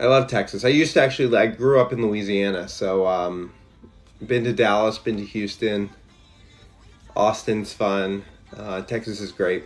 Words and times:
I 0.00 0.06
love 0.06 0.26
Texas. 0.26 0.64
I 0.64 0.68
used 0.68 0.94
to 0.94 1.02
actually. 1.02 1.36
I 1.36 1.46
grew 1.46 1.80
up 1.80 1.92
in 1.92 2.02
Louisiana, 2.02 2.68
so 2.68 3.06
um, 3.06 3.52
been 4.24 4.44
to 4.44 4.52
Dallas, 4.52 4.98
been 4.98 5.16
to 5.16 5.24
Houston. 5.24 5.90
Austin's 7.16 7.72
fun. 7.72 8.24
Uh, 8.56 8.82
Texas 8.82 9.20
is 9.20 9.30
great. 9.30 9.64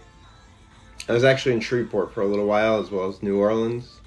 I 1.09 1.13
was 1.13 1.25
actually 1.25 1.55
in 1.55 1.61
Shreveport 1.61 2.13
for 2.13 2.21
a 2.21 2.27
little 2.27 2.47
while, 2.47 2.79
as 2.79 2.91
well 2.91 3.09
as 3.09 3.23
New 3.23 3.39
Orleans. 3.39 4.01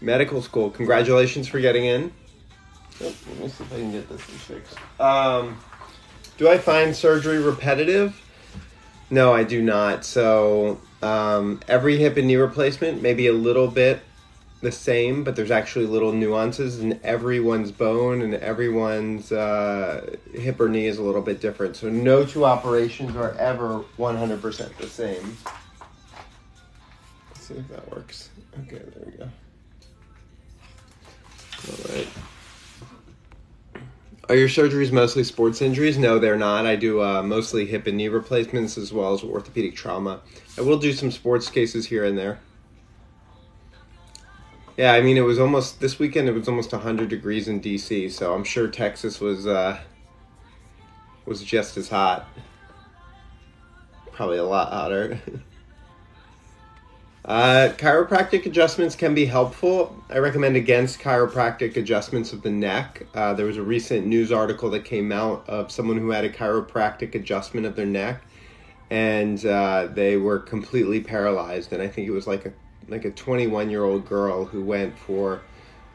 Medical 0.00 0.40
school. 0.42 0.70
Congratulations 0.70 1.48
for 1.48 1.58
getting 1.58 1.86
in. 1.86 2.12
Oh, 3.02 3.12
let 3.28 3.38
me 3.38 3.48
see 3.48 3.64
if 3.64 3.72
I 3.72 3.76
can 3.76 3.92
get 3.92 4.08
this 4.08 4.20
fixed. 4.20 4.76
Um, 5.00 5.58
do 6.38 6.48
I 6.48 6.58
find 6.58 6.94
surgery 6.94 7.38
repetitive? 7.38 8.22
No, 9.10 9.32
I 9.32 9.42
do 9.42 9.60
not. 9.60 10.04
So 10.04 10.80
um, 11.02 11.60
every 11.66 11.96
hip 11.96 12.16
and 12.16 12.28
knee 12.28 12.36
replacement, 12.36 13.02
maybe 13.02 13.26
a 13.26 13.32
little 13.32 13.68
bit 13.68 14.00
the 14.62 14.72
same, 14.72 15.22
but 15.22 15.36
there's 15.36 15.50
actually 15.50 15.86
little 15.86 16.12
nuances, 16.12 16.80
and 16.80 16.98
everyone's 17.02 17.70
bone 17.70 18.22
and 18.22 18.34
everyone's 18.34 19.30
uh, 19.30 20.16
hip 20.32 20.60
or 20.60 20.68
knee 20.68 20.86
is 20.86 20.98
a 20.98 21.02
little 21.02 21.22
bit 21.22 21.40
different. 21.40 21.76
So 21.76 21.90
no 21.90 22.24
two 22.24 22.44
operations 22.44 23.16
are 23.16 23.32
ever 23.32 23.84
100% 23.98 24.76
the 24.78 24.86
same. 24.86 25.36
Let's 27.28 27.46
see 27.46 27.54
if 27.54 27.68
that 27.68 27.90
works. 27.92 28.30
Okay, 28.62 28.78
there 28.78 29.04
we 29.04 29.12
go. 29.12 29.28
All 31.68 31.94
right. 31.94 32.08
Are 34.28 34.34
your 34.34 34.48
surgeries 34.48 34.90
mostly 34.90 35.22
sports 35.22 35.62
injuries? 35.62 35.98
No, 35.98 36.18
they're 36.18 36.36
not. 36.36 36.66
I 36.66 36.74
do 36.74 37.00
uh, 37.00 37.22
mostly 37.22 37.64
hip 37.64 37.86
and 37.86 37.96
knee 37.96 38.08
replacements 38.08 38.76
as 38.76 38.92
well 38.92 39.14
as 39.14 39.22
orthopedic 39.22 39.76
trauma. 39.76 40.20
I 40.58 40.62
will 40.62 40.78
do 40.78 40.92
some 40.92 41.12
sports 41.12 41.48
cases 41.48 41.86
here 41.86 42.04
and 42.04 42.18
there. 42.18 42.40
Yeah, 44.76 44.92
I 44.92 45.00
mean 45.00 45.16
it 45.16 45.22
was 45.22 45.38
almost 45.38 45.80
this 45.80 45.98
weekend. 45.98 46.28
It 46.28 46.32
was 46.32 46.48
almost 46.48 46.70
hundred 46.70 47.08
degrees 47.08 47.48
in 47.48 47.60
DC, 47.60 48.10
so 48.10 48.34
I'm 48.34 48.44
sure 48.44 48.68
Texas 48.68 49.20
was 49.20 49.46
uh, 49.46 49.80
was 51.24 51.42
just 51.42 51.76
as 51.76 51.88
hot. 51.88 52.28
Probably 54.12 54.38
a 54.38 54.44
lot 54.44 54.72
hotter. 54.72 55.20
Uh, 57.26 57.72
chiropractic 57.76 58.46
adjustments 58.46 58.94
can 58.94 59.12
be 59.12 59.24
helpful. 59.24 60.00
I 60.08 60.18
recommend 60.18 60.54
against 60.54 61.00
chiropractic 61.00 61.76
adjustments 61.76 62.32
of 62.32 62.42
the 62.42 62.50
neck. 62.50 63.04
Uh, 63.16 63.34
there 63.34 63.46
was 63.46 63.56
a 63.56 63.64
recent 63.64 64.06
news 64.06 64.30
article 64.30 64.70
that 64.70 64.84
came 64.84 65.10
out 65.10 65.44
of 65.48 65.72
someone 65.72 65.98
who 65.98 66.10
had 66.10 66.24
a 66.24 66.30
chiropractic 66.30 67.16
adjustment 67.16 67.66
of 67.66 67.74
their 67.74 67.84
neck, 67.84 68.22
and 68.90 69.44
uh, 69.44 69.88
they 69.92 70.16
were 70.16 70.38
completely 70.38 71.00
paralyzed. 71.00 71.72
And 71.72 71.82
I 71.82 71.88
think 71.88 72.06
it 72.06 72.12
was 72.12 72.28
like 72.28 72.46
a 72.46 72.52
like 72.88 73.04
a 73.04 73.10
21 73.10 73.70
year 73.70 73.84
old 73.84 74.06
girl 74.06 74.44
who 74.44 74.62
went 74.62 74.98
for 74.98 75.42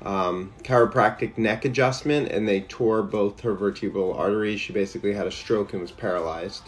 um, 0.03 0.51
chiropractic 0.63 1.37
neck 1.37 1.65
adjustment, 1.65 2.29
and 2.29 2.47
they 2.47 2.61
tore 2.61 3.03
both 3.03 3.41
her 3.41 3.53
vertebral 3.53 4.13
arteries. 4.13 4.59
She 4.59 4.73
basically 4.73 5.13
had 5.13 5.27
a 5.27 5.31
stroke 5.31 5.73
and 5.73 5.81
was 5.81 5.91
paralyzed. 5.91 6.63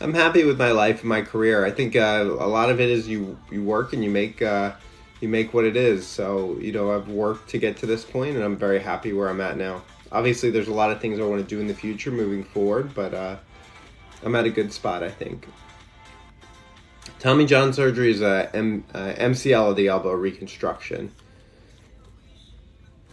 I'm 0.00 0.14
happy 0.14 0.44
with 0.44 0.58
my 0.58 0.72
life 0.72 1.00
and 1.00 1.08
my 1.08 1.22
career. 1.22 1.64
I 1.64 1.70
think 1.70 1.94
uh, 1.94 2.26
a 2.26 2.48
lot 2.48 2.70
of 2.70 2.80
it 2.80 2.90
is 2.90 3.08
you 3.08 3.38
you 3.50 3.62
work 3.62 3.92
and 3.92 4.02
you 4.02 4.10
make 4.10 4.42
uh, 4.42 4.72
you 5.20 5.28
make 5.28 5.54
what 5.54 5.64
it 5.64 5.76
is. 5.76 6.06
So 6.06 6.56
you 6.60 6.72
know 6.72 6.92
I've 6.92 7.08
worked 7.08 7.50
to 7.50 7.58
get 7.58 7.76
to 7.78 7.86
this 7.86 8.04
point, 8.04 8.34
and 8.34 8.44
I'm 8.44 8.56
very 8.56 8.80
happy 8.80 9.12
where 9.12 9.28
I'm 9.28 9.40
at 9.40 9.56
now. 9.56 9.82
Obviously, 10.10 10.50
there's 10.50 10.68
a 10.68 10.74
lot 10.74 10.90
of 10.90 11.00
things 11.00 11.18
I 11.18 11.22
want 11.22 11.40
to 11.40 11.48
do 11.48 11.60
in 11.60 11.66
the 11.66 11.74
future 11.74 12.10
moving 12.10 12.44
forward, 12.44 12.94
but 12.94 13.14
uh, 13.14 13.36
I'm 14.24 14.34
at 14.34 14.44
a 14.44 14.50
good 14.50 14.72
spot. 14.72 15.02
I 15.02 15.10
think. 15.10 15.46
Tommy 17.22 17.46
John 17.46 17.72
surgery 17.72 18.10
is 18.10 18.20
a 18.20 18.50
M, 18.52 18.82
uh, 18.92 19.12
MCL 19.16 19.70
of 19.70 19.76
the 19.76 19.86
elbow 19.86 20.10
reconstruction. 20.10 21.12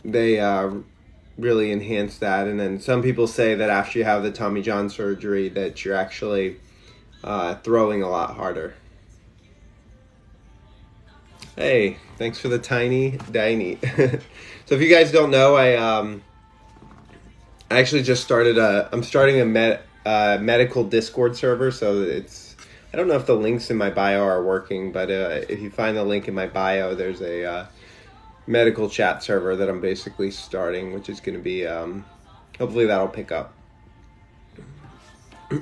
They 0.03 0.39
uh, 0.39 0.71
really 1.38 1.71
enhance 1.71 2.17
that, 2.17 2.48
and 2.48 2.59
then 2.59 2.80
some 2.81 3.03
people 3.03 3.27
say 3.27 3.53
that 3.53 3.69
after 3.69 3.99
you 3.99 4.05
have 4.05 4.23
the 4.23 4.31
Tommy 4.31 4.64
John 4.64 4.89
surgery, 4.89 5.48
that 5.49 5.86
you're 5.86 5.93
actually 5.93 6.58
uh, 7.23 7.53
throwing 7.58 8.02
a 8.02 8.09
lot 8.09 8.36
harder. 8.36 8.73
Hey, 11.55 11.98
thanks 12.17 12.39
for 12.39 12.48
the 12.48 12.58
tiny 12.58 13.19
tiny. 13.31 13.77
so 14.65 14.73
if 14.73 14.81
you 14.81 14.89
guys 14.89 15.11
don't 15.11 15.30
know, 15.30 15.55
I 15.55 15.75
um, 15.75 16.23
I 17.69 17.77
actually 17.77 18.02
just 18.02 18.23
started 18.23 18.58
a. 18.58 18.89
I'm 18.92 19.03
starting 19.03 19.39
a 19.39 19.45
med, 19.45 19.81
uh, 20.03 20.39
medical 20.42 20.83
Discord 20.83 21.37
server, 21.37 21.69
so 21.69 22.02
it's. 22.02 22.48
I 22.92 22.98
don't 22.98 23.08
know 23.08 23.16
if 23.16 23.26
the 23.27 23.36
links 23.36 23.70
in 23.70 23.77
my 23.77 23.89
bio 23.92 24.23
are 24.23 24.44
working, 24.44 24.92
but 24.92 25.11
uh, 25.11 25.42
if 25.48 25.60
you 25.60 25.70
find 25.70 25.95
the 25.95 26.04
link 26.04 26.27
in 26.27 26.33
my 26.33 26.48
bio, 26.48 26.95
there's 26.95 27.22
a 27.22 27.45
uh, 27.45 27.66
medical 28.48 28.89
chat 28.89 29.22
server 29.22 29.55
that 29.55 29.70
I'm 29.70 29.80
basically 29.80 30.32
starting, 30.32 30.94
which 30.94 31.08
is 31.08 31.20
going 31.20 31.38
to 31.38 31.42
be. 31.42 31.67
Um, 31.67 32.04
hopefully 32.58 32.88
that'll 32.88 33.08
pick 33.08 33.32
up. 33.32 33.54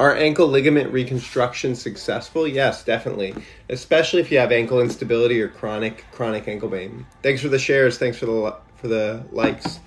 Are 0.00 0.14
ankle 0.14 0.46
ligament 0.46 0.92
reconstruction 0.92 1.74
successful? 1.74 2.46
Yes, 2.46 2.84
definitely. 2.84 3.34
Especially 3.68 4.20
if 4.20 4.30
you 4.30 4.38
have 4.38 4.52
ankle 4.52 4.80
instability 4.80 5.42
or 5.42 5.48
chronic 5.48 6.04
chronic 6.12 6.46
ankle 6.46 6.70
pain. 6.70 7.04
Thanks 7.24 7.42
for 7.42 7.48
the 7.48 7.58
shares. 7.58 7.98
Thanks 7.98 8.16
for 8.16 8.26
the 8.26 8.56
for 8.76 8.86
the 8.86 9.24
likes. 9.32 9.80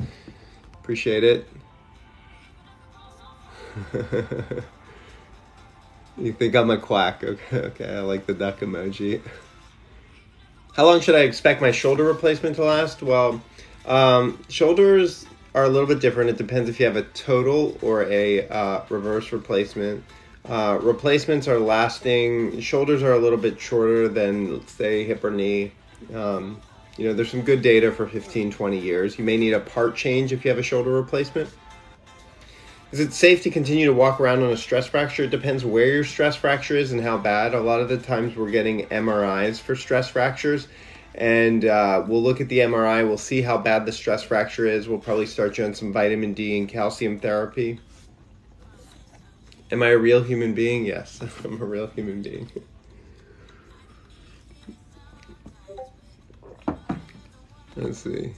Appreciate 0.74 1.24
it. 1.24 1.48
you 6.18 6.34
think 6.34 6.56
I'm 6.56 6.70
a 6.70 6.78
quack? 6.78 7.24
Okay, 7.32 7.58
okay. 7.58 7.96
I 7.96 8.02
like 8.02 8.26
the 8.26 8.34
duck 8.34 8.60
emoji. 8.60 9.22
How 10.74 10.86
long 10.86 11.02
should 11.02 11.16
I 11.16 11.22
expect 11.22 11.62
my 11.62 11.72
shoulder 11.72 12.04
replacement 12.04 12.56
to 12.56 12.64
last? 12.64 13.04
Well, 13.04 13.42
um, 13.86 14.42
shoulders 14.48 15.26
are 15.54 15.66
a 15.66 15.70
little 15.70 15.88
bit 15.88 16.00
different. 16.00 16.30
It 16.30 16.38
depends 16.38 16.70
if 16.70 16.80
you 16.80 16.86
have 16.86 16.96
a 16.96 17.04
total 17.04 17.78
or 17.82 18.04
a 18.04 18.48
uh, 18.48 18.84
reverse 18.90 19.32
replacement. 19.32 20.04
Uh, 20.46 20.80
replacements 20.82 21.48
are 21.48 21.60
lasting. 21.60 22.62
Shoulders 22.62 23.04
are 23.04 23.14
a 23.14 23.20
little 23.20 23.38
bit 23.38 23.60
shorter 23.60 24.08
than, 24.08 24.66
say, 24.68 25.04
hip 25.04 25.24
or 25.24 25.32
knee. 25.32 25.72
Um, 26.14 26.62
you 26.98 27.08
know, 27.08 27.14
there's 27.14 27.32
some 27.32 27.42
good 27.42 27.62
data 27.62 27.92
for 27.92 28.08
15, 28.08 28.52
20 28.52 28.78
years. 28.80 29.18
You 29.18 29.26
may 29.26 29.38
need 29.38 29.54
a 29.54 29.60
part 29.60 29.96
change 29.96 30.34
if 30.34 30.44
you 30.44 30.50
have 30.50 30.58
a 30.58 30.64
shoulder 30.64 30.92
replacement. 30.92 31.50
Is 32.92 33.00
it 33.00 33.14
safe 33.14 33.44
to 33.44 33.50
continue 33.50 33.86
to 33.86 33.94
walk 33.94 34.20
around 34.20 34.44
on 34.44 34.52
a 34.52 34.58
stress 34.58 34.88
fracture? 34.88 35.24
It 35.24 35.30
depends 35.30 35.64
where 35.64 35.88
your 35.88 36.04
stress 36.04 36.36
fracture 36.36 36.76
is 36.76 36.92
and 36.92 37.02
how 37.02 37.18
bad. 37.18 37.54
A 37.54 37.62
lot 37.62 37.80
of 37.80 37.88
the 37.88 37.98
times 37.98 38.36
we're 38.36 38.52
getting 38.52 38.86
MRIs 38.88 39.62
for 39.62 39.78
stress 39.78 40.10
fractures 40.10 40.68
and 41.16 41.64
uh, 41.64 42.04
we'll 42.06 42.22
look 42.22 42.42
at 42.42 42.50
the 42.50 42.60
MRI. 42.60 43.08
We'll 43.08 43.18
see 43.18 43.42
how 43.42 43.58
bad 43.58 43.86
the 43.86 43.94
stress 43.94 44.24
fracture 44.24 44.66
is. 44.66 44.90
We'll 44.90 45.00
probably 45.00 45.26
start 45.26 45.58
you 45.58 45.64
on 45.64 45.74
some 45.74 45.94
vitamin 45.94 46.34
D 46.34 46.58
and 46.58 46.68
calcium 46.68 47.18
therapy. 47.18 47.80
Am 49.72 49.82
I 49.82 49.88
a 49.88 49.98
real 49.98 50.22
human 50.22 50.54
being? 50.54 50.86
Yes, 50.86 51.22
I'm 51.46 51.62
a 51.62 51.66
real 51.66 51.88
human 51.88 52.22
being. 52.22 52.52
Let's 57.78 58.00
see. 58.00 58.34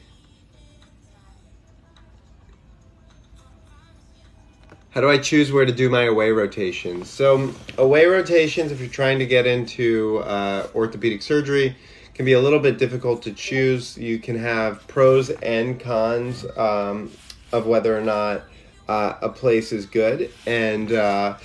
How 4.94 5.02
do 5.02 5.10
I 5.10 5.18
choose 5.18 5.52
where 5.52 5.66
to 5.66 5.72
do 5.72 5.90
my 5.90 6.04
away 6.04 6.30
rotations? 6.30 7.10
So, 7.10 7.52
away 7.80 8.06
rotations, 8.06 8.72
if 8.72 8.80
you're 8.80 8.90
trying 8.90 9.18
to 9.18 9.26
get 9.26 9.48
into 9.48 10.20
uh, 10.20 10.68
orthopedic 10.76 11.24
surgery, 11.24 11.76
can 12.14 12.26
be 12.26 12.34
a 12.34 12.40
little 12.40 12.60
bit 12.60 12.78
difficult 12.78 13.24
to 13.24 13.34
choose. 13.34 13.98
You 13.98 14.20
can 14.20 14.38
have 14.38 14.88
pros 14.88 15.32
and 15.32 15.80
cons 15.80 16.46
um, 16.56 17.12
of 17.52 17.66
whether 17.66 17.98
or 17.98 18.02
not 18.02 18.44
uh, 18.88 19.16
a 19.20 19.30
place 19.30 19.72
is 19.72 19.88
good. 19.88 20.30
And, 20.46 20.92
uh, 20.92 21.38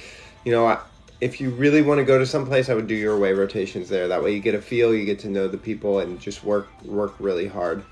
you 0.44 0.52
know, 0.52 0.78
if 1.22 1.40
you 1.40 1.48
really 1.48 1.80
want 1.80 2.00
to 2.00 2.04
go 2.04 2.18
to 2.18 2.26
some 2.26 2.44
place, 2.44 2.68
I 2.68 2.74
would 2.74 2.86
do 2.86 2.94
your 2.94 3.14
away 3.14 3.32
rotations 3.32 3.88
there. 3.88 4.08
That 4.08 4.22
way 4.22 4.34
you 4.34 4.40
get 4.40 4.56
a 4.56 4.60
feel, 4.60 4.94
you 4.94 5.06
get 5.06 5.20
to 5.20 5.28
know 5.30 5.48
the 5.48 5.56
people, 5.56 6.00
and 6.00 6.20
just 6.20 6.44
work 6.44 6.68
work 6.84 7.14
really 7.18 7.48
hard. 7.48 7.82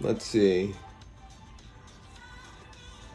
Let's 0.00 0.24
see. 0.24 0.74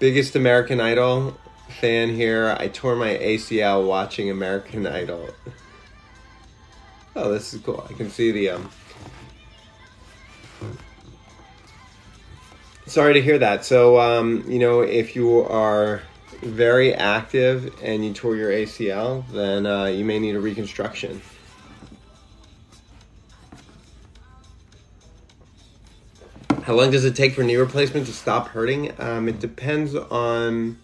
Biggest 0.02 0.36
American 0.36 0.82
Idol 0.82 1.38
fan 1.80 2.10
here. 2.10 2.58
I 2.60 2.70
tore 2.70 2.96
my 2.96 3.10
ACL 3.10 3.86
watching 3.88 4.32
American 4.32 4.88
Idol. 4.88 5.30
Oh, 7.16 7.32
this 7.32 7.54
is 7.54 7.62
cool. 7.62 7.86
I 7.88 7.94
can 7.94 8.10
see 8.10 8.32
the 8.32 8.50
um. 8.50 8.72
Sorry 12.88 13.14
to 13.14 13.22
hear 13.22 13.38
that. 13.38 13.64
So, 13.64 14.00
um, 14.00 14.44
you 14.48 14.58
know, 14.58 14.82
if 14.82 15.16
you 15.16 15.44
are 15.44 16.02
very 16.42 16.96
active 16.96 17.72
and 17.84 18.04
you 18.04 18.12
tore 18.12 18.36
your 18.36 18.50
ACL, 18.50 19.24
then 19.32 19.68
uh, 19.68 19.86
you 19.86 20.04
may 20.04 20.18
need 20.18 20.36
a 20.36 20.40
reconstruction. 20.40 21.22
How 26.64 26.76
long 26.76 26.92
does 26.92 27.06
it 27.06 27.16
take 27.16 27.34
for 27.34 27.44
knee 27.44 27.56
replacement 27.56 28.06
to 28.06 28.14
stop 28.14 28.50
hurting? 28.50 28.94
Um, 29.00 29.28
it 29.28 29.40
depends 29.40 29.96
on 29.96 30.78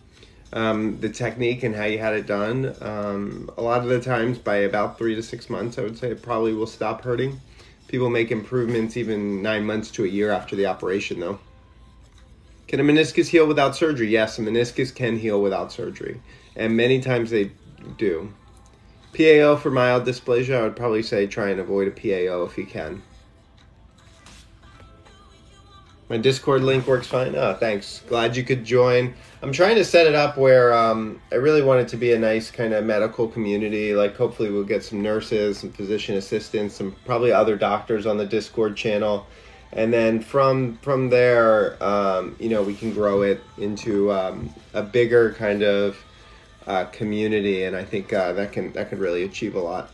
um, 0.51 1.00
the 1.01 1.09
technique 1.09 1.62
and 1.62 1.75
how 1.75 1.83
you 1.83 2.00
had 2.00 2.15
it 2.15 2.25
done. 2.25 2.75
Um, 2.81 3.51
a 3.57 3.62
lot 3.62 3.83
of 3.83 3.89
the 3.89 4.01
times, 4.01 4.39
by 4.39 4.56
about 4.56 4.97
three 4.97 5.13
to 5.13 5.21
six 5.21 5.51
months, 5.51 5.77
I 5.77 5.83
would 5.83 5.95
say 5.95 6.09
it 6.09 6.24
probably 6.24 6.53
will 6.53 6.65
stop 6.65 7.03
hurting. 7.03 7.39
People 7.88 8.09
make 8.09 8.31
improvements 8.31 8.97
even 8.97 9.44
nine 9.44 9.65
months 9.65 9.91
to 9.91 10.03
a 10.03 10.07
year 10.07 10.31
after 10.31 10.56
the 10.56 10.65
operation, 10.65 11.19
though. 11.19 11.39
Can 12.68 12.79
a 12.79 12.83
meniscus 12.83 13.27
heal 13.27 13.45
without 13.45 13.75
surgery? 13.75 14.09
Yes, 14.09 14.39
a 14.39 14.41
meniscus 14.41 14.94
can 14.94 15.19
heal 15.19 15.39
without 15.44 15.71
surgery, 15.71 16.19
and 16.56 16.75
many 16.75 17.00
times 17.00 17.29
they 17.29 17.51
do. 17.97 18.33
PAO 19.13 19.56
for 19.56 19.69
mild 19.69 20.06
dysplasia, 20.06 20.57
I 20.57 20.63
would 20.63 20.75
probably 20.75 21.03
say 21.03 21.27
try 21.27 21.50
and 21.50 21.59
avoid 21.59 21.88
a 21.88 21.91
PAO 21.91 22.44
if 22.45 22.57
you 22.57 22.65
can. 22.65 23.03
My 26.09 26.18
Discord 26.18 26.63
link 26.63 26.88
works 26.88 27.07
fine. 27.07 27.36
Oh, 27.36 27.54
thanks. 27.54 28.01
Glad 28.07 28.38
you 28.38 28.44
could 28.44 28.63
join. 28.63 29.13
I'm 29.42 29.51
trying 29.51 29.75
to 29.75 29.83
set 29.83 30.07
it 30.07 30.15
up 30.15 30.38
where 30.38 30.74
um, 30.74 31.21
I 31.33 31.36
really 31.36 31.62
want 31.62 31.81
it 31.81 31.89
to 31.89 31.98
be 31.98 32.13
a 32.13 32.19
nice 32.19 32.50
kind 32.50 32.74
of 32.74 32.86
medical 32.86 33.27
community. 33.27 33.94
Like, 33.94 34.15
hopefully, 34.15 34.50
we'll 34.50 34.63
get 34.63 34.86
some 34.86 35.01
nurses, 35.01 35.57
some 35.57 35.74
physician 35.74 36.15
assistants, 36.15 36.75
some 36.75 36.95
probably 37.04 37.33
other 37.33 37.57
doctors 37.57 38.06
on 38.06 38.18
the 38.18 38.25
Discord 38.25 38.77
channel, 38.77 39.27
and 39.74 39.92
then 39.92 40.21
from 40.21 40.77
from 40.77 41.09
there, 41.09 41.81
um, 41.83 42.38
you 42.39 42.48
know, 42.48 42.63
we 42.63 42.74
can 42.74 42.94
grow 42.94 43.24
it 43.24 43.42
into 43.57 44.10
um, 44.13 44.53
a 44.74 44.81
bigger 44.81 45.33
kind 45.33 45.62
of 45.62 45.98
uh, 46.68 46.86
community, 46.86 47.65
and 47.65 47.75
I 47.75 47.83
think 47.83 48.13
uh, 48.13 48.31
that 48.31 48.53
can 48.53 48.71
that 48.74 48.88
can 48.89 49.00
really 49.00 49.24
achieve 49.24 49.56
a 49.56 49.60
lot. 49.60 49.92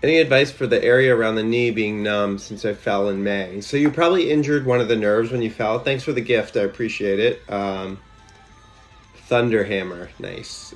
Any 0.00 0.18
advice 0.18 0.52
for 0.52 0.68
the 0.68 0.82
area 0.82 1.14
around 1.14 1.34
the 1.34 1.42
knee 1.42 1.72
being 1.72 2.04
numb 2.04 2.38
since 2.38 2.64
I 2.64 2.72
fell 2.72 3.08
in 3.08 3.24
May? 3.24 3.60
So 3.60 3.76
you 3.76 3.90
probably 3.90 4.30
injured 4.30 4.64
one 4.64 4.80
of 4.80 4.86
the 4.86 4.96
nerves 4.96 5.32
when 5.32 5.42
you 5.42 5.50
fell. 5.50 5.80
Thanks 5.80 6.04
for 6.04 6.12
the 6.12 6.20
gift. 6.20 6.56
I 6.56 6.60
appreciate 6.60 7.18
it. 7.18 7.42
Um, 7.50 7.98
Thunderhammer, 9.28 10.08
nice. 10.20 10.72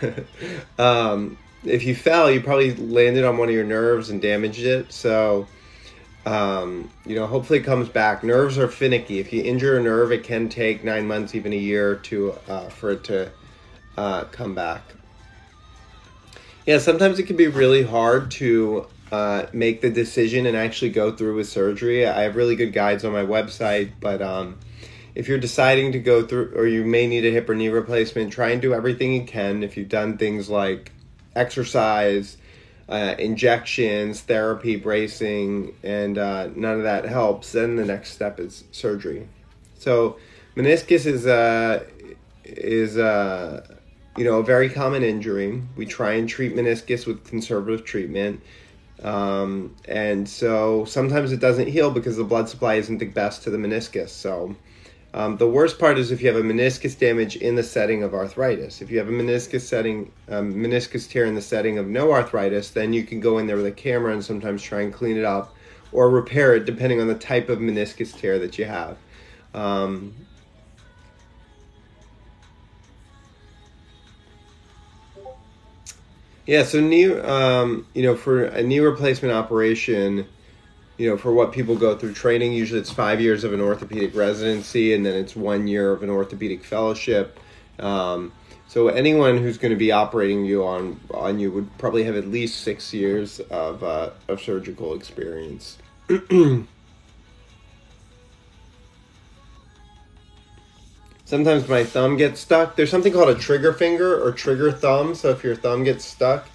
um, 0.78 1.36
if 1.64 1.84
you 1.84 1.96
fell, 1.96 2.30
you 2.30 2.40
probably 2.40 2.74
landed 2.76 3.24
on 3.24 3.36
one 3.38 3.48
of 3.48 3.54
your 3.54 3.64
nerves 3.64 4.08
and 4.10 4.22
damaged 4.22 4.64
it. 4.64 4.92
So, 4.92 5.48
um, 6.24 6.90
you 7.04 7.16
know, 7.16 7.26
hopefully 7.26 7.58
it 7.58 7.64
comes 7.64 7.88
back. 7.88 8.22
Nerves 8.22 8.56
are 8.56 8.68
finicky. 8.68 9.18
If 9.18 9.32
you 9.32 9.42
injure 9.42 9.78
a 9.78 9.82
nerve, 9.82 10.12
it 10.12 10.22
can 10.22 10.48
take 10.48 10.84
nine 10.84 11.08
months, 11.08 11.34
even 11.34 11.52
a 11.52 11.56
year, 11.56 11.96
to 11.96 12.34
uh, 12.48 12.68
for 12.68 12.92
it 12.92 13.04
to 13.04 13.32
uh, 13.98 14.24
come 14.24 14.54
back. 14.54 14.82
Yeah, 16.70 16.78
sometimes 16.78 17.18
it 17.18 17.24
can 17.24 17.34
be 17.34 17.48
really 17.48 17.82
hard 17.82 18.30
to 18.30 18.86
uh, 19.10 19.46
make 19.52 19.80
the 19.80 19.90
decision 19.90 20.46
and 20.46 20.56
actually 20.56 20.90
go 20.90 21.10
through 21.10 21.34
with 21.34 21.48
surgery. 21.48 22.06
I 22.06 22.22
have 22.22 22.36
really 22.36 22.54
good 22.54 22.72
guides 22.72 23.04
on 23.04 23.12
my 23.12 23.24
website, 23.24 23.90
but 23.98 24.22
um, 24.22 24.56
if 25.16 25.26
you're 25.26 25.40
deciding 25.40 25.90
to 25.90 25.98
go 25.98 26.24
through, 26.24 26.52
or 26.54 26.68
you 26.68 26.84
may 26.84 27.08
need 27.08 27.24
a 27.24 27.32
hip 27.32 27.50
or 27.50 27.56
knee 27.56 27.70
replacement, 27.70 28.32
try 28.32 28.50
and 28.50 28.62
do 28.62 28.72
everything 28.72 29.12
you 29.14 29.24
can. 29.24 29.64
If 29.64 29.76
you've 29.76 29.88
done 29.88 30.16
things 30.16 30.48
like 30.48 30.92
exercise, 31.34 32.36
uh, 32.88 33.16
injections, 33.18 34.20
therapy, 34.20 34.76
bracing, 34.76 35.74
and 35.82 36.18
uh, 36.18 36.50
none 36.54 36.76
of 36.76 36.84
that 36.84 37.04
helps, 37.04 37.50
then 37.50 37.74
the 37.74 37.84
next 37.84 38.12
step 38.12 38.38
is 38.38 38.62
surgery. 38.70 39.26
So, 39.76 40.18
meniscus 40.54 41.04
is 41.04 41.26
uh, 41.26 41.82
is 42.44 42.96
uh, 42.96 43.66
you 44.16 44.24
know, 44.24 44.38
a 44.38 44.42
very 44.42 44.68
common 44.68 45.02
injury. 45.02 45.62
We 45.76 45.86
try 45.86 46.14
and 46.14 46.28
treat 46.28 46.54
meniscus 46.54 47.06
with 47.06 47.24
conservative 47.24 47.84
treatment. 47.84 48.42
Um, 49.02 49.74
and 49.88 50.28
so 50.28 50.84
sometimes 50.84 51.32
it 51.32 51.40
doesn't 51.40 51.68
heal 51.68 51.90
because 51.90 52.16
the 52.16 52.24
blood 52.24 52.48
supply 52.48 52.74
isn't 52.74 52.98
the 52.98 53.06
best 53.06 53.42
to 53.44 53.50
the 53.50 53.56
meniscus. 53.56 54.10
So 54.10 54.54
um, 55.14 55.38
the 55.38 55.48
worst 55.48 55.78
part 55.78 55.98
is 55.98 56.12
if 56.12 56.20
you 56.20 56.28
have 56.28 56.36
a 56.36 56.46
meniscus 56.46 56.98
damage 56.98 57.36
in 57.36 57.54
the 57.56 57.62
setting 57.62 58.02
of 58.02 58.14
arthritis. 58.14 58.82
If 58.82 58.90
you 58.90 58.98
have 58.98 59.08
a 59.08 59.12
meniscus 59.12 59.62
setting, 59.62 60.12
um, 60.28 60.54
meniscus 60.54 61.08
tear 61.08 61.24
in 61.24 61.34
the 61.34 61.42
setting 61.42 61.78
of 61.78 61.88
no 61.88 62.12
arthritis, 62.12 62.70
then 62.70 62.92
you 62.92 63.04
can 63.04 63.20
go 63.20 63.38
in 63.38 63.46
there 63.46 63.56
with 63.56 63.66
a 63.66 63.72
camera 63.72 64.12
and 64.12 64.24
sometimes 64.24 64.62
try 64.62 64.82
and 64.82 64.92
clean 64.92 65.16
it 65.16 65.24
up 65.24 65.54
or 65.92 66.10
repair 66.10 66.54
it 66.54 66.64
depending 66.64 67.00
on 67.00 67.08
the 67.08 67.14
type 67.14 67.48
of 67.48 67.58
meniscus 67.58 68.16
tear 68.16 68.38
that 68.38 68.58
you 68.58 68.66
have. 68.66 68.98
Um, 69.54 70.14
Yeah, 76.50 76.64
so 76.64 76.80
knee, 76.80 77.06
um, 77.06 77.86
you 77.94 78.02
know, 78.02 78.16
for 78.16 78.42
a 78.42 78.60
knee 78.60 78.80
replacement 78.80 79.32
operation, 79.32 80.26
you 80.98 81.08
know, 81.08 81.16
for 81.16 81.32
what 81.32 81.52
people 81.52 81.76
go 81.76 81.96
through 81.96 82.14
training, 82.14 82.54
usually 82.54 82.80
it's 82.80 82.90
five 82.90 83.20
years 83.20 83.44
of 83.44 83.52
an 83.52 83.60
orthopedic 83.60 84.16
residency, 84.16 84.92
and 84.92 85.06
then 85.06 85.14
it's 85.14 85.36
one 85.36 85.68
year 85.68 85.92
of 85.92 86.02
an 86.02 86.10
orthopedic 86.10 86.64
fellowship. 86.64 87.38
Um, 87.78 88.32
so 88.66 88.88
anyone 88.88 89.38
who's 89.38 89.58
going 89.58 89.70
to 89.70 89.78
be 89.78 89.92
operating 89.92 90.44
you 90.44 90.64
on 90.66 90.98
on 91.14 91.38
you 91.38 91.52
would 91.52 91.78
probably 91.78 92.02
have 92.02 92.16
at 92.16 92.26
least 92.26 92.62
six 92.62 92.92
years 92.92 93.38
of 93.38 93.84
uh, 93.84 94.10
of 94.26 94.40
surgical 94.40 94.94
experience. 94.94 95.78
Sometimes 101.30 101.68
my 101.68 101.84
thumb 101.84 102.16
gets 102.16 102.40
stuck. 102.40 102.74
There's 102.74 102.90
something 102.90 103.12
called 103.12 103.28
a 103.28 103.36
trigger 103.36 103.72
finger 103.72 104.20
or 104.20 104.32
trigger 104.32 104.72
thumb. 104.72 105.14
So 105.14 105.30
if 105.30 105.44
your 105.44 105.54
thumb 105.54 105.84
gets 105.84 106.04
stuck, 106.04 106.48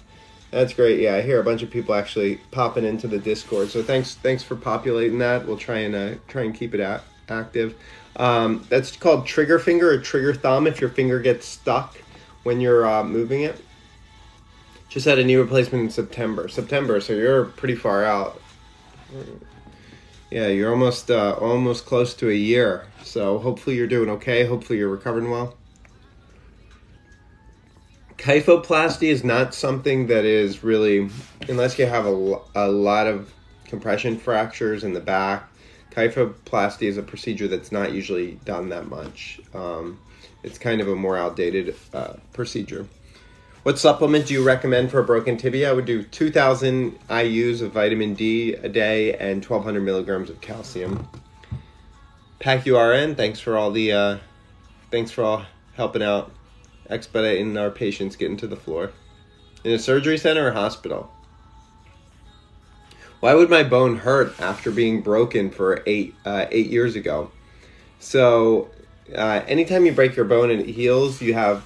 that's 0.50 0.74
great. 0.74 1.00
Yeah, 1.00 1.14
I 1.14 1.22
hear 1.22 1.40
a 1.40 1.42
bunch 1.42 1.62
of 1.62 1.70
people 1.70 1.94
actually 1.94 2.42
popping 2.50 2.84
into 2.84 3.08
the 3.08 3.16
Discord. 3.16 3.70
So 3.70 3.82
thanks, 3.82 4.16
thanks 4.16 4.42
for 4.42 4.54
populating 4.54 5.18
that. 5.20 5.46
We'll 5.46 5.56
try 5.56 5.78
and 5.78 5.94
uh, 5.94 6.14
try 6.28 6.42
and 6.42 6.54
keep 6.54 6.74
it 6.74 7.00
active. 7.30 7.74
Um, 8.16 8.66
that's 8.68 8.94
called 8.94 9.26
trigger 9.26 9.58
finger 9.58 9.90
or 9.90 9.98
trigger 9.98 10.34
thumb. 10.34 10.66
If 10.66 10.78
your 10.78 10.90
finger 10.90 11.20
gets 11.20 11.46
stuck 11.46 11.96
when 12.42 12.60
you're 12.60 12.86
uh, 12.86 13.02
moving 13.02 13.44
it. 13.44 13.58
Just 14.90 15.06
had 15.06 15.18
a 15.18 15.24
knee 15.24 15.36
replacement 15.36 15.84
in 15.84 15.90
September. 15.90 16.48
September, 16.48 17.00
so 17.00 17.14
you're 17.14 17.46
pretty 17.46 17.76
far 17.76 18.04
out. 18.04 18.42
Yeah, 20.30 20.48
you're 20.48 20.70
almost 20.70 21.10
uh, 21.10 21.36
almost 21.40 21.86
close 21.86 22.14
to 22.14 22.28
a 22.28 22.34
year. 22.34 22.86
So 23.04 23.38
hopefully 23.38 23.76
you're 23.76 23.86
doing 23.86 24.10
okay. 24.10 24.44
Hopefully 24.44 24.78
you're 24.78 24.88
recovering 24.88 25.30
well. 25.30 25.56
Kyphoplasty 28.18 29.08
is 29.08 29.22
not 29.22 29.54
something 29.54 30.06
that 30.08 30.24
is 30.24 30.64
really, 30.64 31.08
unless 31.48 31.78
you 31.78 31.86
have 31.86 32.06
a, 32.06 32.40
a 32.54 32.68
lot 32.68 33.06
of 33.06 33.32
compression 33.66 34.18
fractures 34.18 34.84
in 34.84 34.94
the 34.94 35.00
back. 35.00 35.48
Kyphoplasty 35.90 36.88
is 36.88 36.96
a 36.96 37.02
procedure 37.02 37.46
that's 37.46 37.70
not 37.70 37.92
usually 37.92 38.32
done 38.44 38.70
that 38.70 38.88
much. 38.88 39.40
Um, 39.54 39.98
it's 40.42 40.58
kind 40.58 40.80
of 40.80 40.88
a 40.88 40.96
more 40.96 41.16
outdated 41.16 41.76
uh, 41.92 42.14
procedure. 42.32 42.86
What 43.66 43.80
supplement 43.80 44.28
do 44.28 44.32
you 44.32 44.44
recommend 44.44 44.92
for 44.92 45.00
a 45.00 45.04
broken 45.04 45.36
tibia? 45.36 45.68
I 45.68 45.72
would 45.72 45.86
do 45.86 46.04
2,000 46.04 47.00
IUs 47.08 47.62
of 47.62 47.72
vitamin 47.72 48.14
D 48.14 48.54
a 48.54 48.68
day 48.68 49.14
and 49.14 49.44
1,200 49.44 49.80
milligrams 49.80 50.30
of 50.30 50.40
calcium. 50.40 51.08
PACURN, 52.38 53.16
thanks 53.16 53.40
for 53.40 53.56
all 53.56 53.72
the, 53.72 53.90
uh, 53.90 54.18
thanks 54.92 55.10
for 55.10 55.24
all 55.24 55.46
helping 55.74 56.00
out, 56.00 56.30
expediting 56.90 57.58
our 57.58 57.72
patients 57.72 58.14
getting 58.14 58.36
to 58.36 58.46
the 58.46 58.54
floor. 58.54 58.92
In 59.64 59.72
a 59.72 59.80
surgery 59.80 60.16
center 60.16 60.46
or 60.46 60.52
hospital? 60.52 61.10
Why 63.18 63.34
would 63.34 63.50
my 63.50 63.64
bone 63.64 63.96
hurt 63.96 64.40
after 64.40 64.70
being 64.70 65.00
broken 65.00 65.50
for 65.50 65.82
eight 65.86 66.14
uh, 66.24 66.46
eight 66.52 66.68
years 66.68 66.94
ago? 66.94 67.32
So, 67.98 68.70
uh, 69.12 69.42
anytime 69.48 69.86
you 69.86 69.90
break 69.90 70.14
your 70.14 70.24
bone 70.24 70.52
and 70.52 70.60
it 70.60 70.68
heals, 70.68 71.20
you 71.20 71.34
have 71.34 71.64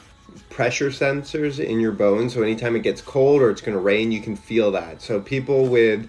pressure 0.49 0.91
sensors 0.91 1.65
in 1.65 1.81
your 1.81 1.93
bones. 1.93 2.35
So 2.35 2.43
anytime 2.43 2.77
it 2.77 2.83
gets 2.83 3.01
cold 3.01 3.43
or 3.43 3.51
it's 3.51 3.61
going 3.61 3.77
to 3.77 3.81
rain, 3.81 4.13
you 4.13 4.21
can 4.21 4.37
feel 4.37 4.71
that. 4.73 5.03
So 5.03 5.21
people 5.21 5.67
with 5.67 6.09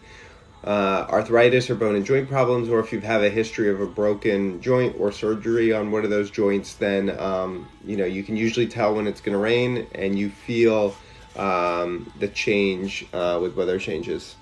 uh, 0.63 1.07
arthritis 1.09 1.69
or 1.69 1.75
bone 1.75 1.95
and 1.95 2.05
joint 2.05 2.29
problems, 2.29 2.69
or 2.69 2.79
if 2.79 2.91
you 2.91 2.99
have 3.01 3.23
a 3.23 3.29
history 3.29 3.69
of 3.69 3.81
a 3.81 3.87
broken 3.87 4.61
joint 4.61 4.95
or 4.99 5.11
surgery 5.11 5.73
on 5.73 5.91
one 5.91 6.03
of 6.03 6.09
those 6.09 6.29
joints, 6.29 6.75
then 6.75 7.19
um, 7.19 7.67
you 7.83 7.97
know 7.97 8.05
you 8.05 8.23
can 8.23 8.37
usually 8.37 8.67
tell 8.67 8.93
when 8.93 9.07
it's 9.07 9.21
going 9.21 9.33
to 9.33 9.39
rain, 9.39 9.87
and 9.95 10.17
you 10.17 10.29
feel 10.29 10.95
um, 11.35 12.11
the 12.19 12.27
change 12.27 13.07
uh, 13.13 13.39
with 13.41 13.55
weather 13.55 13.79
changes. 13.79 14.35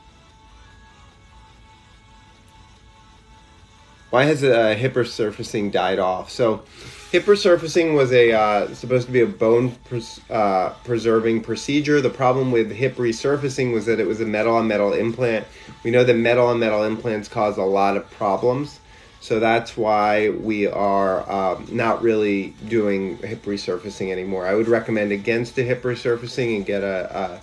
Why 4.09 4.23
has 4.23 4.43
uh, 4.43 4.75
hip 4.75 4.95
resurfacing 4.95 5.71
died 5.71 5.99
off? 5.99 6.31
So 6.31 6.63
Hip 7.11 7.25
resurfacing 7.25 7.95
was 7.95 8.11
a 8.11 8.31
uh, 8.31 8.73
supposed 8.75 9.07
to 9.07 9.11
be 9.11 9.21
a 9.21 9.25
bone 9.25 9.71
pres- 9.85 10.21
uh, 10.29 10.75
preserving 10.83 11.41
procedure. 11.41 12.01
The 12.01 12.11
problem 12.11 12.51
with 12.51 12.69
hip 12.71 12.97
resurfacing 12.97 13.73
was 13.73 13.87
that 13.87 13.99
it 13.99 14.05
was 14.05 14.21
a 14.21 14.25
metal 14.25 14.55
on 14.55 14.67
metal 14.67 14.93
implant. 14.93 15.47
We 15.83 15.89
know 15.89 16.03
that 16.03 16.13
metal 16.13 16.45
on 16.45 16.59
metal 16.59 16.83
implants 16.83 17.27
cause 17.27 17.57
a 17.57 17.63
lot 17.63 17.97
of 17.97 18.07
problems, 18.11 18.79
so 19.21 19.39
that's 19.39 19.75
why 19.75 20.29
we 20.29 20.67
are 20.67 21.27
um, 21.27 21.67
not 21.71 22.03
really 22.03 22.53
doing 22.67 23.17
hip 23.17 23.43
resurfacing 23.43 24.11
anymore. 24.11 24.45
I 24.45 24.53
would 24.53 24.67
recommend 24.67 25.11
against 25.11 25.55
the 25.55 25.63
hip 25.63 25.81
resurfacing 25.81 26.57
and 26.57 26.65
get 26.65 26.83
a, 26.83 27.17
a 27.17 27.41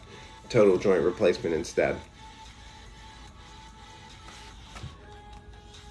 total 0.49 0.79
joint 0.79 1.03
replacement 1.03 1.57
instead. 1.57 1.97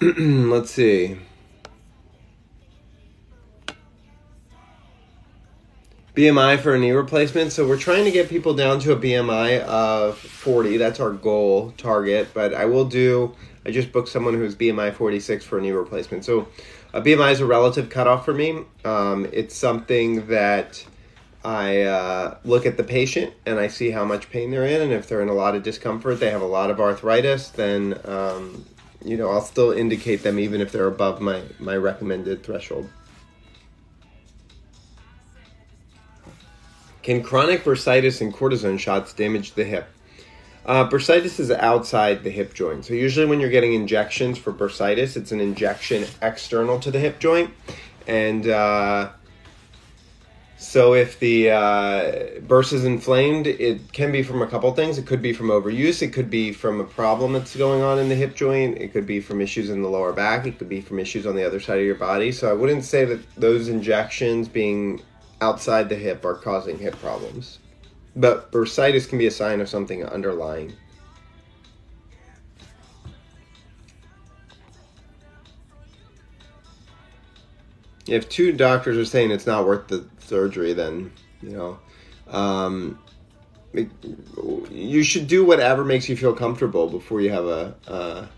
Let's 0.00 0.70
see. 0.70 1.18
BMI 6.16 6.58
for 6.58 6.74
a 6.74 6.78
knee 6.78 6.92
replacement. 6.92 7.52
So 7.52 7.68
we're 7.68 7.78
trying 7.78 8.04
to 8.06 8.10
get 8.10 8.30
people 8.30 8.54
down 8.54 8.80
to 8.80 8.92
a 8.92 8.96
BMI 8.96 9.60
of 9.60 10.16
40. 10.16 10.78
That's 10.78 10.98
our 10.98 11.10
goal 11.10 11.74
target. 11.76 12.28
But 12.32 12.54
I 12.54 12.64
will 12.64 12.86
do. 12.86 13.34
I 13.66 13.70
just 13.70 13.92
booked 13.92 14.08
someone 14.08 14.32
who's 14.32 14.56
BMI 14.56 14.94
46 14.94 15.44
for 15.44 15.58
a 15.58 15.60
knee 15.60 15.72
replacement. 15.72 16.24
So 16.24 16.48
a 16.94 17.02
BMI 17.02 17.32
is 17.32 17.40
a 17.40 17.46
relative 17.46 17.90
cutoff 17.90 18.24
for 18.24 18.32
me. 18.32 18.62
Um, 18.82 19.28
it's 19.30 19.54
something 19.54 20.28
that 20.28 20.86
I 21.44 21.82
uh, 21.82 22.38
look 22.44 22.64
at 22.64 22.78
the 22.78 22.84
patient 22.84 23.34
and 23.44 23.60
I 23.60 23.68
see 23.68 23.90
how 23.90 24.06
much 24.06 24.30
pain 24.30 24.50
they're 24.50 24.66
in, 24.66 24.80
and 24.80 24.92
if 24.92 25.08
they're 25.08 25.20
in 25.20 25.28
a 25.28 25.34
lot 25.34 25.54
of 25.54 25.62
discomfort, 25.62 26.18
they 26.18 26.30
have 26.30 26.42
a 26.42 26.46
lot 26.46 26.70
of 26.70 26.80
arthritis, 26.80 27.50
then 27.50 28.00
um, 28.04 28.64
you 29.04 29.16
know 29.16 29.30
I'll 29.30 29.42
still 29.42 29.70
indicate 29.70 30.22
them 30.22 30.38
even 30.40 30.60
if 30.60 30.72
they're 30.72 30.88
above 30.88 31.20
my 31.20 31.42
my 31.60 31.76
recommended 31.76 32.42
threshold. 32.42 32.88
Can 37.06 37.22
chronic 37.22 37.62
bursitis 37.62 38.20
and 38.20 38.34
cortisone 38.34 38.80
shots 38.80 39.12
damage 39.12 39.52
the 39.52 39.62
hip? 39.62 39.86
Uh, 40.64 40.88
bursitis 40.88 41.38
is 41.38 41.52
outside 41.52 42.24
the 42.24 42.30
hip 42.30 42.52
joint. 42.52 42.84
So, 42.84 42.94
usually, 42.94 43.26
when 43.26 43.38
you're 43.38 43.48
getting 43.48 43.74
injections 43.74 44.38
for 44.38 44.52
bursitis, 44.52 45.16
it's 45.16 45.30
an 45.30 45.38
injection 45.38 46.04
external 46.20 46.80
to 46.80 46.90
the 46.90 46.98
hip 46.98 47.20
joint. 47.20 47.52
And 48.08 48.48
uh, 48.48 49.10
so, 50.58 50.94
if 50.94 51.20
the 51.20 51.52
uh, 51.52 52.02
bursa 52.40 52.72
is 52.72 52.84
inflamed, 52.84 53.46
it 53.46 53.92
can 53.92 54.10
be 54.10 54.24
from 54.24 54.42
a 54.42 54.46
couple 54.48 54.74
things. 54.74 54.98
It 54.98 55.06
could 55.06 55.22
be 55.22 55.32
from 55.32 55.46
overuse, 55.46 56.02
it 56.02 56.12
could 56.12 56.28
be 56.28 56.50
from 56.50 56.80
a 56.80 56.84
problem 56.84 57.34
that's 57.34 57.54
going 57.54 57.82
on 57.82 58.00
in 58.00 58.08
the 58.08 58.16
hip 58.16 58.34
joint, 58.34 58.78
it 58.78 58.92
could 58.92 59.06
be 59.06 59.20
from 59.20 59.40
issues 59.40 59.70
in 59.70 59.80
the 59.80 59.88
lower 59.88 60.12
back, 60.12 60.44
it 60.44 60.58
could 60.58 60.68
be 60.68 60.80
from 60.80 60.98
issues 60.98 61.24
on 61.24 61.36
the 61.36 61.46
other 61.46 61.60
side 61.60 61.78
of 61.78 61.84
your 61.84 61.94
body. 61.94 62.32
So, 62.32 62.50
I 62.50 62.52
wouldn't 62.52 62.82
say 62.82 63.04
that 63.04 63.20
those 63.36 63.68
injections 63.68 64.48
being 64.48 65.02
outside 65.40 65.88
the 65.88 65.96
hip 65.96 66.24
are 66.24 66.34
causing 66.34 66.78
hip 66.78 66.98
problems. 67.00 67.58
But 68.14 68.50
bursitis 68.50 69.08
can 69.08 69.18
be 69.18 69.26
a 69.26 69.30
sign 69.30 69.60
of 69.60 69.68
something 69.68 70.04
underlying. 70.04 70.72
If 78.08 78.28
two 78.28 78.52
doctors 78.52 78.96
are 78.96 79.04
saying 79.04 79.32
it's 79.32 79.46
not 79.46 79.66
worth 79.66 79.88
the 79.88 80.06
surgery, 80.18 80.72
then, 80.72 81.10
you 81.42 81.50
know, 81.50 81.78
um, 82.28 82.98
you 84.70 85.02
should 85.02 85.26
do 85.26 85.44
whatever 85.44 85.84
makes 85.84 86.08
you 86.08 86.16
feel 86.16 86.32
comfortable 86.32 86.88
before 86.88 87.20
you 87.20 87.30
have 87.30 87.46
a, 87.46 87.74
a 87.88 88.28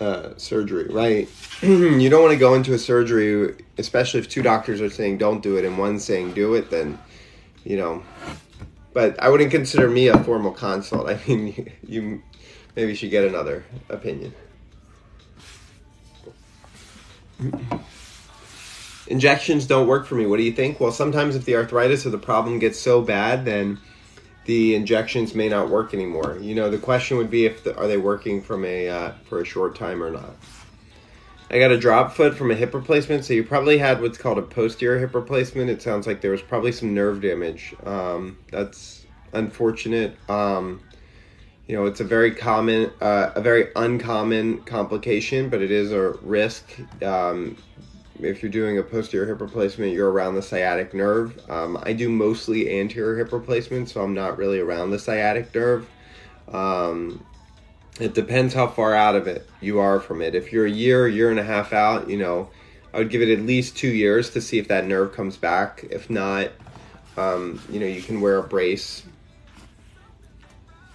uh, 0.00 0.36
surgery, 0.36 0.88
right? 0.88 1.28
you 1.62 2.08
don't 2.08 2.22
want 2.22 2.32
to 2.32 2.38
go 2.38 2.54
into 2.54 2.72
a 2.74 2.78
surgery, 2.78 3.56
especially 3.78 4.20
if 4.20 4.28
two 4.28 4.42
doctors 4.42 4.80
are 4.80 4.90
saying 4.90 5.18
don't 5.18 5.42
do 5.42 5.56
it 5.56 5.64
and 5.64 5.78
one 5.78 5.98
saying 5.98 6.34
do 6.34 6.54
it, 6.54 6.70
then, 6.70 6.98
you 7.64 7.76
know. 7.76 8.02
But 8.92 9.20
I 9.22 9.28
wouldn't 9.28 9.50
consider 9.50 9.88
me 9.88 10.08
a 10.08 10.18
formal 10.24 10.52
consult. 10.52 11.08
I 11.08 11.20
mean, 11.28 11.46
you, 11.46 12.00
you 12.00 12.22
maybe 12.76 12.94
should 12.94 13.10
get 13.10 13.24
another 13.24 13.64
opinion. 13.88 14.34
Injections 19.06 19.66
don't 19.66 19.86
work 19.86 20.06
for 20.06 20.16
me. 20.16 20.26
What 20.26 20.36
do 20.36 20.42
you 20.42 20.52
think? 20.52 20.80
Well, 20.80 20.92
sometimes 20.92 21.34
if 21.34 21.44
the 21.44 21.56
arthritis 21.56 22.04
or 22.04 22.10
the 22.10 22.18
problem 22.18 22.58
gets 22.58 22.78
so 22.78 23.00
bad, 23.00 23.44
then 23.44 23.78
the 24.48 24.74
injections 24.74 25.34
may 25.34 25.46
not 25.46 25.68
work 25.68 25.92
anymore. 25.92 26.38
You 26.40 26.54
know, 26.54 26.70
the 26.70 26.78
question 26.78 27.18
would 27.18 27.30
be 27.30 27.44
if 27.44 27.64
the, 27.64 27.76
are 27.76 27.86
they 27.86 27.98
working 27.98 28.40
from 28.40 28.64
a 28.64 28.88
uh, 28.88 29.12
for 29.24 29.42
a 29.42 29.44
short 29.44 29.76
time 29.76 30.02
or 30.02 30.10
not. 30.10 30.34
I 31.50 31.58
got 31.58 31.70
a 31.70 31.78
drop 31.78 32.14
foot 32.14 32.34
from 32.34 32.50
a 32.50 32.54
hip 32.54 32.72
replacement, 32.72 33.26
so 33.26 33.34
you 33.34 33.44
probably 33.44 33.76
had 33.76 34.00
what's 34.00 34.16
called 34.16 34.38
a 34.38 34.42
posterior 34.42 34.98
hip 34.98 35.14
replacement. 35.14 35.68
It 35.68 35.82
sounds 35.82 36.06
like 36.06 36.22
there 36.22 36.30
was 36.30 36.40
probably 36.40 36.72
some 36.72 36.94
nerve 36.94 37.20
damage. 37.20 37.74
Um, 37.84 38.38
that's 38.50 39.04
unfortunate. 39.34 40.16
Um, 40.30 40.80
you 41.66 41.76
know, 41.76 41.84
it's 41.84 42.00
a 42.00 42.04
very 42.04 42.34
common, 42.34 42.90
uh, 43.02 43.32
a 43.34 43.42
very 43.42 43.68
uncommon 43.76 44.62
complication, 44.62 45.50
but 45.50 45.60
it 45.60 45.70
is 45.70 45.92
a 45.92 46.12
risk. 46.22 46.64
Um, 47.02 47.58
if 48.20 48.42
you're 48.42 48.50
doing 48.50 48.78
a 48.78 48.82
posterior 48.82 49.26
hip 49.26 49.40
replacement, 49.40 49.92
you're 49.92 50.10
around 50.10 50.34
the 50.34 50.42
sciatic 50.42 50.94
nerve. 50.94 51.38
Um, 51.50 51.78
I 51.82 51.92
do 51.92 52.08
mostly 52.08 52.78
anterior 52.80 53.16
hip 53.18 53.32
replacement, 53.32 53.88
so 53.88 54.02
I'm 54.02 54.14
not 54.14 54.38
really 54.38 54.58
around 54.58 54.90
the 54.90 54.98
sciatic 54.98 55.54
nerve. 55.54 55.88
Um, 56.50 57.24
it 58.00 58.14
depends 58.14 58.54
how 58.54 58.68
far 58.68 58.94
out 58.94 59.16
of 59.16 59.26
it 59.26 59.48
you 59.60 59.80
are 59.80 60.00
from 60.00 60.22
it. 60.22 60.34
If 60.34 60.52
you're 60.52 60.66
a 60.66 60.70
year, 60.70 61.08
year 61.08 61.30
and 61.30 61.38
a 61.38 61.44
half 61.44 61.72
out, 61.72 62.08
you 62.08 62.16
know, 62.16 62.50
I 62.92 62.98
would 62.98 63.10
give 63.10 63.22
it 63.22 63.30
at 63.30 63.44
least 63.44 63.76
two 63.76 63.88
years 63.88 64.30
to 64.30 64.40
see 64.40 64.58
if 64.58 64.68
that 64.68 64.86
nerve 64.86 65.12
comes 65.12 65.36
back. 65.36 65.84
If 65.90 66.08
not, 66.08 66.50
um, 67.16 67.60
you 67.70 67.80
know, 67.80 67.86
you 67.86 68.00
can 68.00 68.20
wear 68.20 68.38
a 68.38 68.42
brace 68.42 69.02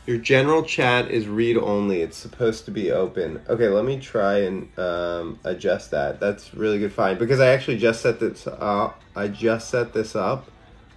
your 0.05 0.17
general 0.17 0.63
chat 0.63 1.09
is 1.09 1.27
read 1.27 1.57
only. 1.57 2.01
It's 2.01 2.17
supposed 2.17 2.65
to 2.65 2.71
be 2.71 2.91
open. 2.91 3.41
Okay, 3.47 3.69
let 3.69 3.85
me 3.85 3.99
try 3.99 4.39
and 4.39 4.67
um, 4.77 5.39
adjust 5.45 5.91
that. 5.91 6.19
That's 6.19 6.53
really 6.53 6.79
good. 6.79 6.91
Fine, 6.91 7.17
because 7.17 7.39
I 7.39 7.47
actually 7.47 7.77
just 7.77 8.01
set 8.01 8.19
this 8.19 8.45
up. 8.45 9.01
I 9.15 9.29
just 9.29 9.69
set 9.69 9.93
this 9.93 10.15
up. 10.15 10.49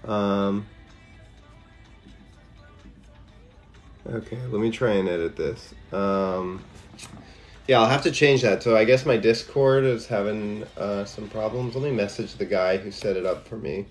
Um, 0.05 0.67
okay, 4.09 4.39
let 4.49 4.61
me 4.61 4.71
try 4.71 4.93
and 4.93 5.09
edit 5.09 5.37
this. 5.37 5.73
Um, 5.93 6.65
yeah, 7.69 7.81
I'll 7.81 7.89
have 7.89 8.03
to 8.03 8.11
change 8.11 8.43
that. 8.43 8.63
So 8.63 8.77
I 8.77 8.85
guess 8.85 9.07
my 9.07 9.17
Discord 9.17 9.85
is 9.85 10.07
having 10.07 10.65
uh, 10.77 11.05
some 11.05 11.29
problems. 11.29 11.77
Let 11.77 11.85
me 11.85 11.93
message 11.93 12.35
the 12.35 12.45
guy 12.45 12.77
who 12.77 12.91
set 12.91 13.17
it 13.17 13.25
up 13.25 13.47
for 13.47 13.57
me. 13.57 13.87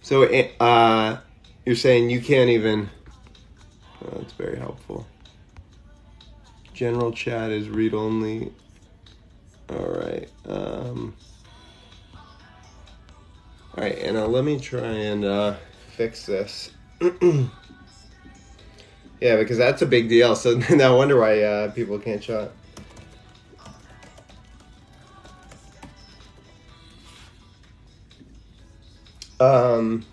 So 0.00 0.22
eh, 0.22 0.50
uh, 0.60 1.18
you're 1.66 1.76
saying 1.76 2.10
you 2.10 2.20
can't 2.20 2.50
even. 2.50 2.88
That's 4.10 4.32
very 4.34 4.58
helpful. 4.58 5.06
General 6.74 7.12
chat 7.12 7.50
is 7.50 7.68
read 7.68 7.94
only. 7.94 8.52
All 9.70 9.86
right. 9.86 10.28
Um, 10.48 11.14
all 13.76 13.84
right, 13.84 13.96
Anna, 13.98 14.26
let 14.26 14.44
me 14.44 14.58
try 14.58 14.80
and 14.80 15.24
uh, 15.24 15.56
fix 15.96 16.26
this. 16.26 16.70
yeah, 17.00 17.48
because 19.20 19.58
that's 19.58 19.82
a 19.82 19.86
big 19.86 20.08
deal. 20.08 20.36
So 20.36 20.58
now 20.70 20.92
I 20.92 20.96
wonder 20.96 21.18
why 21.18 21.40
uh, 21.42 21.70
people 21.72 21.98
can't 21.98 22.22
chat. 22.22 22.52
Um, 29.40 30.06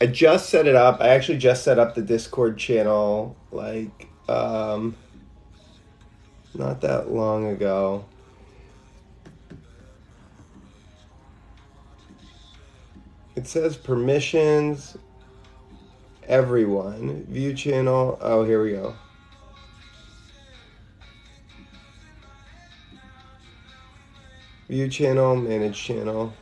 I 0.00 0.06
just 0.06 0.50
set 0.50 0.66
it 0.66 0.74
up. 0.74 1.00
I 1.00 1.08
actually 1.08 1.38
just 1.38 1.64
set 1.64 1.78
up 1.78 1.94
the 1.94 2.02
Discord 2.02 2.58
channel 2.58 3.36
like 3.50 4.08
um 4.28 4.96
not 6.54 6.80
that 6.80 7.10
long 7.10 7.46
ago. 7.48 8.04
It 13.36 13.46
says 13.46 13.76
permissions 13.76 14.96
everyone 16.26 17.24
view 17.26 17.54
channel. 17.54 18.18
Oh, 18.20 18.44
here 18.44 18.62
we 18.62 18.72
go. 18.72 18.94
View 24.68 24.88
channel, 24.88 25.36
manage 25.36 25.76
channel. 25.76 26.32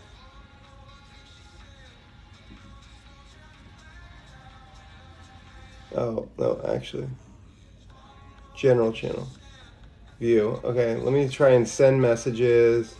Oh, 5.95 6.29
no, 6.39 6.61
actually. 6.69 7.09
General 8.57 8.93
channel. 8.93 9.29
View. 10.19 10.61
Okay, 10.65 10.97
let 10.97 11.13
me 11.13 11.29
try 11.29 11.51
and 11.51 11.69
send 11.69 12.01
messages. 12.01 12.95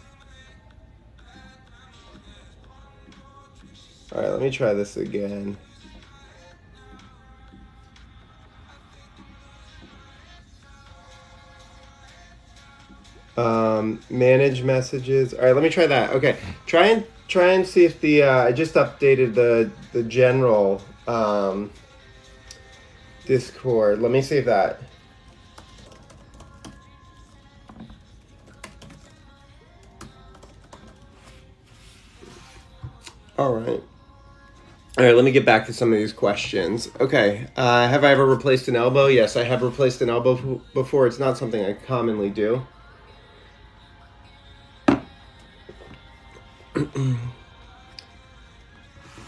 Alright, 4.13 4.31
let 4.31 4.43
me 4.43 4.51
try 4.51 4.75
this 4.75 4.97
again. 4.97 5.57
Um, 13.37 14.01
manage 14.11 14.63
messages. 14.63 15.33
All 15.33 15.45
right, 15.45 15.55
let 15.55 15.63
me 15.63 15.71
try 15.71 15.87
that. 15.87 16.11
Okay, 16.11 16.37
try 16.67 16.89
and 16.89 17.07
try 17.29 17.53
and 17.53 17.67
see 17.67 17.87
if 17.87 17.99
the 18.03 18.25
uh, 18.25 18.45
I 18.45 18.53
just 18.53 18.75
updated 18.75 19.35
the 19.35 19.71
the 19.93 20.03
general 20.03 20.83
um, 21.09 21.71
Discord. 23.27 24.01
Let 24.01 24.11
me 24.11 24.23
save 24.23 24.45
that. 24.47 24.81
All 33.39 33.55
right. 33.55 33.83
All 34.99 35.05
right, 35.07 35.17
let 35.17 35.25
me 35.25 35.33
get 35.33 35.47
back 35.47 35.67
to 35.67 35.73
some 35.73 35.91
of 35.93 35.99
these 35.99 36.13
questions. 36.13 36.91
Okay, 37.01 37.47
uh, 37.57 37.89
have 37.89 38.05
I 38.05 38.11
ever 38.13 38.27
replaced 38.27 38.69
an 38.69 38.77
elbow? 38.77 39.07
Yes, 39.07 39.37
I 39.37 39.45
have 39.45 39.63
replaced 39.63 40.03
an 40.03 40.11
elbow 40.11 40.61
before. 40.75 41.07
It's 41.07 41.19
not 41.19 41.39
something 41.39 41.65
I 41.65 41.73
commonly 41.73 42.29
do. 42.29 42.67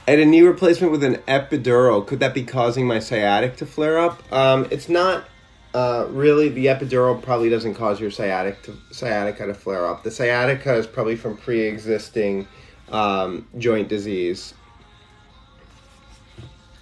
Had 0.06 0.18
a 0.18 0.26
knee 0.26 0.42
replacement 0.42 0.92
with 0.92 1.02
an 1.02 1.16
epidural. 1.26 2.06
Could 2.06 2.20
that 2.20 2.34
be 2.34 2.42
causing 2.44 2.86
my 2.86 2.98
sciatic 2.98 3.56
to 3.56 3.66
flare 3.66 3.98
up? 3.98 4.22
Um, 4.30 4.68
it's 4.70 4.90
not 4.90 5.24
uh, 5.72 6.06
really. 6.10 6.50
The 6.50 6.66
epidural 6.66 7.20
probably 7.22 7.48
doesn't 7.48 7.72
cause 7.72 8.00
your 8.00 8.10
sciatic 8.10 8.62
to, 8.64 8.76
sciatica 8.90 9.46
to 9.46 9.54
flare 9.54 9.86
up. 9.86 10.02
The 10.02 10.10
sciatica 10.10 10.74
is 10.74 10.86
probably 10.86 11.16
from 11.16 11.38
pre-existing 11.38 12.46
um, 12.90 13.48
joint 13.56 13.88
disease 13.88 14.52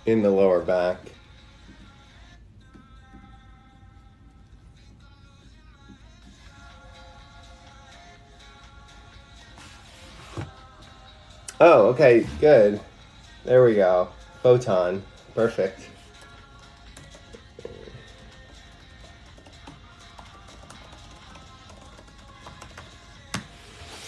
in 0.04 0.22
the 0.22 0.30
lower 0.30 0.60
back. 0.60 0.98
Oh, 11.60 11.86
okay, 11.90 12.26
good. 12.40 12.80
There 13.44 13.64
we 13.64 13.74
go. 13.74 14.08
Photon. 14.42 15.02
Perfect. 15.34 15.88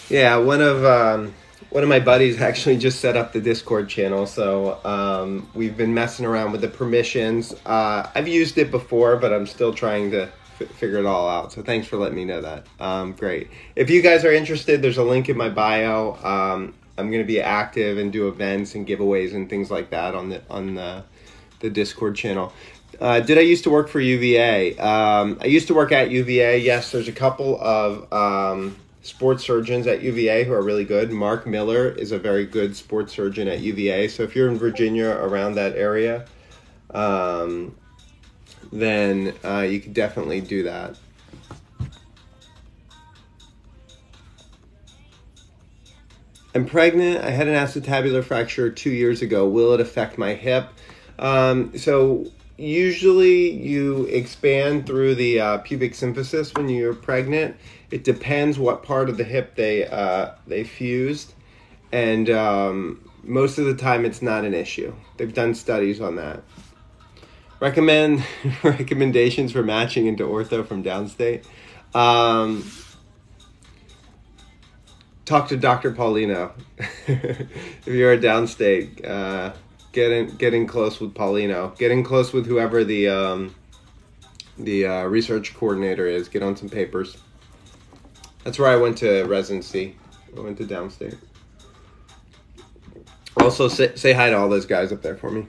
Yeah, 0.09 0.37
one 0.37 0.61
of 0.61 0.85
um, 0.85 1.33
one 1.69 1.83
of 1.83 1.89
my 1.89 1.99
buddies 1.99 2.39
actually 2.41 2.77
just 2.77 2.99
set 3.01 3.17
up 3.17 3.33
the 3.33 3.41
Discord 3.41 3.89
channel, 3.89 4.25
so 4.25 4.79
um, 4.85 5.49
we've 5.53 5.75
been 5.75 5.93
messing 5.93 6.25
around 6.25 6.51
with 6.53 6.61
the 6.61 6.69
permissions. 6.69 7.53
Uh, 7.65 8.09
I've 8.15 8.27
used 8.27 8.57
it 8.57 8.71
before, 8.71 9.17
but 9.17 9.33
I'm 9.33 9.47
still 9.47 9.73
trying 9.73 10.11
to 10.11 10.29
f- 10.61 10.69
figure 10.69 10.99
it 10.99 11.05
all 11.05 11.27
out. 11.27 11.51
So 11.51 11.61
thanks 11.61 11.87
for 11.87 11.97
letting 11.97 12.15
me 12.15 12.23
know 12.23 12.39
that. 12.41 12.67
Um, 12.79 13.13
great. 13.13 13.49
If 13.75 13.89
you 13.89 14.01
guys 14.01 14.23
are 14.23 14.31
interested, 14.31 14.81
there's 14.81 14.97
a 14.97 15.03
link 15.03 15.27
in 15.27 15.35
my 15.35 15.49
bio. 15.49 16.13
I'm 16.97 17.09
going 17.11 17.21
to 17.21 17.27
be 17.27 17.41
active 17.41 17.97
and 17.97 18.11
do 18.11 18.27
events 18.27 18.75
and 18.75 18.87
giveaways 18.87 19.33
and 19.33 19.49
things 19.49 19.69
like 19.69 19.89
that 19.89 20.15
on 20.15 20.29
the 20.29 20.41
on 20.49 20.75
the, 20.75 21.03
the 21.59 21.69
Discord 21.69 22.15
channel. 22.15 22.53
Uh, 22.99 23.19
did 23.19 23.37
I 23.37 23.41
used 23.41 23.63
to 23.65 23.69
work 23.69 23.89
for 23.89 23.99
UVA? 23.99 24.77
Um, 24.77 25.37
I 25.41 25.45
used 25.45 25.67
to 25.67 25.73
work 25.73 25.91
at 25.91 26.09
UVA. 26.09 26.59
Yes, 26.59 26.91
there's 26.91 27.09
a 27.09 27.13
couple 27.13 27.59
of 27.59 28.11
um, 28.13 28.77
sports 29.01 29.43
surgeons 29.43 29.85
at 29.85 30.01
UVA 30.01 30.45
who 30.45 30.53
are 30.53 30.61
really 30.61 30.85
good. 30.85 31.11
Mark 31.11 31.45
Miller 31.45 31.89
is 31.89 32.11
a 32.11 32.17
very 32.17 32.45
good 32.45 32.75
sports 32.75 33.13
surgeon 33.13 33.47
at 33.47 33.59
UVA. 33.59 34.07
So 34.07 34.23
if 34.23 34.35
you're 34.35 34.49
in 34.49 34.57
Virginia 34.57 35.09
around 35.09 35.55
that 35.55 35.75
area, 35.75 36.25
um, 36.91 37.75
then 38.71 39.33
uh, 39.43 39.59
you 39.69 39.81
could 39.81 39.93
definitely 39.93 40.39
do 40.39 40.63
that. 40.63 40.97
I'm 46.55 46.65
pregnant. 46.65 47.21
I 47.21 47.31
had 47.31 47.49
an 47.49 47.53
acetabular 47.53 48.23
fracture 48.23 48.71
two 48.71 48.89
years 48.89 49.21
ago. 49.21 49.45
Will 49.45 49.73
it 49.73 49.81
affect 49.81 50.17
my 50.17 50.35
hip? 50.35 50.69
Um, 51.19 51.77
so 51.77 52.31
usually 52.57 53.51
you 53.51 54.05
expand 54.05 54.87
through 54.87 55.15
the 55.15 55.41
uh, 55.41 55.57
pubic 55.57 55.91
symphysis 55.91 56.57
when 56.57 56.69
you're 56.69 56.93
pregnant. 56.93 57.57
It 57.91 58.05
depends 58.05 58.57
what 58.57 58.83
part 58.83 59.09
of 59.09 59.17
the 59.17 59.25
hip 59.25 59.55
they 59.55 59.85
uh, 59.85 60.31
they 60.47 60.63
fused, 60.63 61.33
and 61.91 62.29
um, 62.29 63.09
most 63.23 63.57
of 63.57 63.65
the 63.65 63.75
time 63.75 64.05
it's 64.05 64.21
not 64.21 64.45
an 64.45 64.53
issue. 64.53 64.95
They've 65.17 65.33
done 65.33 65.55
studies 65.55 65.99
on 65.99 66.15
that. 66.15 66.41
Recommend 67.59 68.23
recommendations 68.63 69.51
for 69.51 69.61
matching 69.61 70.07
into 70.07 70.23
ortho 70.23 70.65
from 70.65 70.83
downstate. 70.83 71.43
Um, 71.93 72.63
talk 75.25 75.47
to 75.49 75.57
Dr. 75.57 75.91
Paulino. 75.91 76.51
if 77.07 77.87
you're 77.87 78.13
a 78.13 78.17
downstate, 78.17 79.05
uh, 79.05 79.53
get 79.91 80.11
in, 80.11 80.35
getting 80.37 80.67
close 80.67 80.99
with 80.99 81.13
Paulino. 81.13 81.77
Getting 81.77 82.03
close 82.03 82.31
with 82.31 82.45
whoever 82.45 82.83
the 82.83 83.09
um, 83.09 83.55
the 84.57 84.85
uh, 84.85 85.03
research 85.03 85.55
coordinator 85.55 86.07
is. 86.07 86.29
Get 86.29 86.43
on 86.43 86.55
some 86.55 86.69
papers. 86.69 87.17
That's 88.43 88.59
where 88.59 88.69
I 88.69 88.75
went 88.75 88.97
to 88.99 89.23
residency. 89.23 89.97
I 90.37 90.39
went 90.39 90.57
to 90.59 90.65
downstate. 90.65 91.17
Also, 93.37 93.67
say, 93.67 93.95
say 93.95 94.13
hi 94.13 94.29
to 94.29 94.37
all 94.37 94.47
those 94.47 94.65
guys 94.65 94.91
up 94.91 95.01
there 95.01 95.17
for 95.17 95.31
me. 95.31 95.47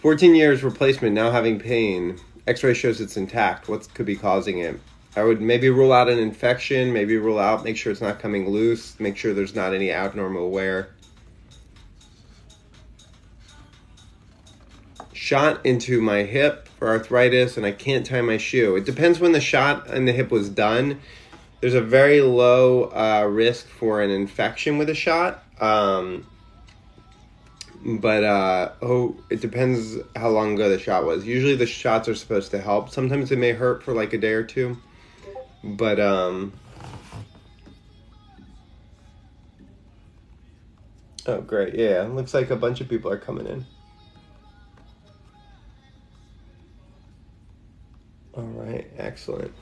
14 0.00 0.34
years 0.34 0.62
replacement, 0.62 1.14
now 1.14 1.30
having 1.30 1.58
pain. 1.58 2.18
X-ray 2.46 2.74
shows 2.74 3.00
it's 3.00 3.16
intact. 3.16 3.68
What 3.68 3.92
could 3.94 4.06
be 4.06 4.16
causing 4.16 4.58
it? 4.58 4.78
I 5.16 5.22
would 5.22 5.40
maybe 5.40 5.70
rule 5.70 5.92
out 5.92 6.08
an 6.08 6.18
infection, 6.18 6.92
maybe 6.92 7.16
rule 7.16 7.38
out, 7.38 7.62
make 7.62 7.76
sure 7.76 7.92
it's 7.92 8.00
not 8.00 8.18
coming 8.18 8.48
loose, 8.48 8.98
make 8.98 9.16
sure 9.16 9.32
there's 9.32 9.54
not 9.54 9.72
any 9.72 9.92
abnormal 9.92 10.50
wear. 10.50 10.88
Shot 15.12 15.64
into 15.64 16.00
my 16.00 16.24
hip 16.24 16.68
for 16.78 16.88
arthritis, 16.88 17.56
and 17.56 17.64
I 17.64 17.70
can't 17.70 18.04
tie 18.04 18.20
my 18.22 18.38
shoe. 18.38 18.74
It 18.76 18.84
depends 18.84 19.20
when 19.20 19.32
the 19.32 19.40
shot 19.40 19.88
in 19.88 20.04
the 20.04 20.12
hip 20.12 20.30
was 20.30 20.48
done. 20.48 21.00
There's 21.60 21.74
a 21.74 21.80
very 21.80 22.20
low 22.20 22.90
uh, 22.90 23.26
risk 23.30 23.68
for 23.68 24.02
an 24.02 24.10
infection 24.10 24.78
with 24.78 24.90
a 24.90 24.94
shot. 24.94 25.44
Um, 25.60 26.26
but 27.84 28.24
uh, 28.24 28.72
oh, 28.82 29.16
it 29.30 29.40
depends 29.40 29.96
how 30.16 30.30
long 30.30 30.54
ago 30.54 30.68
the 30.68 30.78
shot 30.78 31.04
was. 31.04 31.24
Usually 31.24 31.54
the 31.54 31.66
shots 31.66 32.08
are 32.08 32.14
supposed 32.14 32.50
to 32.50 32.60
help. 32.60 32.90
Sometimes 32.90 33.30
it 33.30 33.38
may 33.38 33.52
hurt 33.52 33.82
for 33.82 33.94
like 33.94 34.12
a 34.12 34.18
day 34.18 34.32
or 34.32 34.42
two. 34.42 34.76
But 35.64 35.98
um 35.98 36.52
Oh 41.26 41.40
great, 41.40 41.74
yeah. 41.74 42.02
Looks 42.02 42.34
like 42.34 42.50
a 42.50 42.56
bunch 42.56 42.82
of 42.82 42.88
people 42.88 43.10
are 43.10 43.16
coming 43.16 43.46
in. 43.46 43.64
All 48.34 48.42
right, 48.42 48.90
excellent. 48.98 49.52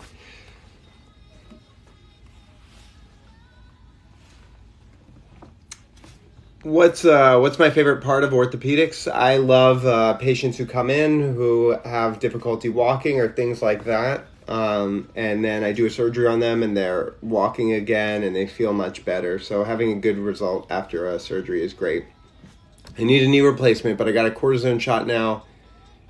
What's 6.63 7.05
uh, 7.05 7.39
what's 7.39 7.59
my 7.59 7.71
favorite 7.71 8.03
part 8.03 8.25
of 8.25 8.31
orthopedics? 8.31 9.11
I 9.11 9.37
love 9.37 9.85
uh, 9.85 10.15
patients 10.15 10.57
who 10.57 10.67
come 10.67 10.91
in 10.91 11.35
who 11.35 11.77
have 11.85 12.19
difficulty 12.19 12.69
walking 12.69 13.21
or 13.21 13.29
things 13.29 13.63
like 13.63 13.85
that. 13.85 14.27
Um, 14.49 15.09
and 15.15 15.45
then 15.45 15.63
I 15.63 15.73
do 15.73 15.87
a 15.87 15.91
surgery 15.91 16.27
on 16.27 16.41
them 16.41 16.63
and 16.63 16.77
they're 16.77 17.15
walking 17.23 17.73
again 17.73 18.23
and 18.23 18.35
they 18.35 18.47
feel 18.47 18.73
much 18.73 19.05
better. 19.05 19.39
So 19.39 19.65
having 19.65 19.93
a 19.93 20.01
good 20.01 20.19
result 20.19 20.67
after 20.71 21.07
a 21.07 21.21
surgery 21.21 21.63
is 21.63 21.73
great. 21.73 22.05
I 22.99 23.05
need 23.05 23.23
a 23.23 23.29
knee 23.29 23.41
replacement, 23.41 23.99
but 23.99 24.09
I 24.09 24.13
got 24.13 24.27
a 24.27 24.31
cortisone 24.31 24.81
shot 24.81 25.07
now 25.07 25.45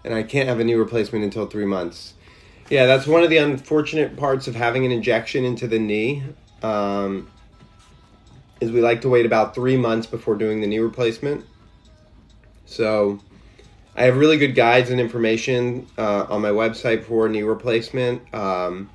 and 0.04 0.14
I 0.14 0.22
can't 0.22 0.48
have 0.48 0.60
a 0.60 0.64
knee 0.64 0.74
replacement 0.74 1.24
until 1.24 1.46
three 1.46 1.66
months. 1.66 2.14
Yeah, 2.70 2.86
that's 2.86 3.06
one 3.06 3.22
of 3.22 3.30
the 3.30 3.36
unfortunate 3.36 4.16
parts 4.16 4.48
of 4.48 4.54
having 4.54 4.86
an 4.86 4.92
injection 4.92 5.44
into 5.44 5.68
the 5.68 5.78
knee. 5.78 6.22
Um, 6.62 7.28
is 8.60 8.70
we 8.70 8.80
like 8.80 9.00
to 9.00 9.08
wait 9.08 9.26
about 9.26 9.54
three 9.54 9.76
months 9.76 10.06
before 10.06 10.36
doing 10.36 10.60
the 10.60 10.66
knee 10.66 10.78
replacement. 10.78 11.44
So 12.64 13.20
I 13.94 14.04
have 14.04 14.16
really 14.16 14.38
good 14.38 14.54
guides 14.54 14.90
and 14.90 15.00
information 15.00 15.86
uh, 15.98 16.26
on 16.28 16.40
my 16.40 16.50
website 16.50 17.04
for 17.04 17.28
knee 17.28 17.42
replacement. 17.42 18.34
Um, 18.34 18.90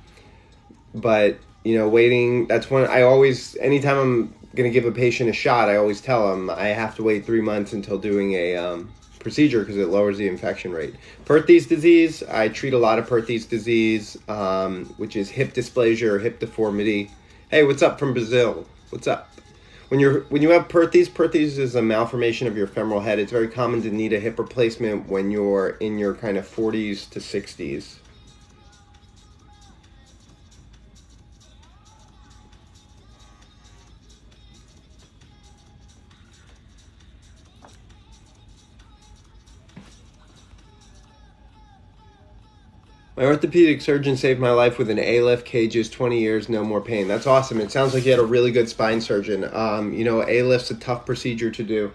but 0.94 1.38
you 1.64 1.76
know, 1.76 1.88
waiting. 1.88 2.46
That's 2.46 2.70
when 2.70 2.86
I 2.86 3.02
always, 3.02 3.56
anytime 3.56 3.98
I'm 3.98 4.34
going 4.54 4.70
to 4.70 4.72
give 4.72 4.86
a 4.86 4.92
patient 4.92 5.28
a 5.30 5.32
shot, 5.32 5.68
I 5.68 5.76
always 5.76 6.00
tell 6.00 6.30
them 6.30 6.50
I 6.50 6.68
have 6.68 6.96
to 6.96 7.02
wait 7.02 7.26
three 7.26 7.40
months 7.40 7.72
until 7.72 7.98
doing 7.98 8.32
a 8.32 8.56
um, 8.56 8.90
procedure 9.18 9.60
because 9.60 9.76
it 9.76 9.88
lowers 9.88 10.18
the 10.18 10.28
infection 10.28 10.72
rate. 10.72 10.94
Perthes 11.24 11.66
disease, 11.66 12.22
I 12.22 12.48
treat 12.48 12.72
a 12.72 12.78
lot 12.78 12.98
of 12.98 13.06
Perthes 13.06 13.46
disease, 13.46 14.16
um, 14.28 14.86
which 14.96 15.16
is 15.16 15.28
hip 15.28 15.52
dysplasia 15.52 16.08
or 16.08 16.18
hip 16.18 16.40
deformity. 16.40 17.10
Hey, 17.50 17.64
what's 17.64 17.82
up 17.82 17.98
from 17.98 18.14
Brazil? 18.14 18.66
What's 18.90 19.06
up? 19.06 19.30
When 19.88 20.00
you're 20.00 20.20
when 20.24 20.42
you 20.42 20.50
have 20.50 20.68
Perthes, 20.68 21.08
Perthes 21.08 21.58
is 21.58 21.74
a 21.74 21.82
malformation 21.82 22.46
of 22.46 22.56
your 22.56 22.66
femoral 22.66 23.00
head. 23.00 23.18
It's 23.18 23.32
very 23.32 23.48
common 23.48 23.82
to 23.82 23.90
need 23.90 24.12
a 24.12 24.20
hip 24.20 24.38
replacement 24.38 25.08
when 25.08 25.30
you're 25.30 25.70
in 25.80 25.98
your 25.98 26.14
kind 26.14 26.36
of 26.36 26.46
40s 26.46 27.08
to 27.10 27.20
60s. 27.20 27.96
My 43.18 43.24
orthopedic 43.24 43.82
surgeon 43.82 44.16
saved 44.16 44.38
my 44.38 44.52
life 44.52 44.78
with 44.78 44.88
an 44.90 44.98
ALIF 45.00 45.44
cages, 45.44 45.90
20 45.90 46.20
years, 46.20 46.48
no 46.48 46.62
more 46.62 46.80
pain. 46.80 47.08
That's 47.08 47.26
awesome. 47.26 47.60
It 47.60 47.72
sounds 47.72 47.92
like 47.92 48.04
you 48.04 48.12
had 48.12 48.20
a 48.20 48.24
really 48.24 48.52
good 48.52 48.68
spine 48.68 49.00
surgeon. 49.00 49.44
Um, 49.52 49.92
you 49.92 50.04
know, 50.04 50.22
ALIF's 50.22 50.70
a 50.70 50.76
tough 50.76 51.04
procedure 51.04 51.50
to 51.50 51.64
do. 51.64 51.92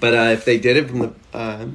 But 0.00 0.14
uh, 0.14 0.30
if 0.32 0.46
they 0.46 0.58
did 0.58 0.78
it 0.78 0.88
from 0.88 1.00
the 1.00 1.14
uh, 1.34 1.66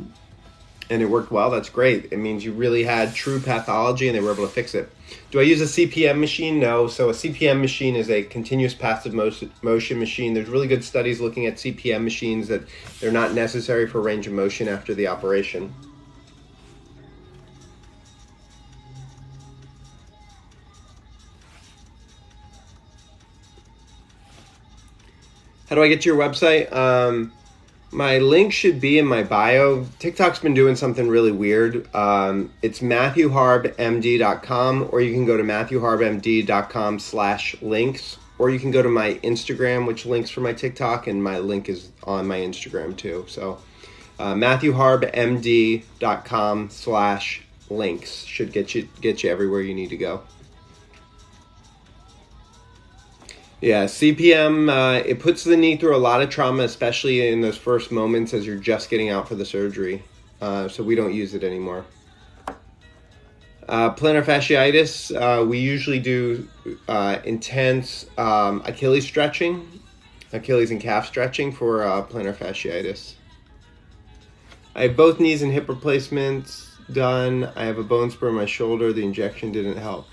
and 0.90 1.04
it 1.04 1.06
worked 1.06 1.32
well, 1.32 1.52
that's 1.52 1.70
great. 1.70 2.12
It 2.12 2.18
means 2.18 2.44
you 2.44 2.52
really 2.52 2.84
had 2.84 3.14
true 3.14 3.40
pathology 3.40 4.08
and 4.08 4.18
they 4.18 4.22
were 4.22 4.32
able 4.32 4.48
to 4.48 4.52
fix 4.52 4.74
it. 4.74 4.92
Do 5.30 5.40
I 5.40 5.44
use 5.44 5.62
a 5.62 5.66
CPM 5.66 6.20
machine? 6.20 6.60
No. 6.60 6.88
So 6.88 7.10
a 7.10 7.14
CPM 7.14 7.62
machine 7.62 7.96
is 7.96 8.10
a 8.10 8.24
continuous 8.24 8.74
passive 8.74 9.14
motion 9.14 10.00
machine. 10.00 10.34
There's 10.34 10.50
really 10.50 10.68
good 10.68 10.84
studies 10.84 11.22
looking 11.22 11.46
at 11.46 11.58
CPM 11.58 12.04
machines 12.04 12.48
that 12.48 12.64
they're 13.00 13.12
not 13.12 13.34
necessary 13.34 13.88
for 13.88 14.02
range 14.02 14.26
of 14.26 14.34
motion 14.34 14.68
after 14.68 14.96
the 14.96 15.06
operation. 15.06 15.72
How 25.70 25.76
do 25.76 25.84
I 25.84 25.88
get 25.88 26.02
to 26.02 26.10
your 26.10 26.18
website? 26.18 26.74
Um, 26.74 27.32
my 27.92 28.18
link 28.18 28.52
should 28.54 28.82
be 28.82 28.98
in 28.98 29.06
my 29.06 29.22
bio. 29.22 29.86
TikTok's 30.00 30.40
been 30.40 30.56
doing 30.56 30.76
something 30.76 31.08
really 31.08 31.32
weird. 31.32 31.88
Um, 31.96 32.52
it's 32.64 32.80
matthewharbmd.com, 32.80 34.90
or 34.92 35.02
you 35.02 35.14
can 35.14 35.26
go 35.26 35.38
to 35.38 35.44
matthewharbmd.com 35.44 36.98
slash 36.98 37.56
links, 37.62 38.18
or 38.40 38.50
you 38.50 38.60
can 38.60 38.72
go 38.72 38.82
to 38.82 38.90
my 38.90 39.20
Instagram, 39.24 39.86
which 39.86 40.08
links 40.08 40.32
for 40.32 40.42
my 40.42 40.54
TikTok, 40.54 41.06
and 41.06 41.24
my 41.24 41.38
link 41.38 41.70
is 41.70 41.92
on 42.04 42.28
my 42.28 42.40
Instagram 42.40 42.98
too. 42.98 43.26
So 43.28 43.60
uh, 44.18 44.34
matthewharbmd.com 44.34 46.70
slash 46.72 47.44
links 47.70 48.24
should 48.24 48.52
get 48.52 48.74
you 48.74 48.90
get 49.02 49.24
you 49.24 49.30
everywhere 49.30 49.62
you 49.62 49.76
need 49.76 49.92
to 49.92 49.98
go. 49.98 50.24
Yeah, 53.62 53.86
CPM, 53.86 54.70
uh, 54.70 55.02
it 55.06 55.20
puts 55.20 55.44
the 55.44 55.58
knee 55.58 55.76
through 55.76 55.96
a 55.96 55.98
lot 56.00 56.22
of 56.22 56.30
trauma, 56.30 56.64
especially 56.64 57.28
in 57.28 57.42
those 57.42 57.58
first 57.58 57.92
moments 57.92 58.34
as 58.34 58.48
you're 58.48 58.56
just 58.56 58.90
getting 58.90 59.10
out 59.10 59.28
for 59.28 59.36
the 59.36 59.46
surgery. 59.46 60.02
Uh, 60.40 60.70
so 60.70 60.82
we 60.82 60.96
don't 60.96 61.14
use 61.14 61.34
it 61.34 61.44
anymore. 61.44 61.86
Uh, 63.68 63.94
plantar 63.94 64.24
fasciitis, 64.24 65.14
uh, 65.14 65.46
we 65.46 65.60
usually 65.60 66.00
do 66.00 66.48
uh, 66.88 67.20
intense 67.26 68.06
um, 68.18 68.64
Achilles 68.66 69.06
stretching, 69.06 69.68
Achilles 70.32 70.72
and 70.72 70.80
calf 70.80 71.06
stretching 71.06 71.52
for 71.52 71.84
uh, 71.84 72.04
plantar 72.04 72.34
fasciitis. 72.34 73.16
I 74.74 74.84
have 74.84 74.96
both 74.96 75.20
knees 75.20 75.42
and 75.42 75.52
hip 75.52 75.68
replacements 75.68 76.78
done. 76.94 77.52
I 77.58 77.66
have 77.66 77.78
a 77.78 77.84
bone 77.84 78.10
spur 78.10 78.30
in 78.30 78.36
my 78.36 78.46
shoulder. 78.46 78.94
The 78.94 79.04
injection 79.04 79.52
didn't 79.52 79.78
help. 79.78 80.08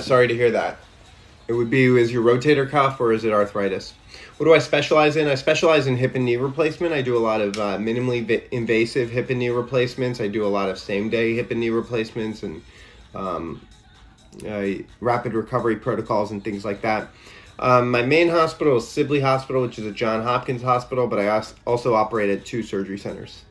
sorry 0.00 0.26
to 0.28 0.34
hear 0.34 0.50
that. 0.52 0.78
It 1.48 1.54
would 1.54 1.70
be 1.70 1.84
is 1.84 2.12
your 2.12 2.22
rotator 2.22 2.68
cuff 2.68 3.00
or 3.00 3.12
is 3.12 3.24
it 3.24 3.32
arthritis? 3.32 3.94
What 4.36 4.46
do 4.46 4.54
I 4.54 4.58
specialize 4.58 5.16
in? 5.16 5.28
I 5.28 5.34
specialize 5.34 5.86
in 5.86 5.96
hip 5.96 6.14
and 6.14 6.24
knee 6.24 6.36
replacement. 6.36 6.92
I 6.92 7.02
do 7.02 7.16
a 7.16 7.20
lot 7.20 7.40
of 7.40 7.56
uh, 7.56 7.78
minimally 7.78 8.48
invasive 8.50 9.10
hip 9.10 9.30
and 9.30 9.38
knee 9.38 9.50
replacements. 9.50 10.20
I 10.20 10.28
do 10.28 10.44
a 10.44 10.48
lot 10.48 10.68
of 10.68 10.78
same 10.78 11.10
day 11.10 11.34
hip 11.34 11.50
and 11.50 11.60
knee 11.60 11.70
replacements 11.70 12.42
and 12.42 12.62
um, 13.14 13.66
uh, 14.48 14.82
rapid 15.00 15.34
recovery 15.34 15.76
protocols 15.76 16.30
and 16.30 16.42
things 16.42 16.64
like 16.64 16.82
that. 16.82 17.08
Um, 17.58 17.90
my 17.90 18.02
main 18.02 18.28
hospital 18.28 18.78
is 18.78 18.88
Sibley 18.88 19.20
Hospital, 19.20 19.62
which 19.62 19.78
is 19.78 19.86
a 19.86 19.92
John 19.92 20.22
Hopkins 20.22 20.62
hospital, 20.62 21.06
but 21.06 21.18
I 21.18 21.42
also 21.66 21.94
operate 21.94 22.30
at 22.30 22.44
two 22.44 22.62
surgery 22.62 22.98
centers. 22.98 23.44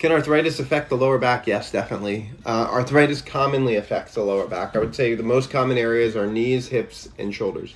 Can 0.00 0.12
arthritis 0.12 0.58
affect 0.58 0.88
the 0.88 0.96
lower 0.96 1.18
back? 1.18 1.46
Yes, 1.46 1.70
definitely. 1.70 2.30
Uh, 2.46 2.68
arthritis 2.70 3.20
commonly 3.20 3.76
affects 3.76 4.14
the 4.14 4.22
lower 4.22 4.46
back. 4.46 4.74
I 4.74 4.78
would 4.78 4.94
say 4.94 5.14
the 5.14 5.22
most 5.22 5.50
common 5.50 5.76
areas 5.76 6.16
are 6.16 6.26
knees, 6.26 6.68
hips, 6.68 7.10
and 7.18 7.34
shoulders. 7.34 7.74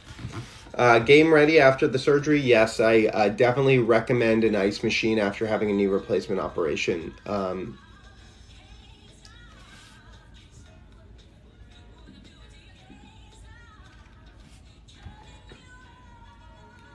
Uh, 0.72 1.00
game 1.00 1.34
ready 1.34 1.60
after 1.60 1.86
the 1.86 1.98
surgery? 1.98 2.40
Yes, 2.40 2.80
I 2.80 3.10
uh, 3.12 3.28
definitely 3.28 3.78
recommend 3.78 4.42
an 4.42 4.56
ice 4.56 4.82
machine 4.82 5.18
after 5.18 5.46
having 5.46 5.70
a 5.70 5.74
knee 5.74 5.86
replacement 5.86 6.40
operation. 6.40 7.12
Um, 7.26 7.78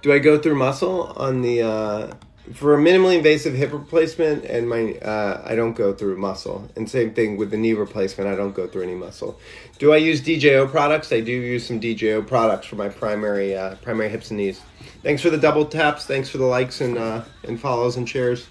do 0.01 0.11
I 0.11 0.17
go 0.17 0.39
through 0.39 0.55
muscle 0.55 1.13
on 1.15 1.43
the 1.43 1.61
uh, 1.61 2.13
for 2.53 2.73
a 2.73 2.77
minimally 2.77 3.17
invasive 3.17 3.53
hip 3.53 3.71
replacement 3.71 4.43
and 4.45 4.67
my 4.67 4.93
uh, 4.95 5.41
I 5.45 5.55
don't 5.55 5.73
go 5.73 5.93
through 5.93 6.17
muscle. 6.17 6.67
And 6.75 6.89
same 6.89 7.13
thing 7.13 7.37
with 7.37 7.51
the 7.51 7.57
knee 7.57 7.73
replacement, 7.73 8.29
I 8.29 8.35
don't 8.35 8.53
go 8.53 8.67
through 8.67 8.83
any 8.83 8.95
muscle. 8.95 9.39
Do 9.77 9.93
I 9.93 9.97
use 9.97 10.21
DJO 10.21 10.69
products? 10.69 11.11
I 11.11 11.21
do 11.21 11.31
use 11.31 11.65
some 11.65 11.79
DJO 11.79 12.27
products 12.27 12.65
for 12.65 12.75
my 12.75 12.89
primary 12.89 13.55
uh, 13.55 13.75
primary 13.75 14.09
hips 14.09 14.31
and 14.31 14.39
knees. 14.39 14.61
Thanks 15.03 15.21
for 15.21 15.29
the 15.29 15.37
double 15.37 15.65
taps. 15.65 16.05
Thanks 16.05 16.29
for 16.29 16.37
the 16.37 16.45
likes 16.45 16.81
and 16.81 16.97
uh, 16.97 17.23
and 17.43 17.59
follows 17.59 17.97
and 17.97 18.09
shares. 18.09 18.47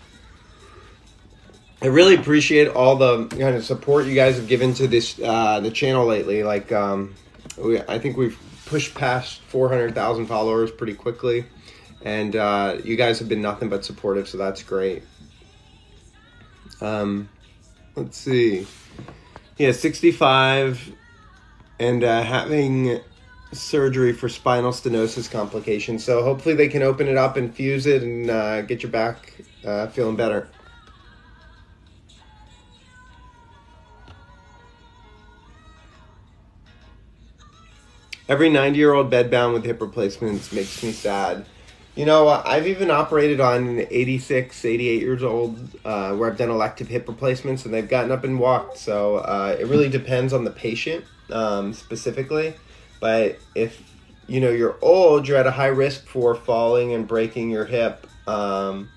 I 1.80 1.86
really 1.86 2.14
appreciate 2.14 2.68
all 2.68 2.96
the 2.96 3.26
kind 3.28 3.54
of 3.54 3.64
support 3.64 4.06
you 4.06 4.14
guys 4.14 4.36
have 4.36 4.48
given 4.48 4.74
to 4.74 4.88
this 4.88 5.18
uh, 5.20 5.60
the 5.60 5.70
channel 5.70 6.06
lately. 6.06 6.42
Like 6.44 6.70
um, 6.72 7.14
we, 7.56 7.80
I 7.80 7.98
think 7.98 8.16
we've 8.16 8.38
pushed 8.66 8.94
past 8.94 9.40
400,000 9.42 10.26
followers 10.26 10.70
pretty 10.70 10.92
quickly 10.92 11.46
and 12.02 12.36
uh, 12.36 12.78
you 12.84 12.96
guys 12.96 13.18
have 13.18 13.28
been 13.28 13.42
nothing 13.42 13.68
but 13.68 13.84
supportive, 13.84 14.28
so 14.28 14.38
that's 14.38 14.62
great. 14.62 15.02
Um, 16.80 17.28
let's 17.96 18.16
see. 18.16 18.66
Yeah, 19.56 19.72
65 19.72 20.92
and 21.80 22.04
uh, 22.04 22.22
having 22.22 23.00
surgery 23.52 24.12
for 24.12 24.28
spinal 24.28 24.72
stenosis 24.72 25.30
complications. 25.30 26.04
So 26.04 26.22
hopefully 26.22 26.54
they 26.54 26.68
can 26.68 26.82
open 26.82 27.08
it 27.08 27.16
up 27.16 27.36
and 27.36 27.54
fuse 27.54 27.86
it 27.86 28.02
and 28.02 28.30
uh, 28.30 28.62
get 28.62 28.82
your 28.82 28.92
back 28.92 29.32
uh, 29.64 29.88
feeling 29.88 30.16
better. 30.16 30.48
Every 38.28 38.50
90 38.50 38.78
year 38.78 38.92
old 38.92 39.10
bedbound 39.10 39.54
with 39.54 39.64
hip 39.64 39.80
replacements 39.80 40.52
makes 40.52 40.82
me 40.82 40.92
sad. 40.92 41.46
You 41.98 42.04
know, 42.04 42.28
I've 42.28 42.68
even 42.68 42.92
operated 42.92 43.40
on 43.40 43.80
86, 43.90 44.64
88 44.64 45.02
years 45.02 45.24
old, 45.24 45.58
uh, 45.84 46.12
where 46.14 46.30
I've 46.30 46.38
done 46.38 46.48
elective 46.48 46.86
hip 46.86 47.08
replacements, 47.08 47.64
and 47.64 47.74
they've 47.74 47.88
gotten 47.88 48.12
up 48.12 48.22
and 48.22 48.38
walked. 48.38 48.78
So 48.78 49.16
uh, 49.16 49.56
it 49.58 49.66
really 49.66 49.88
depends 49.88 50.32
on 50.32 50.44
the 50.44 50.52
patient 50.52 51.04
um, 51.32 51.72
specifically. 51.72 52.54
But 53.00 53.40
if 53.56 53.82
you 54.28 54.40
know 54.40 54.50
you're 54.50 54.76
old, 54.80 55.26
you're 55.26 55.38
at 55.38 55.48
a 55.48 55.50
high 55.50 55.66
risk 55.66 56.06
for 56.06 56.36
falling 56.36 56.94
and 56.94 57.04
breaking 57.04 57.50
your 57.50 57.64
hip. 57.64 58.06
Um, 58.28 58.90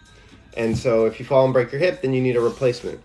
and 0.56 0.78
so 0.78 1.08
if 1.08 1.20
you 1.20 1.26
fall 1.26 1.46
and 1.46 1.54
break 1.56 1.72
your 1.72 1.82
hip, 1.82 2.04
then 2.04 2.14
you 2.14 2.22
need 2.22 2.36
a 2.36 2.42
replacement. 2.42 3.02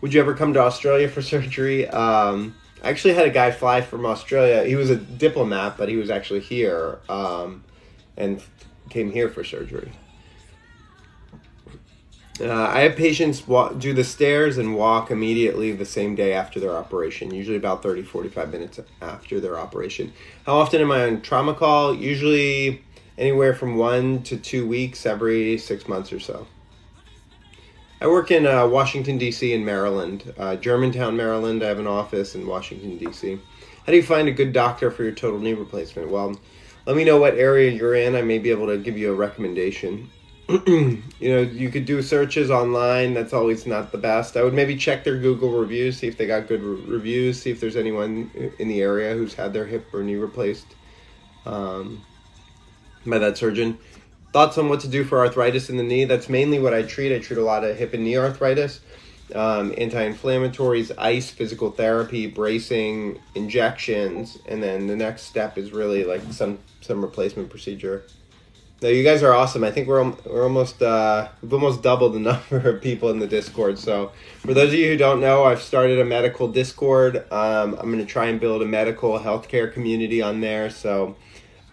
Would 0.00 0.14
you 0.14 0.22
ever 0.22 0.32
come 0.32 0.54
to 0.54 0.60
Australia 0.60 1.06
for 1.06 1.20
surgery? 1.34 1.86
Um, 1.86 2.54
I 2.82 2.88
actually 2.88 3.12
had 3.12 3.26
a 3.26 3.30
guy 3.30 3.50
fly 3.50 3.82
from 3.82 4.06
Australia. 4.06 4.64
He 4.64 4.74
was 4.74 4.88
a 4.88 4.96
diplomat, 4.96 5.76
but 5.76 5.90
he 5.90 5.96
was 5.96 6.08
actually 6.08 6.40
here. 6.40 6.98
Um, 7.10 7.62
and 8.16 8.42
came 8.90 9.12
here 9.12 9.28
for 9.28 9.42
surgery. 9.42 9.92
Uh, 12.40 12.52
I 12.52 12.80
have 12.80 12.96
patients 12.96 13.46
walk, 13.46 13.78
do 13.78 13.92
the 13.92 14.04
stairs 14.04 14.56
and 14.56 14.74
walk 14.74 15.10
immediately 15.10 15.72
the 15.72 15.84
same 15.84 16.14
day 16.14 16.32
after 16.32 16.58
their 16.58 16.74
operation, 16.74 17.34
usually 17.34 17.58
about 17.58 17.82
30, 17.82 18.02
45 18.02 18.50
minutes 18.50 18.80
after 19.02 19.40
their 19.40 19.58
operation. 19.58 20.12
How 20.46 20.54
often 20.54 20.80
am 20.80 20.90
I 20.90 21.06
on 21.06 21.20
trauma 21.20 21.52
call? 21.52 21.94
Usually 21.94 22.82
anywhere 23.18 23.54
from 23.54 23.76
one 23.76 24.22
to 24.22 24.38
two 24.38 24.66
weeks 24.66 25.04
every 25.04 25.58
six 25.58 25.86
months 25.86 26.12
or 26.12 26.20
so. 26.20 26.46
I 28.00 28.06
work 28.06 28.30
in 28.30 28.46
uh, 28.46 28.66
Washington, 28.66 29.18
D.C. 29.18 29.52
in 29.52 29.62
Maryland, 29.62 30.32
uh, 30.38 30.56
Germantown, 30.56 31.18
Maryland. 31.18 31.62
I 31.62 31.66
have 31.66 31.78
an 31.78 31.86
office 31.86 32.34
in 32.34 32.46
Washington, 32.46 32.96
D.C. 32.96 33.38
How 33.84 33.92
do 33.92 33.96
you 33.96 34.02
find 34.02 34.26
a 34.26 34.32
good 34.32 34.54
doctor 34.54 34.90
for 34.90 35.02
your 35.02 35.12
total 35.12 35.38
knee 35.38 35.52
replacement? 35.52 36.08
Well, 36.08 36.40
let 36.86 36.96
me 36.96 37.04
know 37.04 37.18
what 37.18 37.34
area 37.34 37.70
you're 37.70 37.94
in. 37.94 38.16
I 38.16 38.22
may 38.22 38.38
be 38.38 38.50
able 38.50 38.66
to 38.66 38.78
give 38.78 38.96
you 38.96 39.12
a 39.12 39.14
recommendation. 39.14 40.10
you 40.66 41.02
know, 41.20 41.40
you 41.40 41.70
could 41.70 41.84
do 41.84 42.02
searches 42.02 42.50
online. 42.50 43.14
That's 43.14 43.32
always 43.32 43.66
not 43.66 43.92
the 43.92 43.98
best. 43.98 44.36
I 44.36 44.42
would 44.42 44.54
maybe 44.54 44.76
check 44.76 45.04
their 45.04 45.18
Google 45.18 45.52
reviews, 45.52 45.98
see 45.98 46.08
if 46.08 46.16
they 46.16 46.26
got 46.26 46.48
good 46.48 46.62
re- 46.62 46.82
reviews, 46.86 47.40
see 47.40 47.50
if 47.50 47.60
there's 47.60 47.76
anyone 47.76 48.30
in 48.58 48.68
the 48.68 48.80
area 48.80 49.14
who's 49.14 49.34
had 49.34 49.52
their 49.52 49.66
hip 49.66 49.86
or 49.92 50.02
knee 50.02 50.16
replaced 50.16 50.66
um, 51.46 52.04
by 53.06 53.18
that 53.18 53.38
surgeon. 53.38 53.78
Thoughts 54.32 54.58
on 54.58 54.68
what 54.68 54.80
to 54.80 54.88
do 54.88 55.04
for 55.04 55.18
arthritis 55.18 55.70
in 55.70 55.76
the 55.76 55.82
knee? 55.82 56.04
That's 56.04 56.28
mainly 56.28 56.58
what 56.58 56.74
I 56.74 56.82
treat. 56.82 57.14
I 57.14 57.18
treat 57.18 57.38
a 57.38 57.44
lot 57.44 57.64
of 57.64 57.76
hip 57.76 57.94
and 57.94 58.04
knee 58.04 58.16
arthritis 58.16 58.80
um, 59.34 59.74
anti-inflammatories, 59.78 60.90
ice, 60.98 61.30
physical 61.30 61.70
therapy, 61.70 62.26
bracing, 62.26 63.20
injections, 63.34 64.38
and 64.48 64.62
then 64.62 64.86
the 64.86 64.96
next 64.96 65.22
step 65.22 65.58
is 65.58 65.72
really 65.72 66.04
like 66.04 66.22
some 66.32 66.58
some 66.80 67.02
replacement 67.02 67.50
procedure. 67.50 68.04
No, 68.82 68.88
you 68.88 69.04
guys 69.04 69.22
are 69.22 69.34
awesome. 69.34 69.62
I 69.64 69.70
think 69.70 69.88
we're 69.88 70.02
we're 70.26 70.42
almost 70.44 70.82
uh, 70.82 71.28
we've 71.42 71.52
almost 71.52 71.82
doubled 71.82 72.14
the 72.14 72.18
number 72.32 72.70
of 72.70 72.82
people 72.82 73.10
in 73.10 73.18
the 73.18 73.26
Discord. 73.26 73.78
So 73.78 74.12
for 74.40 74.54
those 74.54 74.68
of 74.68 74.74
you 74.74 74.88
who 74.88 74.96
don't 74.96 75.20
know, 75.20 75.44
I've 75.44 75.62
started 75.62 75.98
a 76.00 76.04
medical 76.04 76.48
Discord. 76.48 77.16
Um, 77.30 77.74
I'm 77.78 77.92
going 77.92 77.98
to 77.98 78.06
try 78.06 78.26
and 78.26 78.40
build 78.40 78.62
a 78.62 78.66
medical 78.66 79.18
healthcare 79.18 79.72
community 79.72 80.22
on 80.22 80.40
there. 80.40 80.70
So 80.70 81.16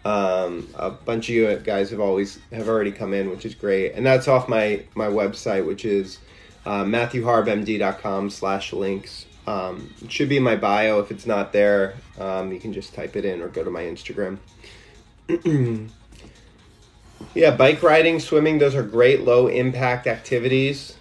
Um, 0.05 0.69
a 0.75 0.89
bunch 0.89 1.27
of 1.27 1.35
you 1.35 1.57
guys 1.57 1.89
have 1.91 1.99
always 1.99 2.39
have 2.53 2.69
already 2.69 2.91
come 2.93 3.13
in, 3.13 3.29
which 3.29 3.45
is 3.45 3.55
great, 3.55 3.93
and 3.93 4.05
that's 4.05 4.27
off 4.29 4.47
my 4.47 4.83
my 4.95 5.07
website, 5.07 5.65
which 5.65 5.83
is 5.83 6.19
uh, 6.67 6.83
matthewharbmd.com 6.83 8.29
slash 8.29 8.73
links. 8.73 9.25
Um, 9.47 9.93
it 10.03 10.11
should 10.11 10.27
be 10.27 10.35
in 10.35 10.43
my 10.43 10.57
bio. 10.57 10.99
If 10.99 11.11
it's 11.11 11.25
not 11.25 11.53
there, 11.53 11.95
um, 12.19 12.51
you 12.51 12.59
can 12.59 12.73
just 12.73 12.93
type 12.93 13.15
it 13.15 13.23
in 13.23 13.41
or 13.41 13.47
go 13.47 13.63
to 13.63 13.71
my 13.71 13.83
Instagram. 13.83 14.37
yeah, 17.33 17.51
bike 17.51 17.81
riding, 17.81 18.19
swimming, 18.19 18.57
those 18.57 18.75
are 18.75 18.83
great 18.83 19.21
low 19.21 19.47
impact 19.47 20.07
activities. 20.07 20.97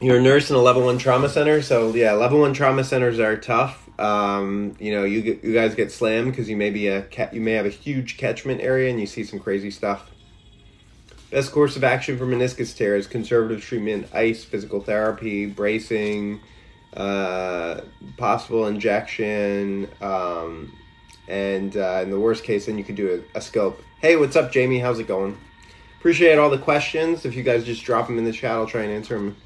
You're 0.00 0.18
a 0.18 0.22
nurse 0.22 0.50
in 0.50 0.56
a 0.56 0.60
level 0.60 0.82
one 0.82 0.98
trauma 0.98 1.28
center, 1.28 1.62
so 1.62 1.94
yeah, 1.94 2.12
level 2.12 2.40
one 2.40 2.54
trauma 2.54 2.82
centers 2.82 3.20
are 3.20 3.36
tough. 3.36 3.88
Um, 4.00 4.74
you 4.80 4.90
know, 4.90 5.04
you 5.04 5.38
you 5.42 5.54
guys 5.54 5.76
get 5.76 5.92
slammed 5.92 6.32
because 6.32 6.48
you 6.48 6.56
may 6.56 6.70
be 6.70 6.88
a 6.88 7.06
you 7.32 7.40
may 7.40 7.52
have 7.52 7.66
a 7.66 7.70
huge 7.70 8.16
catchment 8.16 8.60
area 8.60 8.90
and 8.90 8.98
you 8.98 9.06
see 9.06 9.22
some 9.22 9.38
crazy 9.38 9.70
stuff. 9.70 10.10
Best 11.34 11.50
course 11.50 11.74
of 11.74 11.82
action 11.82 12.16
for 12.16 12.26
meniscus 12.26 12.76
tear 12.76 12.94
is 12.94 13.08
conservative 13.08 13.60
treatment, 13.60 14.06
ice, 14.14 14.44
physical 14.44 14.80
therapy, 14.80 15.46
bracing, 15.46 16.38
uh, 16.96 17.80
possible 18.16 18.68
injection, 18.68 19.88
um, 20.00 20.72
and 21.26 21.76
uh, 21.76 21.98
in 22.04 22.10
the 22.10 22.20
worst 22.20 22.44
case, 22.44 22.66
then 22.66 22.78
you 22.78 22.84
could 22.84 22.94
do 22.94 23.24
a, 23.34 23.38
a 23.38 23.40
scope. 23.40 23.82
Hey, 24.00 24.14
what's 24.14 24.36
up, 24.36 24.52
Jamie? 24.52 24.78
How's 24.78 25.00
it 25.00 25.08
going? 25.08 25.36
Appreciate 25.98 26.38
all 26.38 26.50
the 26.50 26.58
questions. 26.58 27.24
If 27.24 27.34
you 27.34 27.42
guys 27.42 27.64
just 27.64 27.82
drop 27.82 28.06
them 28.06 28.16
in 28.16 28.24
the 28.24 28.30
chat, 28.30 28.52
I'll 28.52 28.68
try 28.68 28.82
and 28.82 28.92
answer 28.92 29.16
them 29.16 29.36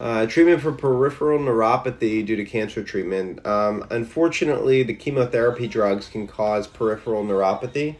uh, 0.00 0.26
treatment 0.26 0.60
for 0.60 0.72
peripheral 0.72 1.38
neuropathy 1.38 2.26
due 2.26 2.34
to 2.34 2.44
cancer 2.44 2.82
treatment. 2.82 3.46
Um, 3.46 3.86
unfortunately, 3.90 4.82
the 4.82 4.94
chemotherapy 4.94 5.68
drugs 5.68 6.08
can 6.08 6.26
cause 6.26 6.66
peripheral 6.66 7.22
neuropathy, 7.22 7.98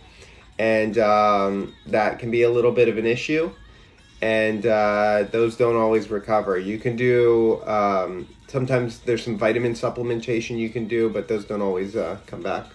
and 0.60 0.98
um, 0.98 1.74
that 1.86 2.18
can 2.18 2.30
be 2.30 2.42
a 2.42 2.50
little 2.50 2.70
bit 2.70 2.86
of 2.86 2.98
an 2.98 3.06
issue. 3.06 3.50
And 4.20 4.66
uh, 4.66 5.24
those 5.30 5.56
don't 5.56 5.76
always 5.76 6.10
recover. 6.10 6.58
You 6.58 6.78
can 6.78 6.96
do 6.96 7.62
um, 7.64 8.28
sometimes 8.46 8.98
there's 8.98 9.24
some 9.24 9.38
vitamin 9.38 9.72
supplementation 9.72 10.58
you 10.58 10.68
can 10.68 10.86
do, 10.86 11.08
but 11.08 11.28
those 11.28 11.46
don't 11.46 11.62
always 11.62 11.96
uh, 11.96 12.18
come 12.26 12.42
back. 12.42 12.66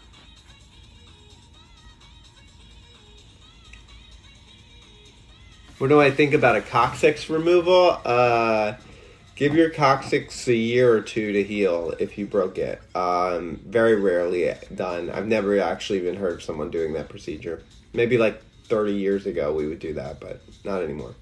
What 5.78 5.90
do 5.90 6.02
I 6.02 6.10
think 6.10 6.34
about 6.34 6.56
a 6.56 6.62
coccyx 6.62 7.30
removal? 7.30 8.00
Uh, 8.04 8.74
Give 9.36 9.54
your 9.54 9.70
coccyx 9.70 10.48
a 10.48 10.56
year 10.56 10.94
or 10.96 11.02
two 11.02 11.34
to 11.34 11.44
heal 11.44 11.94
if 12.00 12.18
you 12.18 12.26
broke 12.26 12.58
it. 12.58 12.82
Um, 12.96 13.60
very 13.66 13.96
rarely 13.96 14.54
done. 14.74 15.10
I've 15.10 15.28
never 15.28 15.60
actually 15.60 16.00
even 16.00 16.16
heard 16.16 16.36
of 16.36 16.44
someone 16.44 16.72
doing 16.72 16.94
that 16.94 17.10
procedure. 17.10 17.62
Maybe 17.94 18.18
like 18.18 18.42
30 18.68 18.94
years 18.94 19.26
ago 19.26 19.54
we 19.54 19.68
would 19.68 19.80
do 19.80 19.94
that, 19.96 20.22
but 20.22 20.42
not 20.64 20.82
anymore. 20.82 21.16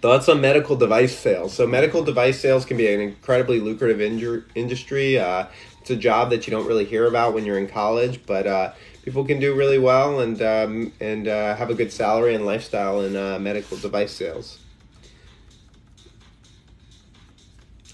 Thoughts 0.00 0.28
on 0.28 0.40
medical 0.40 0.74
device 0.76 1.16
sales. 1.16 1.52
So, 1.54 1.66
medical 1.66 2.04
device 2.04 2.40
sales 2.40 2.64
can 2.64 2.76
be 2.76 2.92
an 2.92 3.00
incredibly 3.00 3.58
lucrative 3.58 4.00
industry. 4.00 5.18
Uh, 5.18 5.46
it's 5.80 5.90
a 5.90 5.96
job 5.96 6.30
that 6.30 6.46
you 6.46 6.52
don't 6.52 6.66
really 6.66 6.84
hear 6.84 7.06
about 7.06 7.34
when 7.34 7.44
you're 7.44 7.58
in 7.58 7.66
college, 7.66 8.24
but 8.24 8.46
uh, 8.46 8.72
people 9.08 9.24
can 9.24 9.40
do 9.40 9.54
really 9.54 9.78
well 9.78 10.20
and 10.20 10.42
um, 10.42 10.92
and 11.00 11.28
uh, 11.28 11.56
have 11.56 11.70
a 11.70 11.74
good 11.74 11.90
salary 11.90 12.34
and 12.34 12.44
lifestyle 12.44 13.00
in 13.00 13.16
uh, 13.16 13.38
medical 13.38 13.78
device 13.78 14.12
sales. 14.12 14.58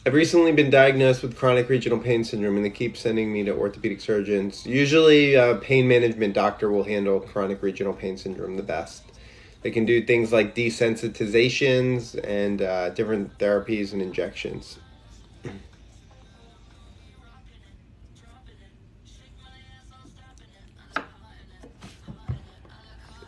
I've 0.05 0.13
recently 0.13 0.51
been 0.51 0.71
diagnosed 0.71 1.23
with 1.23 1.37
chronic 1.37 1.69
regional 1.69 2.01
pain 2.01 2.25
syndrome, 2.25 2.57
and 2.57 2.65
they 2.65 2.71
keep 2.71 2.97
sending 2.97 3.33
me 3.33 3.45
to 3.45 3.53
orthopedic 3.55 4.01
surgeons. 4.01 4.67
Usually, 4.67 5.35
a 5.35 5.55
pain 5.55 5.87
management 5.87 6.35
doctor 6.35 6.69
will 6.69 6.83
handle 6.83 7.21
chronic 7.21 7.63
regional 7.63 7.93
pain 7.93 8.17
syndrome 8.17 8.57
the 8.57 8.65
best. 8.65 9.05
They 9.63 9.71
can 9.71 9.85
do 9.85 10.03
things 10.03 10.33
like 10.33 10.57
desensitizations 10.57 12.19
and 12.25 12.61
uh, 12.61 12.91
different 12.91 13.39
therapies 13.39 13.93
and 13.93 14.03
injections. 14.03 14.79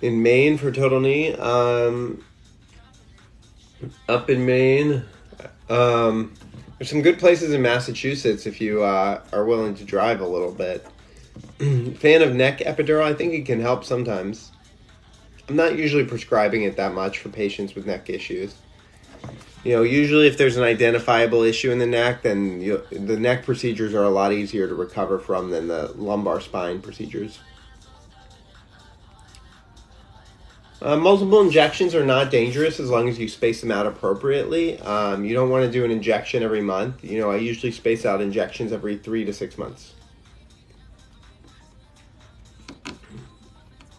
In 0.03 0.23
Maine 0.23 0.59
for 0.59 0.71
total 0.71 1.01
knee. 1.01 1.35
Um, 1.35 2.25
up 4.09 4.31
in 4.31 4.47
Maine, 4.47 5.03
um, 5.69 6.35
there's 6.79 6.91
some 6.91 7.03
good 7.03 7.19
places 7.19 7.53
in 7.53 7.63
Massachusetts 7.63 8.47
if 8.47 8.61
you 8.61 8.83
uh, 8.83 9.21
are 9.33 9.45
willing 9.45 9.75
to 9.77 9.85
drive 9.85 10.21
a 10.21 10.27
little 10.27 10.53
bit. 10.53 10.87
Fan 11.97 12.23
of 12.23 12.35
neck 12.35 12.59
epidural? 12.59 13.03
I 13.03 13.15
think 13.15 13.35
it 13.35 13.47
can 13.47 13.61
help 13.61 13.85
sometimes. 13.85 14.53
I'm 15.49 15.57
not 15.57 15.79
usually 15.79 16.05
prescribing 16.05 16.65
it 16.65 16.77
that 16.77 16.93
much 16.93 17.19
for 17.19 17.29
patients 17.29 17.75
with 17.75 17.87
neck 17.87 18.11
issues. 18.11 18.57
You 19.65 19.77
know, 19.77 19.83
usually 19.83 20.27
if 20.27 20.39
there's 20.39 20.57
an 20.57 20.63
identifiable 20.63 21.43
issue 21.43 21.73
in 21.73 21.79
the 21.79 21.87
neck, 21.87 22.23
then 22.23 22.61
you, 22.61 22.83
the 22.91 23.19
neck 23.19 23.45
procedures 23.45 23.95
are 23.95 24.05
a 24.05 24.11
lot 24.11 24.33
easier 24.33 24.69
to 24.69 24.75
recover 24.75 25.19
from 25.19 25.51
than 25.51 25.69
the 25.69 25.93
lumbar 25.97 26.41
spine 26.41 26.81
procedures. 26.81 27.39
Uh, 30.87 30.97
multiple 30.97 31.41
injections 31.41 31.95
are 31.97 32.07
not 32.07 32.31
dangerous 32.31 32.79
as 32.79 32.89
long 32.91 33.09
as 33.09 33.19
you 33.19 33.27
space 33.27 33.61
them 33.61 33.73
out 33.73 33.89
appropriately. 33.89 34.79
Um, 34.83 35.25
you 35.25 35.35
don't 35.35 35.51
want 35.51 35.65
to 35.65 35.71
do 35.71 35.85
an 35.85 35.91
injection 35.91 36.45
every 36.45 36.61
month. 36.61 37.03
You 37.03 37.19
know, 37.19 37.29
I 37.29 37.39
usually 37.39 37.73
space 37.73 38.07
out 38.07 38.21
injections 38.21 38.71
every 38.71 38.97
three 38.97 39.25
to 39.25 39.33
six 39.33 39.59
months. 39.59 39.95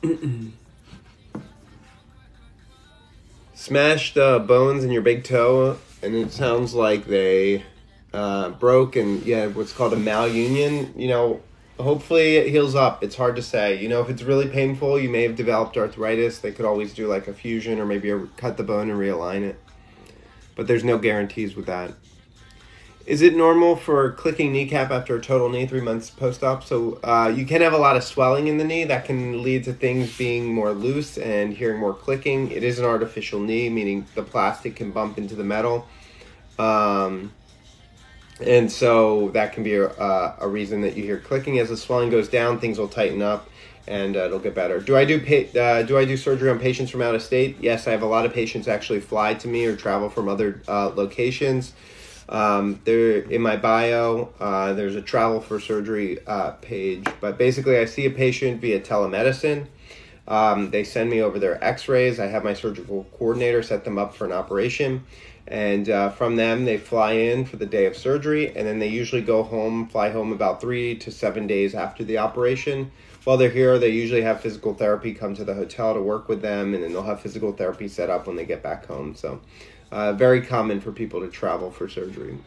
Smashed 3.54 4.18
uh, 4.18 4.40
bones 4.40 4.86
in 4.86 4.92
your 4.92 5.02
big 5.02 5.26
toe, 5.26 5.78
and 6.02 6.16
it 6.16 6.32
sounds 6.32 6.74
like 6.74 7.08
they 7.08 7.66
uh, 8.14 8.52
broke 8.52 8.96
and 8.96 9.26
yeah, 9.26 9.48
what's 9.48 9.74
called 9.74 9.92
a 9.92 9.98
malunion. 9.98 10.98
You 10.98 11.10
know, 11.10 11.42
hopefully 11.80 12.38
it 12.38 12.50
heals 12.50 12.76
up. 12.76 13.04
It's 13.04 13.16
hard 13.16 13.36
to 13.36 13.42
say. 13.42 13.82
You 13.82 13.90
know, 13.90 14.02
if 14.02 14.10
it's 14.10 14.24
really 14.24 14.48
painful, 14.48 15.00
you 15.00 15.10
may 15.10 15.24
have 15.24 15.36
developed 15.36 15.78
arthritis. 15.78 16.40
They 16.40 16.52
could 16.52 16.66
always 16.66 16.94
do 16.94 17.08
like 17.08 17.28
a 17.28 17.34
fusion 17.34 17.80
or 17.80 17.86
maybe 17.86 18.10
a, 18.10 18.20
cut 18.38 18.58
the 18.58 18.64
bone 18.64 18.90
and 18.90 19.00
realign 19.00 19.44
it. 19.44 19.60
But 20.56 20.68
there's 20.68 20.84
no 20.84 20.98
guarantees 20.98 21.56
with 21.56 21.68
that. 21.68 21.94
Is 23.06 23.22
it 23.22 23.38
normal 23.38 23.78
for 23.78 24.12
clicking 24.12 24.52
kneecap 24.52 24.92
after 24.92 25.16
a 25.16 25.22
total 25.22 25.48
knee 25.48 25.66
three 25.66 25.80
months 25.80 26.10
post 26.10 26.44
op? 26.44 26.64
So 26.64 27.00
uh, 27.04 27.34
you 27.34 27.46
can 27.46 27.62
have 27.62 27.72
a 27.72 27.78
lot 27.78 27.96
of 27.96 28.04
swelling 28.04 28.48
in 28.48 28.58
the 28.58 28.66
knee 28.66 28.84
that 28.84 29.06
can 29.06 29.44
lead 29.44 29.64
to 29.64 29.72
things 29.72 30.18
being 30.18 30.54
more 30.54 30.74
loose 30.74 31.18
and 31.18 31.54
hearing 31.54 31.80
more 31.80 31.94
clicking. 31.94 32.52
It 32.52 32.64
is 32.64 32.80
an 32.80 32.86
artificial 32.86 33.40
knee, 33.40 33.70
meaning 33.70 34.06
the 34.14 34.24
plastic 34.24 34.76
can 34.76 34.92
bump 34.92 35.18
into 35.18 35.36
the 35.36 35.46
metal. 35.46 35.88
Um, 36.60 37.32
and 38.40 38.72
so 38.72 39.30
that 39.30 39.54
can 39.54 39.64
be 39.64 39.76
a, 39.76 40.36
a 40.40 40.48
reason 40.48 40.82
that 40.82 40.96
you 40.96 41.04
hear 41.04 41.20
clicking. 41.20 41.60
As 41.60 41.70
the 41.70 41.78
swelling 41.78 42.10
goes 42.10 42.30
down 42.30 42.60
things 42.60 42.78
will 42.78 42.88
tighten 42.88 43.22
up 43.22 43.50
and 43.88 44.18
uh, 44.18 44.26
it'll 44.26 44.40
get 44.40 44.54
better. 44.54 44.80
Do 44.80 44.96
i 44.96 45.06
do 45.06 45.20
pa- 45.20 45.60
uh, 45.60 45.84
do 45.84 45.98
i 45.98 46.06
do 46.06 46.18
surgery 46.18 46.50
on 46.50 46.60
patients 46.60 46.92
from 46.92 47.02
out 47.02 47.16
of 47.16 47.22
state? 47.22 47.58
Yes 47.60 47.88
i 47.88 47.92
have 47.92 48.02
a 48.02 48.08
lot 48.08 48.26
of 48.26 48.34
patients 48.34 48.68
actually 48.68 49.00
fly 49.00 49.34
to 49.36 49.48
me 49.48 49.66
or 49.66 49.76
travel 49.76 50.10
from 50.10 50.28
other 50.28 50.62
uh, 50.68 50.90
locations. 50.90 51.74
Um, 52.30 52.82
there 52.84 53.20
in 53.20 53.42
my 53.42 53.56
bio 53.56 54.34
uh, 54.40 54.74
there's 54.74 54.96
a 54.96 55.02
travel 55.02 55.40
for 55.40 55.60
surgery 55.60 56.20
uh, 56.28 56.52
page 56.52 57.06
but 57.22 57.38
basically 57.38 57.78
i 57.78 57.86
see 57.86 58.06
a 58.06 58.12
patient 58.12 58.62
via 58.62 58.80
telemedicine. 58.80 59.68
Um, 60.28 60.72
they 60.72 60.84
send 60.84 61.10
me 61.10 61.22
over 61.22 61.40
their 61.40 61.64
x-rays. 61.64 62.20
I 62.20 62.26
have 62.28 62.44
my 62.44 62.54
surgical 62.54 63.06
coordinator 63.18 63.64
set 63.64 63.86
them 63.86 63.98
up 63.98 64.14
for 64.14 64.26
an 64.26 64.34
operation 64.34 65.06
and 65.48 65.90
uh, 65.90 66.10
from 66.10 66.36
them 66.36 66.66
they 66.66 66.78
fly 66.78 67.14
in 67.14 67.46
for 67.46 67.56
the 67.56 67.66
day 67.66 67.86
of 67.86 67.96
surgery 67.96 68.48
and 68.56 68.68
then 68.68 68.80
they 68.80 68.88
usually 68.88 69.22
go 69.22 69.44
home 69.44 69.88
fly 69.88 70.10
home 70.10 70.32
about 70.32 70.60
three 70.60 70.96
to 70.96 71.12
seven 71.12 71.48
days 71.48 71.74
after 71.74 72.04
the 72.04 72.18
operation. 72.18 72.92
While 73.24 73.38
they're 73.38 73.50
here 73.50 73.80
they 73.80 73.90
usually 73.90 74.22
have 74.22 74.42
physical 74.42 74.74
therapy 74.74 75.14
come 75.14 75.36
to 75.36 75.44
the 75.44 75.54
hotel 75.54 75.94
to 75.94 76.02
work 76.02 76.28
with 76.28 76.42
them 76.42 76.74
and 76.74 76.84
then 76.84 76.92
they'll 76.92 77.04
have 77.04 77.22
physical 77.22 77.54
therapy 77.54 77.88
set 77.88 78.10
up 78.10 78.28
when 78.28 78.36
they 78.36 78.46
get 78.46 78.62
back 78.62 78.86
home. 78.86 79.16
So 79.16 79.40
uh, 79.92 80.14
very 80.14 80.42
common 80.42 80.82
for 80.82 80.92
people 80.92 81.22
to 81.22 81.28
travel 81.28 81.72
for 81.72 81.88
surgery. 81.88 82.38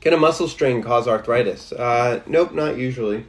Can 0.00 0.12
a 0.12 0.16
muscle 0.16 0.48
strain 0.48 0.82
cause 0.82 1.06
arthritis? 1.06 1.72
Uh, 1.72 2.22
nope 2.26 2.54
not 2.54 2.78
usually 2.78 3.26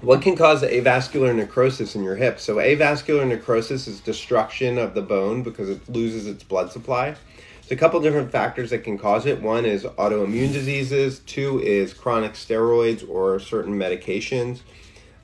What 0.00 0.22
can 0.22 0.34
cause 0.34 0.62
avascular 0.62 1.34
necrosis 1.36 1.94
in 1.94 2.02
your 2.02 2.16
hip? 2.16 2.40
So, 2.40 2.56
avascular 2.56 3.28
necrosis 3.28 3.86
is 3.86 4.00
destruction 4.00 4.78
of 4.78 4.94
the 4.94 5.02
bone 5.02 5.42
because 5.42 5.68
it 5.68 5.86
loses 5.90 6.26
its 6.26 6.42
blood 6.42 6.72
supply. 6.72 7.16
There's 7.60 7.72
a 7.72 7.76
couple 7.76 8.00
different 8.00 8.32
factors 8.32 8.70
that 8.70 8.82
can 8.82 8.96
cause 8.96 9.26
it. 9.26 9.42
One 9.42 9.66
is 9.66 9.84
autoimmune 9.84 10.54
diseases, 10.54 11.18
two 11.20 11.60
is 11.60 11.92
chronic 11.92 12.32
steroids 12.32 13.06
or 13.06 13.38
certain 13.40 13.74
medications. 13.74 14.60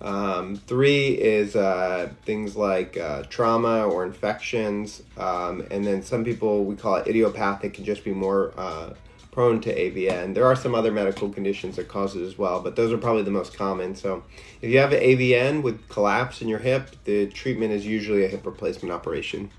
Um, 0.03 0.57
three 0.57 1.09
is 1.09 1.57
uh, 1.57 2.11
things 2.27 2.55
like 2.55 2.99
uh, 2.99 3.23
trauma 3.31 3.87
or 3.87 4.05
infections, 4.05 5.03
um, 5.17 5.67
and 5.71 5.87
then 5.87 6.03
some 6.03 6.23
people 6.23 6.67
we 6.67 6.77
call 6.77 6.97
it 6.97 7.07
idiopathic 7.07 7.73
can 7.73 7.87
just 7.87 8.05
be 8.05 8.13
more 8.13 8.53
uh, 8.59 8.91
prone 9.37 9.61
to 9.61 9.71
AVN. 9.71 10.33
There 10.33 10.47
are 10.47 10.57
some 10.57 10.75
other 10.75 10.91
medical 10.91 11.29
conditions 11.29 11.77
that 11.77 11.89
cause 11.89 12.17
it 12.17 12.23
as 12.23 12.39
well, 12.39 12.63
but 12.63 12.75
those 12.75 12.91
are 12.91 12.97
probably 12.97 13.23
the 13.23 13.31
most 13.31 13.55
common. 13.55 13.95
So 13.95 14.25
if 14.63 14.71
you 14.71 14.79
have 14.79 14.95
an 14.95 15.03
AVN 15.03 15.63
with 15.63 15.87
collapse 15.91 16.41
in 16.41 16.49
your 16.49 16.61
hip, 16.61 16.97
the 17.05 17.27
treatment 17.27 17.75
is 17.75 17.85
usually 17.85 18.25
a 18.25 18.29
hip 18.29 18.47
replacement 18.47 18.95
operation. 18.95 19.51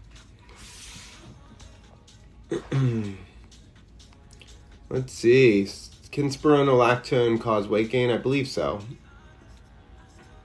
Let's 4.90 5.14
see. 5.14 5.70
Can 6.12 6.30
spironolactone 6.30 7.40
cause 7.40 7.68
weight 7.68 7.92
gain? 7.92 8.10
I 8.10 8.18
believe 8.18 8.48
so. 8.48 8.80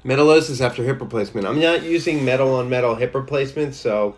Metallosis 0.04 0.60
after 0.60 0.84
hip 0.84 1.00
replacement. 1.00 1.46
I'm 1.46 1.58
not 1.58 1.82
using 1.84 2.22
metal 2.22 2.54
on 2.56 2.68
metal 2.68 2.96
hip 2.96 3.14
replacement, 3.14 3.74
so 3.74 4.14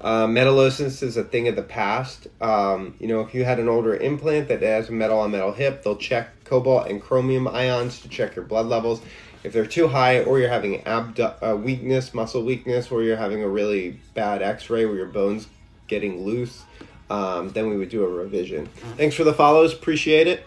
uh, 0.00 0.26
metallosis 0.26 1.02
is 1.02 1.16
a 1.16 1.24
thing 1.24 1.46
of 1.48 1.56
the 1.56 1.62
past. 1.62 2.26
Um, 2.40 2.94
you 2.98 3.06
know, 3.06 3.20
if 3.20 3.34
you 3.34 3.44
had 3.44 3.58
an 3.58 3.68
older 3.68 3.94
implant 3.94 4.48
that 4.48 4.62
has 4.62 4.88
a 4.88 4.92
metal 4.92 5.18
on 5.18 5.30
metal 5.30 5.52
hip, 5.52 5.82
they'll 5.82 5.96
check 5.96 6.44
cobalt 6.44 6.88
and 6.88 7.02
chromium 7.02 7.46
ions 7.46 8.00
to 8.00 8.08
check 8.08 8.34
your 8.34 8.44
blood 8.44 8.66
levels. 8.66 9.02
If 9.42 9.52
they're 9.52 9.66
too 9.66 9.88
high, 9.88 10.22
or 10.22 10.38
you're 10.38 10.48
having 10.48 10.82
abdu- 10.86 11.22
uh, 11.22 11.56
weakness, 11.62 12.12
muscle 12.14 12.44
weakness, 12.44 12.90
or 12.90 13.02
you're 13.02 13.16
having 13.16 13.42
a 13.42 13.48
really 13.48 14.00
bad 14.14 14.42
x 14.42 14.68
ray 14.68 14.84
where 14.84 14.96
your 14.96 15.06
bone's 15.06 15.48
getting 15.86 16.24
loose, 16.24 16.62
um, 17.08 17.50
then 17.50 17.68
we 17.68 17.76
would 17.76 17.88
do 17.88 18.04
a 18.04 18.08
revision. 18.08 18.66
Thanks 18.96 19.16
for 19.16 19.24
the 19.24 19.32
follows. 19.32 19.72
Appreciate 19.72 20.26
it. 20.26 20.46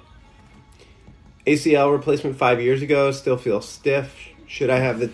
ACL 1.45 1.91
replacement 1.91 2.37
five 2.37 2.61
years 2.61 2.81
ago, 2.81 3.11
still 3.11 3.37
feel 3.37 3.61
stiff. 3.61 4.15
Should 4.47 4.69
I 4.69 4.79
have 4.79 4.99
the 4.99 5.11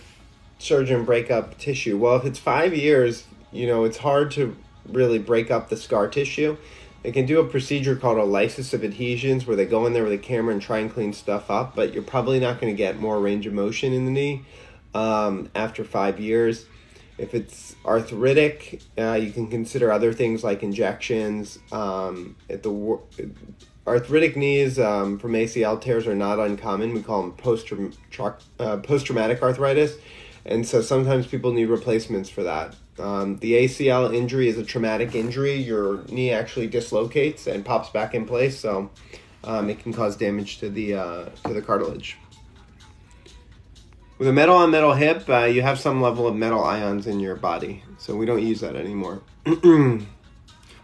surgeon 0.60 1.04
break 1.04 1.32
up 1.32 1.58
tissue? 1.58 1.97
Well, 1.97 2.15
if 2.17 2.25
it's 2.25 2.39
five 2.39 2.75
years, 2.75 3.25
you 3.51 3.67
know, 3.67 3.83
it's 3.83 3.97
hard 3.97 4.31
to 4.31 4.55
really 4.88 5.19
break 5.19 5.51
up 5.51 5.69
the 5.69 5.77
scar 5.77 6.07
tissue. 6.07 6.57
They 7.03 7.12
can 7.12 7.25
do 7.25 7.39
a 7.39 7.45
procedure 7.45 7.95
called 7.95 8.17
a 8.17 8.23
lysis 8.23 8.73
of 8.73 8.83
adhesions 8.83 9.47
where 9.47 9.55
they 9.55 9.65
go 9.65 9.85
in 9.85 9.93
there 9.93 10.03
with 10.03 10.12
a 10.12 10.17
camera 10.17 10.53
and 10.53 10.62
try 10.62 10.79
and 10.79 10.91
clean 10.91 11.13
stuff 11.13 11.49
up, 11.49 11.75
but 11.75 11.93
you're 11.93 12.03
probably 12.03 12.39
not 12.39 12.59
going 12.59 12.73
to 12.73 12.77
get 12.77 12.99
more 12.99 13.19
range 13.19 13.45
of 13.45 13.53
motion 13.53 13.93
in 13.93 14.05
the 14.05 14.12
knee 14.12 14.43
um, 14.93 15.49
after 15.55 15.83
five 15.83 16.19
years. 16.19 16.65
If 17.17 17.33
it's 17.33 17.75
arthritic, 17.85 18.81
uh, 18.97 19.13
you 19.13 19.31
can 19.31 19.47
consider 19.47 19.91
other 19.91 20.13
things 20.13 20.43
like 20.43 20.63
injections. 20.63 21.59
Um, 21.71 22.35
at 22.49 22.63
the 22.63 22.99
arthritic 23.85 24.38
knees 24.38 24.79
um, 24.79 25.19
from 25.19 25.33
ACL 25.33 25.81
tears 25.81 26.07
are 26.07 26.15
not 26.15 26.39
uncommon. 26.39 26.93
We 26.93 27.01
call 27.01 27.21
them 27.23 27.33
post 27.33 27.71
uh, 28.59 28.77
post 28.77 29.05
traumatic 29.05 29.41
arthritis, 29.41 29.97
and 30.45 30.65
so 30.65 30.81
sometimes 30.81 31.27
people 31.27 31.51
need 31.51 31.65
replacements 31.65 32.29
for 32.29 32.43
that. 32.43 32.75
Um, 32.99 33.38
the 33.38 33.53
ACL 33.53 34.13
injury 34.13 34.49
is 34.49 34.57
a 34.57 34.63
traumatic 34.63 35.15
injury. 35.15 35.55
Your 35.55 36.03
knee 36.05 36.31
actually 36.31 36.67
dislocates 36.67 37.47
and 37.47 37.63
pops 37.65 37.89
back 37.89 38.13
in 38.13 38.25
place, 38.25 38.59
so 38.59 38.89
um, 39.43 39.69
it 39.69 39.79
can 39.79 39.93
cause 39.93 40.15
damage 40.15 40.59
to 40.59 40.69
the 40.69 40.95
uh, 40.95 41.25
to 41.45 41.53
the 41.53 41.62
cartilage. 41.62 42.17
With 44.17 44.27
a 44.27 44.33
metal 44.33 44.57
on 44.57 44.71
metal 44.71 44.93
hip, 44.93 45.29
uh, 45.29 45.45
you 45.45 45.62
have 45.62 45.79
some 45.79 46.01
level 46.01 46.27
of 46.27 46.35
metal 46.35 46.63
ions 46.63 47.07
in 47.07 47.21
your 47.21 47.35
body, 47.35 47.83
so 47.97 48.15
we 48.15 48.25
don't 48.25 48.43
use 48.43 48.59
that 48.59 48.75
anymore. 48.75 49.21
what 49.45 50.05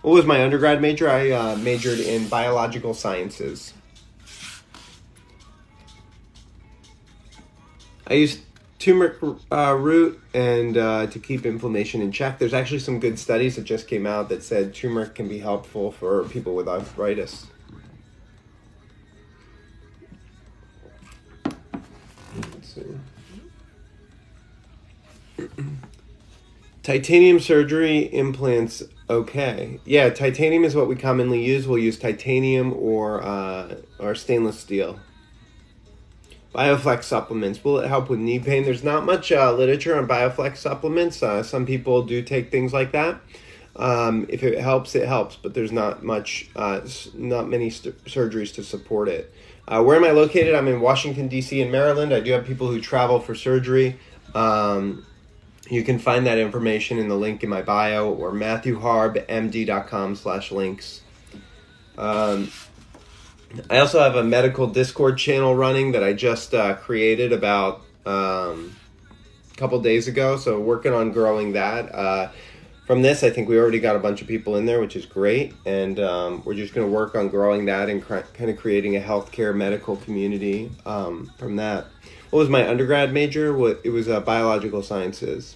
was 0.03 0.25
my 0.25 0.41
undergrad 0.41 0.81
major? 0.81 1.09
I 1.09 1.31
uh, 1.31 1.55
majored 1.57 1.99
in 1.99 2.29
biological 2.29 2.93
sciences. 2.93 3.73
I 8.07 8.13
used 8.13 8.39
turmeric 8.85 9.15
uh, 9.51 9.75
root 9.79 10.21
and 10.35 10.77
uh, 10.77 11.07
to 11.07 11.17
keep 11.17 11.43
inflammation 11.43 12.01
in 12.01 12.11
check. 12.11 12.37
There's 12.37 12.53
actually 12.53 12.79
some 12.79 12.99
good 12.99 13.17
studies 13.17 13.55
that 13.55 13.63
just 13.63 13.87
came 13.87 14.05
out 14.05 14.29
that 14.29 14.43
said 14.43 14.75
turmeric 14.75 15.15
can 15.15 15.27
be 15.27 15.39
helpful 15.39 15.91
for 15.91 16.23
people 16.25 16.53
with 16.53 16.67
arthritis. 16.67 17.47
Titanium 26.83 27.39
surgery 27.39 28.13
implants 28.13 28.83
okay. 29.09 29.79
Yeah, 29.83 30.11
titanium 30.11 30.63
is 30.63 30.75
what 30.75 30.87
we 30.87 30.95
commonly 30.95 31.43
use. 31.43 31.65
We'll 31.65 31.79
use 31.79 31.97
titanium 31.97 32.71
or 32.73 33.23
uh, 33.23 33.77
or 33.97 34.13
stainless 34.13 34.59
steel. 34.59 34.99
Bioflex 36.55 37.03
supplements 37.03 37.61
will 37.63 37.79
it 37.79 37.87
help 37.87 38.09
with 38.09 38.19
knee 38.19 38.39
pain? 38.39 38.63
There's 38.63 38.83
not 38.83 39.05
much 39.05 39.29
uh, 39.31 39.51
literature 39.51 39.97
on 39.97 40.07
Bioflex 40.07 40.55
supplements. 40.55 41.21
Uh, 41.21 41.43
some 41.43 41.65
people 41.65 42.03
do 42.03 42.21
take 42.21 42.49
things 42.49 42.71
like 42.71 42.93
that. 42.93 43.19
Um, 43.75 44.25
if 44.29 44.41
it 44.41 44.57
helps, 44.59 44.95
it 44.95 45.05
helps, 45.05 45.35
but 45.35 45.53
there's 45.53 45.73
not 45.73 46.01
much, 46.01 46.49
uh, 46.55 46.79
not 47.13 47.49
many 47.49 47.69
st- 47.69 48.01
surgeries 48.05 48.53
to 48.55 48.63
support 48.63 49.09
it. 49.09 49.33
Uh, 49.67 49.83
where 49.83 49.97
am 49.97 50.05
I 50.05 50.11
located? 50.11 50.55
I'm 50.55 50.69
in 50.69 50.79
Washington 50.79 51.27
D.C. 51.27 51.61
and 51.61 51.73
Maryland. 51.73 52.13
I 52.13 52.21
do 52.21 52.31
have 52.31 52.45
people 52.45 52.69
who 52.69 52.79
travel 52.79 53.19
for 53.19 53.35
surgery. 53.35 53.99
Um, 54.33 55.05
you 55.69 55.83
can 55.83 55.99
find 55.99 56.25
that 56.25 56.37
information 56.37 56.99
in 56.99 57.09
the 57.09 57.15
link 57.15 57.43
in 57.43 57.49
my 57.49 57.63
bio 57.63 58.13
or 58.13 58.31
matthewharbmd.com 58.31 60.15
slash 60.15 60.51
links. 60.51 61.01
Um, 61.97 62.49
I 63.69 63.79
also 63.79 63.99
have 63.99 64.15
a 64.15 64.23
medical 64.23 64.67
Discord 64.67 65.17
channel 65.17 65.55
running 65.55 65.91
that 65.93 66.03
I 66.03 66.13
just 66.13 66.53
uh, 66.53 66.75
created 66.75 67.31
about 67.31 67.81
um, 68.05 68.75
a 69.51 69.55
couple 69.55 69.79
days 69.81 70.07
ago. 70.07 70.37
So 70.37 70.59
working 70.59 70.93
on 70.93 71.11
growing 71.11 71.53
that. 71.53 71.93
Uh, 71.93 72.31
from 72.85 73.01
this, 73.01 73.23
I 73.23 73.31
think 73.31 73.49
we 73.49 73.57
already 73.57 73.79
got 73.79 73.95
a 73.95 73.99
bunch 73.99 74.21
of 74.21 74.27
people 74.27 74.57
in 74.57 74.65
there, 74.65 74.79
which 74.79 74.95
is 74.95 75.07
great, 75.07 75.53
and 75.65 75.99
um, 75.99 76.43
we're 76.45 76.53
just 76.53 76.75
going 76.75 76.85
to 76.85 76.93
work 76.93 77.15
on 77.15 77.29
growing 77.29 77.65
that 77.65 77.89
and 77.89 78.05
kind 78.05 78.49
of 78.51 78.57
creating 78.57 78.95
a 78.95 78.99
healthcare 78.99 79.55
medical 79.55 79.95
community 79.97 80.71
um, 80.85 81.31
from 81.39 81.55
that. 81.55 81.87
What 82.29 82.39
was 82.39 82.49
my 82.49 82.67
undergrad 82.67 83.11
major? 83.11 83.57
What 83.57 83.81
it 83.83 83.89
was 83.89 84.07
uh, 84.07 84.19
biological 84.19 84.83
sciences. 84.83 85.55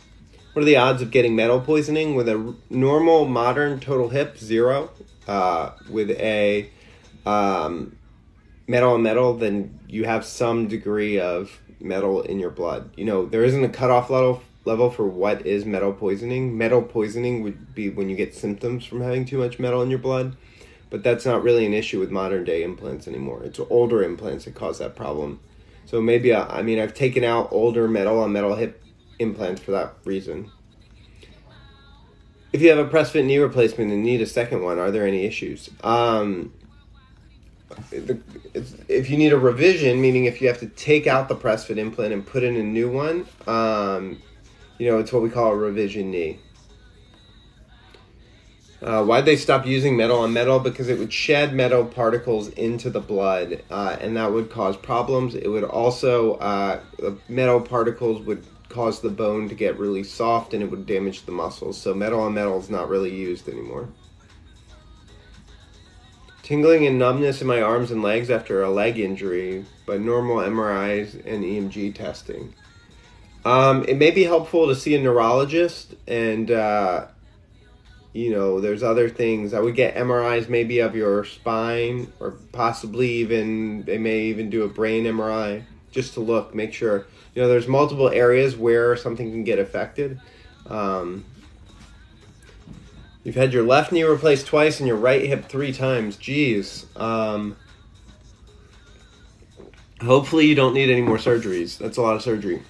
What 0.54 0.64
are 0.64 0.66
the 0.66 0.78
odds 0.78 1.04
of 1.04 1.12
getting 1.12 1.36
metal 1.36 1.62
poisoning 1.62 2.16
with 2.16 2.28
a 2.28 2.56
normal 2.70 3.26
modern 3.26 3.80
total 3.80 4.10
hip? 4.10 4.38
Zero. 4.40 4.90
Uh, 5.28 5.74
with 5.88 6.10
a 6.10 6.72
um, 7.26 7.98
metal 8.68 8.94
on 8.94 9.04
metal, 9.04 9.34
then 9.36 9.80
you 9.88 10.06
have 10.06 10.26
some 10.26 10.68
degree 10.68 11.20
of 11.20 11.60
metal 11.80 12.22
in 12.22 12.40
your 12.40 12.50
blood. 12.50 12.92
You 12.96 13.06
know, 13.06 13.26
there 13.26 13.44
isn't 13.44 13.64
a 13.64 13.70
cutoff 13.70 14.10
level 14.10 14.42
level 14.66 14.92
for 14.92 15.08
what 15.08 15.46
is 15.46 15.66
metal 15.66 15.92
poisoning. 15.94 16.58
Metal 16.58 16.82
poisoning 16.82 17.42
would 17.44 17.74
be 17.74 17.90
when 17.90 18.10
you 18.10 18.16
get 18.16 18.36
symptoms 18.36 18.86
from 18.86 19.02
having 19.02 19.26
too 19.26 19.38
much 19.38 19.60
metal 19.60 19.82
in 19.82 19.90
your 19.90 20.00
blood, 20.00 20.36
but 20.90 21.04
that's 21.04 21.26
not 21.26 21.44
really 21.44 21.66
an 21.66 21.74
issue 21.74 22.00
with 22.00 22.12
modern 22.12 22.44
day 22.44 22.64
implants 22.64 23.08
anymore. 23.08 23.44
It's 23.44 23.60
older 23.70 24.04
implants 24.04 24.46
that 24.46 24.56
cause 24.56 24.80
that 24.80 24.96
problem. 24.96 25.40
So 25.86 26.02
maybe 26.02 26.34
I, 26.34 26.42
uh, 26.42 26.48
I 26.58 26.62
mean 26.62 26.80
I've 26.80 26.94
taken 26.94 27.24
out 27.24 27.50
older 27.52 27.88
metal 27.88 28.20
on 28.20 28.32
metal 28.32 28.56
hip 28.56 28.84
implants 29.18 29.62
for 29.62 29.72
that 29.72 29.96
reason. 30.06 30.52
If 32.52 32.62
you 32.62 32.70
have 32.70 32.80
a 32.80 32.86
press 32.86 33.12
fit 33.12 33.26
knee 33.26 33.38
replacement 33.38 33.92
and 33.92 34.04
need 34.04 34.22
a 34.22 34.26
second 34.26 34.64
one, 34.64 34.80
are 34.80 34.92
there 34.92 35.06
any 35.06 35.26
issues? 35.26 35.70
Um, 35.84 36.54
if 37.92 39.10
you 39.10 39.18
need 39.18 39.34
a 39.34 39.38
revision, 39.38 40.02
meaning 40.02 40.26
if 40.26 40.42
you 40.42 40.48
have 40.48 40.60
to 40.60 40.68
take 40.68 41.08
out 41.08 41.28
the 41.28 41.36
press 41.36 41.66
fit 41.66 41.78
implant 41.78 42.14
and 42.14 42.26
put 42.26 42.44
in 42.44 42.56
a 42.56 42.64
new 42.64 42.90
one, 42.90 43.26
um, 43.48 44.22
you 44.78 44.90
know, 44.90 45.00
it's 45.00 45.12
what 45.12 45.22
we 45.22 45.30
call 45.30 45.52
a 45.52 45.56
revision 45.56 46.12
knee. 46.12 46.40
Uh, 48.82 49.04
why'd 49.04 49.26
they 49.26 49.36
stop 49.36 49.66
using 49.66 49.98
metal 49.98 50.20
on 50.20 50.32
metal? 50.32 50.58
Because 50.58 50.88
it 50.88 50.98
would 50.98 51.12
shed 51.12 51.54
metal 51.54 51.84
particles 51.84 52.48
into 52.50 52.90
the 52.90 53.02
blood, 53.02 53.62
uh, 53.70 53.98
and 54.00 54.16
that 54.16 54.32
would 54.32 54.50
cause 54.50 54.78
problems. 54.78 55.36
It 55.36 55.50
would 55.50 55.66
also, 55.66 56.36
uh, 56.36 56.80
the 56.98 57.18
metal 57.28 57.60
particles 57.60 58.22
would 58.22 58.46
cause 58.70 59.02
the 59.02 59.10
bone 59.10 59.50
to 59.50 59.56
get 59.56 59.78
really 59.78 60.04
soft 60.04 60.54
and 60.54 60.64
it 60.64 60.70
would 60.72 60.86
damage 60.86 61.24
the 61.24 61.32
muscles. 61.32 61.80
So 61.82 61.94
metal 61.94 62.22
on 62.22 62.36
metal 62.36 62.58
is 62.60 62.70
not 62.70 62.88
really 62.88 63.14
used 63.14 63.50
anymore. 63.50 63.90
Tingling 66.50 66.88
and 66.88 66.98
numbness 66.98 67.42
in 67.42 67.48
my 67.48 67.62
arms 67.62 67.92
and 67.92 68.02
legs 68.02 68.32
after 68.32 68.64
a 68.64 68.72
leg 68.72 68.98
injury, 68.98 69.64
but 69.86 70.02
normal 70.02 70.38
MRIs 70.38 71.14
and 71.24 71.44
EMG 71.44 71.94
testing. 71.94 72.56
Um, 73.46 73.86
it 73.88 73.98
may 73.98 74.10
be 74.10 74.24
helpful 74.24 74.66
to 74.66 74.74
see 74.74 74.96
a 74.96 75.00
neurologist, 75.00 75.94
and 76.08 76.50
uh, 76.50 77.06
you 78.14 78.32
know, 78.32 78.60
there's 78.62 78.82
other 78.82 79.10
things. 79.10 79.54
I 79.54 79.60
would 79.60 79.76
get 79.76 79.94
MRIs 79.94 80.50
maybe 80.50 80.80
of 80.80 80.96
your 80.96 81.24
spine, 81.24 82.12
or 82.20 82.32
possibly 82.52 83.10
even 83.18 83.84
they 83.84 84.00
may 84.00 84.22
even 84.22 84.50
do 84.50 84.64
a 84.64 84.68
brain 84.68 85.04
MRI 85.04 85.66
just 85.92 86.16
to 86.16 86.20
look, 86.20 86.56
make 86.56 86.74
sure. 86.74 87.06
You 87.36 87.44
know, 87.44 87.48
there's 87.48 87.68
multiple 87.68 88.10
areas 88.10 88.58
where 88.58 88.98
something 88.98 89.30
can 89.30 89.44
get 89.44 89.60
affected. 89.60 90.20
Um, 90.66 91.26
You've 93.24 93.36
had 93.36 93.54
your 93.54 93.64
left 93.64 93.92
knee 93.92 94.04
replaced 94.04 94.48
twice 94.48 94.80
and 94.80 94.88
your 94.88 94.98
right 94.98 95.26
hip 95.26 95.46
three 95.46 95.74
times. 95.74 96.18
Jeez. 96.18 96.86
Um, 97.00 97.58
hopefully, 100.02 100.46
you 100.48 100.56
don't 100.56 100.74
need 100.74 100.90
any 100.90 101.02
more 101.02 101.18
surgeries. 101.18 101.78
That's 101.78 101.98
a 101.98 102.02
lot 102.02 102.16
of 102.16 102.22
surgery. 102.22 102.62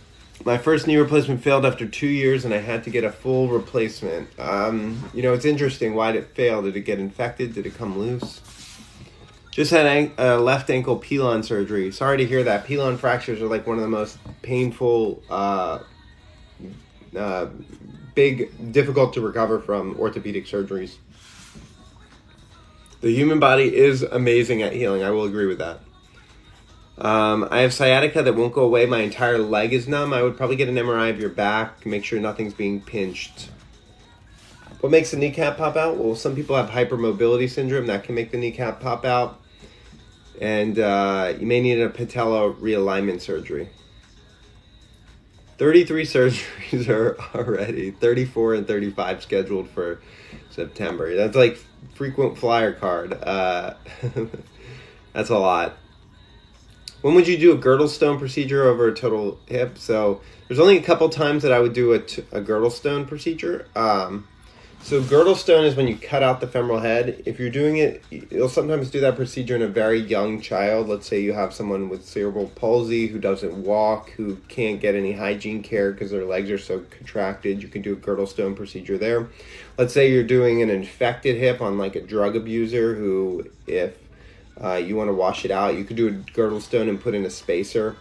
my 0.45 0.57
first 0.57 0.87
knee 0.87 0.97
replacement 0.97 1.43
failed 1.43 1.65
after 1.65 1.85
two 1.87 2.07
years, 2.07 2.45
and 2.45 2.53
I 2.53 2.57
had 2.57 2.83
to 2.85 2.89
get 2.89 3.03
a 3.03 3.11
full 3.11 3.47
replacement. 3.49 4.27
Um, 4.39 5.09
you 5.13 5.21
know, 5.21 5.33
it's 5.33 5.45
interesting. 5.45 5.93
Why 5.93 6.11
did 6.13 6.23
it 6.23 6.35
fail? 6.35 6.61
Did 6.63 6.75
it 6.75 6.81
get 6.81 6.99
infected? 6.99 7.53
Did 7.53 7.65
it 7.65 7.75
come 7.75 7.97
loose? 7.99 8.41
Just 9.51 9.71
had 9.71 10.11
a 10.17 10.37
left 10.37 10.69
ankle 10.69 10.97
pilon 10.97 11.43
surgery. 11.43 11.91
Sorry 11.91 12.17
to 12.17 12.25
hear 12.25 12.43
that. 12.43 12.65
Pilon 12.65 12.97
fractures 12.97 13.41
are 13.41 13.47
like 13.47 13.67
one 13.67 13.77
of 13.77 13.81
the 13.81 13.89
most 13.89 14.17
painful, 14.41 15.21
uh, 15.29 15.79
uh, 17.15 17.47
big, 18.19 18.73
difficult 18.73 19.13
to 19.13 19.21
recover 19.21 19.61
from 19.61 19.95
orthopedic 19.97 20.45
surgeries. 20.45 20.97
The 22.99 23.15
human 23.15 23.39
body 23.39 23.73
is 23.73 24.03
amazing 24.03 24.61
at 24.61 24.73
healing. 24.73 25.03
I 25.03 25.09
will 25.11 25.23
agree 25.23 25.45
with 25.45 25.59
that. 25.59 25.79
Um, 26.97 27.47
I 27.49 27.59
have 27.59 27.73
sciatica 27.73 28.21
that 28.21 28.35
won't 28.35 28.51
go 28.51 28.63
away. 28.63 28.85
My 28.85 28.99
entire 28.99 29.37
leg 29.37 29.71
is 29.71 29.87
numb. 29.87 30.11
I 30.11 30.21
would 30.21 30.35
probably 30.35 30.57
get 30.57 30.67
an 30.67 30.75
MRI 30.75 31.09
of 31.11 31.17
your 31.21 31.29
back, 31.29 31.85
make 31.85 32.03
sure 32.03 32.19
nothing's 32.19 32.53
being 32.53 32.81
pinched. 32.81 33.51
What 34.81 34.91
makes 34.91 35.11
the 35.11 35.17
kneecap 35.17 35.55
pop 35.55 35.77
out? 35.77 35.95
Well, 35.95 36.13
some 36.13 36.35
people 36.35 36.57
have 36.57 36.69
hypermobility 36.69 37.49
syndrome 37.49 37.87
that 37.87 38.03
can 38.03 38.15
make 38.15 38.31
the 38.31 38.37
kneecap 38.37 38.81
pop 38.81 39.05
out. 39.05 39.39
And 40.41 40.77
uh, 40.77 41.35
you 41.39 41.47
may 41.47 41.61
need 41.61 41.79
a 41.79 41.89
patella 41.89 42.53
realignment 42.53 43.21
surgery. 43.21 43.69
33 45.59 46.05
surgeries 46.05 46.87
are 46.89 47.19
already, 47.35 47.91
34 47.91 48.55
and 48.55 48.67
35 48.67 49.21
scheduled 49.21 49.69
for 49.69 50.01
September. 50.49 51.15
That's 51.15 51.35
like 51.35 51.59
frequent 51.93 52.37
flyer 52.37 52.71
card. 52.71 53.13
Uh, 53.21 53.73
that's 55.13 55.29
a 55.29 55.37
lot. 55.37 55.75
When 57.01 57.13
would 57.13 57.27
you 57.27 57.37
do 57.37 57.51
a 57.51 57.57
Girdlestone 57.57 58.19
procedure 58.19 58.63
over 58.63 58.87
a 58.87 58.93
total 58.93 59.37
hip? 59.47 59.77
So 59.77 60.21
there's 60.47 60.59
only 60.59 60.77
a 60.77 60.81
couple 60.81 61.09
times 61.09 61.43
that 61.43 61.51
I 61.51 61.59
would 61.59 61.73
do 61.73 61.91
a, 61.93 61.99
t- 61.99 62.23
a 62.31 62.41
Girdlestone 62.41 63.05
procedure. 63.05 63.67
Um, 63.75 64.27
so 64.81 65.01
Girdlestone 65.01 65.65
is 65.65 65.75
when 65.75 65.87
you 65.87 65.95
cut 65.95 66.23
out 66.23 66.41
the 66.41 66.47
femoral 66.47 66.79
head. 66.79 67.21
If 67.25 67.39
you're 67.39 67.49
doing 67.49 67.77
it, 67.77 68.03
you'll 68.09 68.49
sometimes 68.49 68.89
do 68.89 68.99
that 69.01 69.15
procedure 69.15 69.55
in 69.55 69.61
a 69.61 69.67
very 69.67 69.99
young 69.99 70.41
child. 70.41 70.87
Let's 70.87 71.07
say 71.07 71.21
you 71.21 71.33
have 71.33 71.53
someone 71.53 71.89
with 71.89 72.05
cerebral 72.05 72.47
palsy 72.47 73.07
who 73.07 73.19
doesn't 73.19 73.53
walk, 73.63 74.09
who 74.11 74.37
can't 74.47 74.81
get 74.81 74.95
any 74.95 75.11
hygiene 75.11 75.61
care 75.61 75.91
because 75.91 76.11
their 76.11 76.25
legs 76.25 76.49
are 76.49 76.57
so 76.57 76.79
contracted. 76.89 77.61
You 77.61 77.67
can 77.67 77.81
do 77.81 77.93
a 77.93 77.97
Girdlestone 77.97 78.55
procedure 78.55 78.97
there. 78.97 79.29
Let's 79.77 79.93
say 79.93 80.11
you're 80.11 80.23
doing 80.23 80.61
an 80.61 80.69
infected 80.69 81.37
hip 81.37 81.61
on 81.61 81.77
like 81.77 81.95
a 81.95 82.01
drug 82.01 82.35
abuser 82.35 82.95
who, 82.95 83.49
if 83.67 83.95
uh, 84.61 84.75
you 84.75 84.95
want 84.95 85.09
to 85.09 85.13
wash 85.13 85.45
it 85.45 85.51
out. 85.51 85.75
You 85.75 85.83
could 85.83 85.97
do 85.97 86.07
a 86.07 86.11
Girdlestone 86.11 86.89
and 86.89 86.99
put 86.99 87.13
in 87.13 87.25
a 87.25 87.29
spacer. 87.29 87.95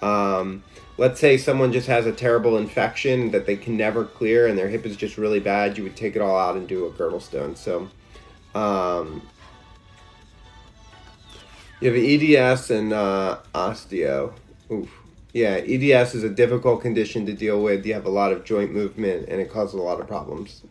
Um, 0.00 0.62
let's 0.98 1.20
say 1.20 1.36
someone 1.36 1.72
just 1.72 1.86
has 1.86 2.06
a 2.06 2.12
terrible 2.12 2.58
infection 2.58 3.30
that 3.30 3.46
they 3.46 3.56
can 3.56 3.76
never 3.76 4.04
clear 4.04 4.48
and 4.48 4.58
their 4.58 4.68
hip 4.68 4.84
is 4.84 4.96
just 4.96 5.16
really 5.16 5.40
bad. 5.40 5.78
You 5.78 5.84
would 5.84 5.96
take 5.96 6.16
it 6.16 6.20
all 6.20 6.36
out 6.36 6.56
and 6.56 6.68
do 6.68 6.84
a 6.86 6.90
Girdlestone. 6.90 7.56
So, 7.56 7.88
um, 8.54 9.22
you 11.80 11.92
have 11.92 11.96
EDS 11.96 12.70
and 12.72 12.92
uh, 12.92 13.38
osteo. 13.54 14.32
Oof. 14.70 14.90
Yeah, 15.32 15.60
EDS 15.64 16.16
is 16.16 16.24
a 16.24 16.28
difficult 16.28 16.82
condition 16.82 17.24
to 17.26 17.32
deal 17.32 17.62
with. 17.62 17.86
You 17.86 17.94
have 17.94 18.06
a 18.06 18.10
lot 18.10 18.32
of 18.32 18.44
joint 18.44 18.72
movement 18.72 19.28
and 19.28 19.40
it 19.40 19.50
causes 19.50 19.74
a 19.74 19.82
lot 19.82 20.00
of 20.00 20.08
problems. 20.08 20.64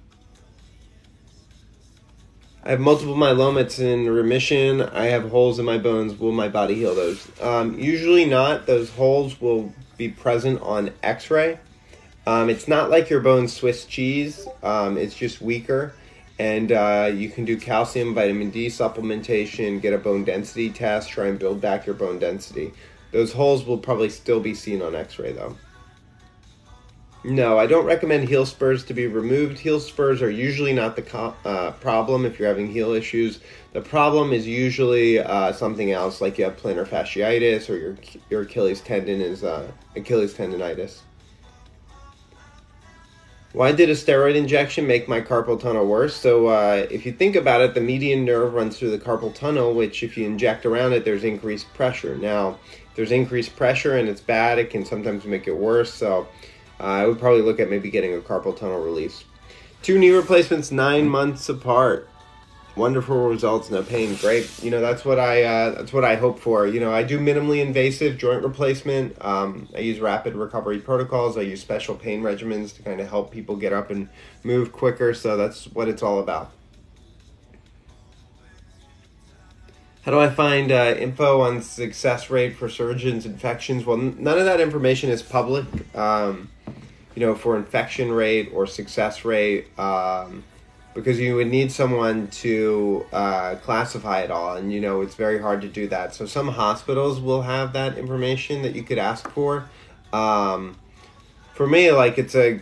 I 2.68 2.72
have 2.72 2.82
multiple 2.82 3.16
myeloma. 3.16 3.62
It's 3.62 3.80
in 3.80 4.10
remission. 4.10 4.82
I 4.82 5.06
have 5.06 5.30
holes 5.30 5.58
in 5.58 5.64
my 5.64 5.78
bones. 5.78 6.20
Will 6.20 6.34
my 6.34 6.50
body 6.50 6.76
heal 6.76 6.94
those? 6.94 7.26
Um, 7.40 7.80
usually 7.80 8.26
not. 8.26 8.66
Those 8.66 8.90
holes 8.90 9.40
will 9.40 9.74
be 9.96 10.10
present 10.10 10.62
on 10.62 10.92
x 11.02 11.32
ray. 11.32 11.60
Um, 12.26 12.50
it's 12.50 12.68
not 12.68 12.90
like 12.90 13.10
your 13.10 13.22
bone 13.22 13.48
Swiss 13.48 13.86
cheese, 13.86 14.50
um, 14.64 14.98
it's 14.98 15.16
just 15.16 15.40
weaker. 15.40 15.94
And 16.40 16.74
uh, 16.74 17.10
you 17.16 17.30
can 17.30 17.46
do 17.46 17.56
calcium, 17.56 18.14
vitamin 18.14 18.50
D 18.50 18.68
supplementation, 18.68 19.82
get 19.82 19.94
a 19.94 19.98
bone 19.98 20.26
density 20.26 20.70
test, 20.70 21.10
try 21.10 21.28
and 21.28 21.40
build 21.40 21.62
back 21.62 21.86
your 21.86 21.96
bone 21.96 22.20
density. 22.20 22.74
Those 23.14 23.32
holes 23.32 23.66
will 23.66 23.78
probably 23.78 24.10
still 24.10 24.42
be 24.42 24.54
seen 24.54 24.82
on 24.82 24.94
x 24.94 25.18
ray 25.18 25.32
though. 25.32 25.56
No, 27.28 27.60
I 27.60 27.68
don't 27.68 27.84
recommend 27.84 28.30
heel 28.30 28.46
spurs 28.46 28.86
to 28.86 28.94
be 28.94 29.06
removed. 29.06 29.60
Heel 29.60 29.82
spurs 29.82 30.22
are 30.22 30.30
usually 30.30 30.72
not 30.72 30.96
the 30.96 31.02
co- 31.02 31.36
uh, 31.44 31.72
problem 31.72 32.26
if 32.26 32.40
you're 32.40 32.48
having 32.48 32.72
heel 32.72 32.94
issues. 32.94 33.42
The 33.74 33.82
problem 33.82 34.32
is 34.32 34.48
usually 34.48 35.20
uh, 35.20 35.52
something 35.52 35.92
else, 35.92 36.22
like 36.22 36.38
you 36.38 36.46
have 36.46 36.56
plantar 36.56 36.88
fasciitis 36.88 37.70
or 37.70 37.76
your 37.76 37.98
your 38.30 38.42
Achilles 38.44 38.80
tendon 38.80 39.20
is 39.20 39.44
uh, 39.44 39.70
Achilles 39.98 40.36
tendonitis. 40.36 41.00
Why 43.52 43.74
did 43.74 43.90
a 43.90 43.94
steroid 43.94 44.38
injection 44.38 44.88
make 44.88 45.10
my 45.10 45.20
carpal 45.20 45.60
tunnel 45.60 45.86
worse? 45.86 46.16
So, 46.16 46.48
uh, 46.48 46.88
if 46.90 47.06
you 47.06 47.12
think 47.12 47.36
about 47.36 47.60
it, 47.60 47.74
the 47.74 47.82
median 47.82 48.24
nerve 48.24 48.54
runs 48.54 48.80
through 48.80 48.92
the 48.92 49.00
carpal 49.00 49.36
tunnel, 49.36 49.74
which, 49.74 50.02
if 50.02 50.16
you 50.16 50.26
inject 50.26 50.66
around 50.66 50.94
it, 50.94 51.04
there's 51.04 51.26
increased 51.26 51.74
pressure. 51.74 52.16
Now, 52.16 52.58
there's 52.96 53.12
increased 53.12 53.58
pressure 53.58 53.98
and 53.98 54.08
it's 54.08 54.22
bad, 54.22 54.60
it 54.60 54.70
can 54.70 54.86
sometimes 54.86 55.26
make 55.26 55.46
it 55.46 55.58
worse. 55.58 55.94
So, 55.94 56.30
uh, 56.80 56.84
I 56.84 57.06
would 57.06 57.20
probably 57.20 57.42
look 57.42 57.60
at 57.60 57.70
maybe 57.70 57.90
getting 57.90 58.14
a 58.14 58.20
carpal 58.20 58.58
tunnel 58.58 58.84
release. 58.84 59.24
Two 59.82 59.98
knee 59.98 60.12
replacements 60.12 60.72
nine 60.72 61.08
months 61.08 61.50
apart. 61.50 62.10
Wonderful 62.76 63.28
results, 63.30 63.72
no 63.72 63.82
pain. 63.82 64.16
Great. 64.18 64.52
You 64.62 64.70
know 64.70 64.82
that's 64.82 65.04
what 65.04 65.18
I 65.18 65.44
uh, 65.44 65.76
that's 65.76 65.92
what 65.92 66.04
I 66.04 66.16
hope 66.16 66.40
for. 66.40 66.68
You 66.68 66.80
know 66.80 66.92
I 66.92 67.02
do 67.02 67.20
minimally 67.20 67.60
invasive 67.60 68.20
joint 68.20 68.44
replacement. 68.44 69.16
Um, 69.26 69.68
I 69.76 69.80
use 69.80 70.00
rapid 70.00 70.36
recovery 70.36 70.80
protocols. 70.80 71.38
I 71.38 71.42
use 71.42 71.60
special 71.60 71.96
pain 71.96 72.22
regimens 72.22 72.76
to 72.76 72.84
kind 72.84 73.02
of 73.02 73.10
help 73.10 73.32
people 73.32 73.56
get 73.56 73.74
up 73.74 73.90
and 73.90 74.10
move 74.44 74.72
quicker. 74.72 75.16
So 75.16 75.36
that's 75.38 75.66
what 75.68 75.88
it's 75.88 76.04
all 76.04 76.20
about. 76.20 76.52
How 80.08 80.14
do 80.14 80.22
I 80.22 80.30
find 80.30 80.72
uh, 80.72 80.96
info 80.98 81.42
on 81.42 81.62
success 81.62 82.30
rate 82.30 82.56
for 82.56 82.70
surgeons 82.70 83.26
infections? 83.26 83.86
Well, 83.86 83.98
none 83.98 84.38
of 84.38 84.46
that 84.46 84.62
information 84.62 85.10
is 85.10 85.22
public. 85.22 85.66
Um, 85.98 86.50
you 87.14 87.26
know, 87.26 87.36
for 87.36 87.58
infection 87.58 88.14
rate 88.14 88.50
or 88.54 88.68
success 88.68 89.26
rate, 89.26 89.68
um, 89.78 90.46
because 90.94 91.20
you 91.20 91.36
would 91.36 91.48
need 91.50 91.74
someone 91.74 92.28
to 92.28 93.06
uh, 93.12 93.56
classify 93.56 94.22
it 94.22 94.32
all, 94.32 94.56
and 94.56 94.72
you 94.72 94.80
know 94.80 95.02
it's 95.02 95.16
very 95.16 95.42
hard 95.42 95.60
to 95.64 95.68
do 95.68 95.90
that. 95.90 96.16
So 96.16 96.26
some 96.26 96.48
hospitals 96.48 97.20
will 97.20 97.42
have 97.42 97.74
that 97.74 97.98
information 97.98 98.62
that 98.62 98.76
you 98.76 98.84
could 98.84 99.00
ask 99.00 99.30
for. 99.32 99.68
Um, 100.14 100.78
for 101.54 101.68
me, 101.68 101.92
like 101.92 102.18
it's 102.18 102.34
a, 102.34 102.62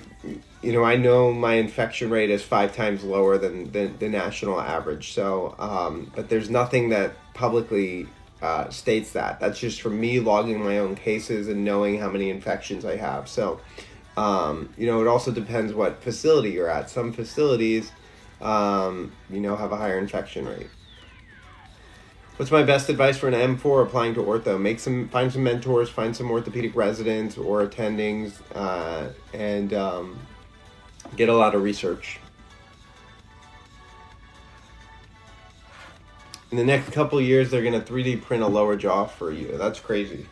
you 0.65 0.73
know, 0.73 0.83
I 0.83 0.95
know 0.95 1.31
my 1.31 1.53
infection 1.53 2.09
rate 2.09 2.31
is 2.31 2.41
five 2.41 2.75
times 2.75 3.03
lower 3.03 3.37
than 3.37 3.71
the, 3.71 3.85
the 3.85 4.09
national 4.09 4.59
average. 4.59 5.13
So, 5.13 5.53
um, 5.59 6.11
but 6.15 6.27
there's 6.27 6.49
nothing 6.49 6.89
that 6.89 7.13
publicly 7.35 8.07
uh, 8.41 8.69
states 8.71 9.11
that. 9.11 9.39
That's 9.39 9.59
just 9.59 9.79
from 9.79 9.99
me 9.99 10.19
logging 10.19 10.63
my 10.63 10.79
own 10.79 10.95
cases 10.95 11.47
and 11.49 11.63
knowing 11.63 11.99
how 11.99 12.09
many 12.09 12.31
infections 12.31 12.83
I 12.83 12.95
have. 12.95 13.29
So, 13.29 13.61
um, 14.17 14.73
you 14.75 14.87
know, 14.87 15.01
it 15.01 15.07
also 15.07 15.31
depends 15.31 15.71
what 15.71 16.01
facility 16.01 16.51
you're 16.51 16.69
at. 16.69 16.89
Some 16.89 17.13
facilities, 17.13 17.91
um, 18.41 19.11
you 19.29 19.41
know, 19.41 19.55
have 19.55 19.71
a 19.71 19.77
higher 19.77 19.99
infection 19.99 20.47
rate. 20.47 20.69
What's 22.37 22.51
my 22.51 22.63
best 22.63 22.89
advice 22.89 23.17
for 23.17 23.27
an 23.27 23.33
M4 23.33 23.83
applying 23.83 24.15
to 24.15 24.21
ortho? 24.21 24.59
Make 24.59 24.79
some, 24.79 25.09
find 25.09 25.31
some 25.31 25.43
mentors, 25.43 25.89
find 25.89 26.15
some 26.15 26.29
orthopedic 26.31 26.75
residents 26.75 27.37
or 27.37 27.65
attendings, 27.65 28.33
uh, 28.53 29.09
and 29.33 29.73
um, 29.73 30.19
get 31.15 31.29
a 31.29 31.33
lot 31.33 31.55
of 31.55 31.63
research. 31.63 32.19
In 36.51 36.57
the 36.57 36.63
next 36.63 36.91
couple 36.91 37.19
years, 37.19 37.51
they're 37.51 37.63
going 37.63 37.73
to 37.73 37.81
3D 37.81 38.21
print 38.21 38.43
a 38.43 38.47
lower 38.47 38.77
jaw 38.77 39.05
for 39.05 39.31
you. 39.31 39.57
That's 39.57 39.79
crazy. 39.79 40.27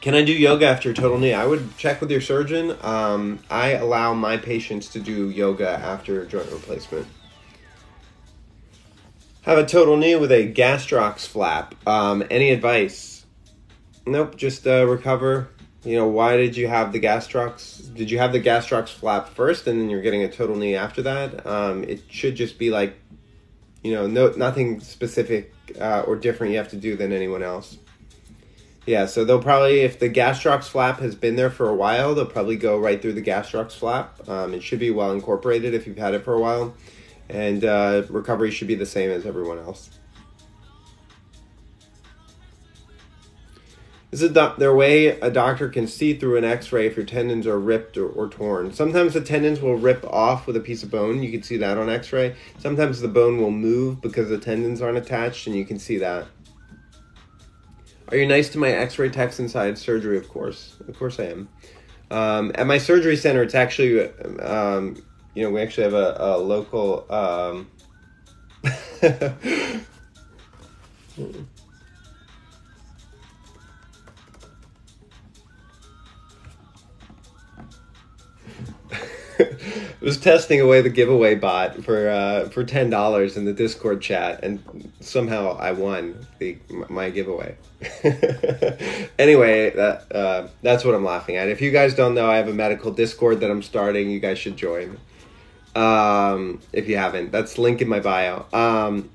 Can 0.00 0.14
I 0.14 0.22
do 0.22 0.32
yoga 0.32 0.66
after 0.66 0.94
total 0.94 1.18
knee? 1.18 1.34
I 1.34 1.44
would 1.44 1.76
check 1.76 2.00
with 2.00 2.10
your 2.10 2.20
surgeon. 2.20 2.76
Um, 2.80 3.40
I 3.50 3.72
allow 3.72 4.14
my 4.14 4.36
patients 4.36 4.88
to 4.90 5.00
do 5.00 5.30
yoga 5.30 5.68
after 5.68 6.24
joint 6.24 6.50
replacement. 6.52 7.08
Have 9.42 9.58
a 9.58 9.66
total 9.66 9.96
knee 9.96 10.14
with 10.14 10.30
a 10.30 10.52
gastroc 10.52 11.18
flap. 11.18 11.74
Um, 11.86 12.24
any 12.30 12.50
advice? 12.50 13.26
Nope, 14.06 14.36
just 14.36 14.66
uh, 14.66 14.86
recover. 14.86 15.48
You 15.86 15.94
know, 15.94 16.08
why 16.08 16.36
did 16.36 16.56
you 16.56 16.66
have 16.66 16.90
the 16.90 16.98
gastrocs? 16.98 17.94
Did 17.94 18.10
you 18.10 18.18
have 18.18 18.32
the 18.32 18.40
gastroc 18.40 18.88
flap 18.88 19.28
first 19.28 19.68
and 19.68 19.80
then 19.80 19.88
you're 19.88 20.02
getting 20.02 20.24
a 20.24 20.28
total 20.28 20.56
knee 20.56 20.74
after 20.74 21.00
that? 21.02 21.46
Um, 21.46 21.84
it 21.84 22.02
should 22.10 22.34
just 22.34 22.58
be 22.58 22.70
like, 22.70 22.98
you 23.84 23.92
know, 23.92 24.08
no, 24.08 24.30
nothing 24.30 24.80
specific 24.80 25.54
uh, 25.80 26.00
or 26.00 26.16
different 26.16 26.50
you 26.50 26.58
have 26.58 26.70
to 26.70 26.76
do 26.76 26.96
than 26.96 27.12
anyone 27.12 27.44
else. 27.44 27.78
Yeah, 28.84 29.06
so 29.06 29.24
they'll 29.24 29.40
probably, 29.40 29.82
if 29.82 30.00
the 30.00 30.10
gastroc 30.10 30.64
flap 30.64 30.98
has 30.98 31.14
been 31.14 31.36
there 31.36 31.50
for 31.50 31.68
a 31.68 31.74
while, 31.74 32.16
they'll 32.16 32.26
probably 32.26 32.56
go 32.56 32.76
right 32.76 33.00
through 33.00 33.12
the 33.12 33.22
gastroc 33.22 33.70
flap. 33.70 34.28
Um, 34.28 34.54
it 34.54 34.64
should 34.64 34.80
be 34.80 34.90
well 34.90 35.12
incorporated 35.12 35.72
if 35.72 35.86
you've 35.86 35.98
had 35.98 36.14
it 36.14 36.24
for 36.24 36.34
a 36.34 36.40
while, 36.40 36.74
and 37.28 37.64
uh, 37.64 38.02
recovery 38.08 38.50
should 38.50 38.68
be 38.68 38.74
the 38.74 38.86
same 38.86 39.10
as 39.10 39.24
everyone 39.24 39.58
else. 39.58 39.90
Is 44.22 44.32
the, 44.32 44.54
their 44.58 44.74
way 44.74 45.08
a 45.20 45.30
doctor 45.30 45.68
can 45.68 45.86
see 45.86 46.14
through 46.14 46.36
an 46.36 46.44
x-ray 46.44 46.86
if 46.86 46.96
your 46.96 47.06
tendons 47.06 47.46
are 47.46 47.58
ripped 47.58 47.96
or, 47.96 48.08
or 48.08 48.28
torn. 48.28 48.72
Sometimes 48.72 49.14
the 49.14 49.20
tendons 49.20 49.60
will 49.60 49.76
rip 49.76 50.04
off 50.04 50.46
with 50.46 50.56
a 50.56 50.60
piece 50.60 50.82
of 50.82 50.90
bone. 50.90 51.22
You 51.22 51.30
can 51.30 51.42
see 51.42 51.56
that 51.58 51.78
on 51.78 51.88
x-ray. 51.88 52.36
Sometimes 52.58 53.00
the 53.00 53.08
bone 53.08 53.40
will 53.40 53.50
move 53.50 54.00
because 54.00 54.28
the 54.28 54.38
tendons 54.38 54.82
aren't 54.82 54.98
attached 54.98 55.46
and 55.46 55.56
you 55.56 55.64
can 55.64 55.78
see 55.78 55.98
that. 55.98 56.26
Are 58.08 58.16
you 58.16 58.26
nice 58.26 58.48
to 58.50 58.58
my 58.58 58.70
x-ray 58.70 59.10
techs 59.10 59.40
inside 59.40 59.76
surgery? 59.78 60.16
Of 60.16 60.28
course. 60.28 60.76
Of 60.86 60.96
course 60.98 61.18
I 61.18 61.24
am. 61.24 61.48
Um, 62.10 62.52
at 62.54 62.66
my 62.66 62.78
surgery 62.78 63.16
center, 63.16 63.42
it's 63.42 63.56
actually, 63.56 64.08
um, 64.40 65.02
you 65.34 65.42
know, 65.42 65.50
we 65.50 65.60
actually 65.60 65.84
have 65.84 65.94
a, 65.94 66.16
a 66.18 66.38
local... 66.38 67.06
Um, 67.12 67.70
was 80.00 80.18
testing 80.18 80.60
away 80.60 80.80
the 80.80 80.90
giveaway 80.90 81.34
bot 81.34 81.82
for 81.84 82.08
uh, 82.08 82.48
for 82.48 82.64
ten 82.64 82.90
dollars 82.90 83.36
in 83.36 83.44
the 83.44 83.52
Discord 83.52 84.00
chat, 84.00 84.42
and 84.42 84.92
somehow 85.00 85.56
I 85.58 85.72
won 85.72 86.26
the 86.38 86.58
my 86.88 87.10
giveaway. 87.10 87.56
anyway, 89.18 89.70
that 89.70 90.06
uh, 90.14 90.48
that's 90.62 90.84
what 90.84 90.94
I'm 90.94 91.04
laughing 91.04 91.36
at. 91.36 91.48
If 91.48 91.60
you 91.60 91.70
guys 91.70 91.94
don't 91.94 92.14
know, 92.14 92.30
I 92.30 92.36
have 92.36 92.48
a 92.48 92.54
medical 92.54 92.90
Discord 92.90 93.40
that 93.40 93.50
I'm 93.50 93.62
starting. 93.62 94.10
You 94.10 94.20
guys 94.20 94.38
should 94.38 94.56
join. 94.56 94.98
Um, 95.74 96.60
if 96.72 96.88
you 96.88 96.96
haven't, 96.96 97.32
that's 97.32 97.58
link 97.58 97.82
in 97.82 97.88
my 97.88 98.00
bio. 98.00 98.46
Um, 98.52 99.10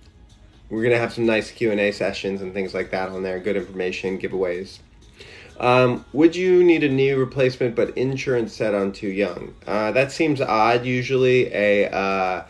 we're 0.69 0.83
gonna 0.83 0.99
have 0.99 1.13
some 1.13 1.25
nice 1.25 1.51
Q 1.51 1.71
and 1.71 1.79
A 1.79 1.91
sessions 1.91 2.41
and 2.41 2.53
things 2.53 2.73
like 2.73 2.91
that 2.91 3.09
on 3.09 3.23
there. 3.23 3.39
Good 3.39 3.57
information, 3.57 4.19
giveaways. 4.19 4.79
Um, 5.61 6.03
would 6.11 6.35
you 6.35 6.63
need 6.63 6.83
a 6.83 6.89
knee 6.89 7.11
replacement 7.11 7.75
but 7.75 7.95
insurance 7.95 8.51
set 8.51 8.73
on 8.73 8.91
too 8.91 9.09
young? 9.09 9.53
Uh, 9.67 9.91
that 9.91 10.11
seems 10.11 10.41
odd. 10.41 10.83
Usually, 10.85 11.53
a 11.53 11.87
uh, 11.87 12.45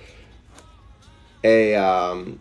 a 1.43 1.75
um, 1.75 2.39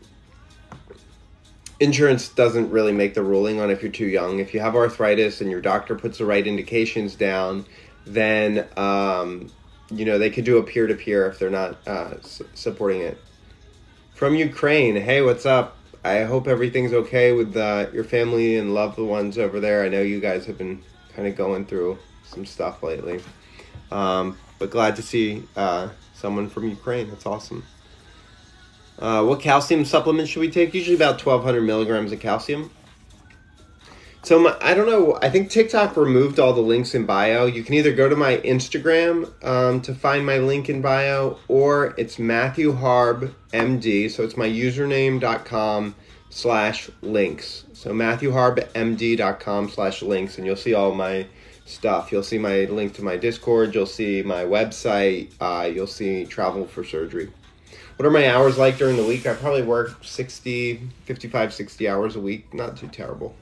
insurance 1.81 2.29
doesn't 2.29 2.71
really 2.71 2.93
make 2.93 3.15
the 3.15 3.23
ruling 3.23 3.61
on 3.61 3.69
if 3.69 3.83
you're 3.83 3.91
too 3.91 4.07
young. 4.07 4.39
If 4.39 4.55
you 4.55 4.61
have 4.61 4.77
arthritis 4.77 5.41
and 5.41 5.51
your 5.51 5.61
doctor 5.61 5.97
puts 5.97 6.19
the 6.19 6.25
right 6.25 6.47
indications 6.47 7.17
down, 7.17 7.67
then 8.07 8.65
um, 8.77 9.51
you 9.91 10.05
know 10.05 10.19
they 10.19 10.31
could 10.31 10.45
do 10.45 10.59
a 10.59 10.63
peer 10.63 10.87
to 10.87 10.95
peer 10.95 11.27
if 11.27 11.41
they're 11.41 11.51
not 11.51 11.79
uh, 11.89 12.15
supporting 12.55 13.01
it. 13.01 13.19
From 14.15 14.37
Ukraine, 14.37 14.95
hey, 14.95 15.21
what's 15.21 15.47
up? 15.47 15.77
I 16.03 16.25
hope 16.25 16.49
everything's 16.49 16.95
okay 16.95 17.33
with 17.33 17.57
uh, 17.57 17.89
your 17.93 18.05
family 18.05 18.57
and 18.57 18.73
loved 18.73 18.99
ones 18.99 19.37
over 19.37 19.61
there. 19.61 19.85
I 19.85 19.89
know 19.89 20.01
you 20.01 20.19
guys 20.21 20.47
have 20.47 20.57
been 20.57 20.83
kind 21.15 21.29
of 21.29 21.37
going 21.37 21.67
through 21.67 21.99
some 22.25 22.47
stuff 22.47 22.83
lately. 22.83 23.21
Um, 23.91 24.39
but 24.59 24.71
glad 24.71 24.97
to 24.97 25.03
see 25.03 25.45
uh, 25.57 25.91
someone 26.15 26.49
from 26.49 26.69
Ukraine. 26.69 27.11
That's 27.11 27.27
awesome. 27.27 27.65
Uh, 28.99 29.25
what 29.25 29.41
calcium 29.41 29.85
supplements 29.85 30.31
should 30.31 30.41
we 30.41 30.51
take? 30.51 30.75
Usually 30.75 30.97
about 30.97 31.25
1,200 31.25 31.63
milligrams 31.63 32.13
of 32.13 32.21
calcium. 32.21 32.71
So 34.23 34.39
my, 34.39 34.57
I 34.61 34.75
don't 34.75 34.87
know. 34.87 35.19
I 35.23 35.31
think 35.31 35.51
TikTok 35.51 35.97
removed 35.97 36.39
all 36.39 36.53
the 36.53 36.61
links 36.61 36.95
in 36.95 37.07
bio. 37.07 37.47
You 37.47 37.63
can 37.63 37.75
either 37.75 37.93
go 37.93 38.09
to 38.09 38.17
my 38.17 38.37
Instagram 38.39 39.33
um, 39.45 39.81
to 39.81 39.95
find 39.95 40.27
my 40.27 40.39
link 40.39 40.69
in 40.69 40.83
bio, 40.83 41.39
or 41.49 41.95
it's 41.97 42.19
Matthew 42.19 42.73
Harb 42.73 43.35
MD. 43.53 44.11
So 44.11 44.23
it's 44.23 44.37
my 44.37 44.47
username.com 44.47 45.95
slash 46.29 46.91
links. 47.01 47.65
So 47.73 47.93
MatthewHarbMD.com 47.93 49.71
slash 49.71 50.03
links, 50.03 50.37
and 50.37 50.47
you'll 50.47 50.57
see 50.57 50.75
all 50.75 50.95
my 50.95 51.27
stuff. 51.65 52.13
You'll 52.13 52.23
see 52.23 52.39
my 52.39 52.65
link 52.67 52.93
to 52.95 53.03
my 53.03 53.17
Discord. 53.17 53.75
You'll 53.75 53.87
see 53.87 54.23
my 54.23 54.45
website. 54.45 55.33
Uh, 55.41 55.67
you'll 55.67 55.87
see 55.87 56.27
travel 56.27 56.67
for 56.67 56.85
surgery. 56.85 57.33
What 57.97 58.07
are 58.07 58.11
my 58.11 58.31
hours 58.31 58.59
like 58.59 58.77
during 58.77 58.97
the 58.97 59.05
week? 59.05 59.27
I 59.27 59.35
probably 59.35 59.63
work 59.63 60.05
60, 60.05 60.89
55, 61.05 61.55
60 61.55 61.89
hours 61.89 62.17
a 62.17 62.21
week. 62.21 62.53
Not 62.53 62.77
too 62.77 62.89
terrible. 62.89 63.35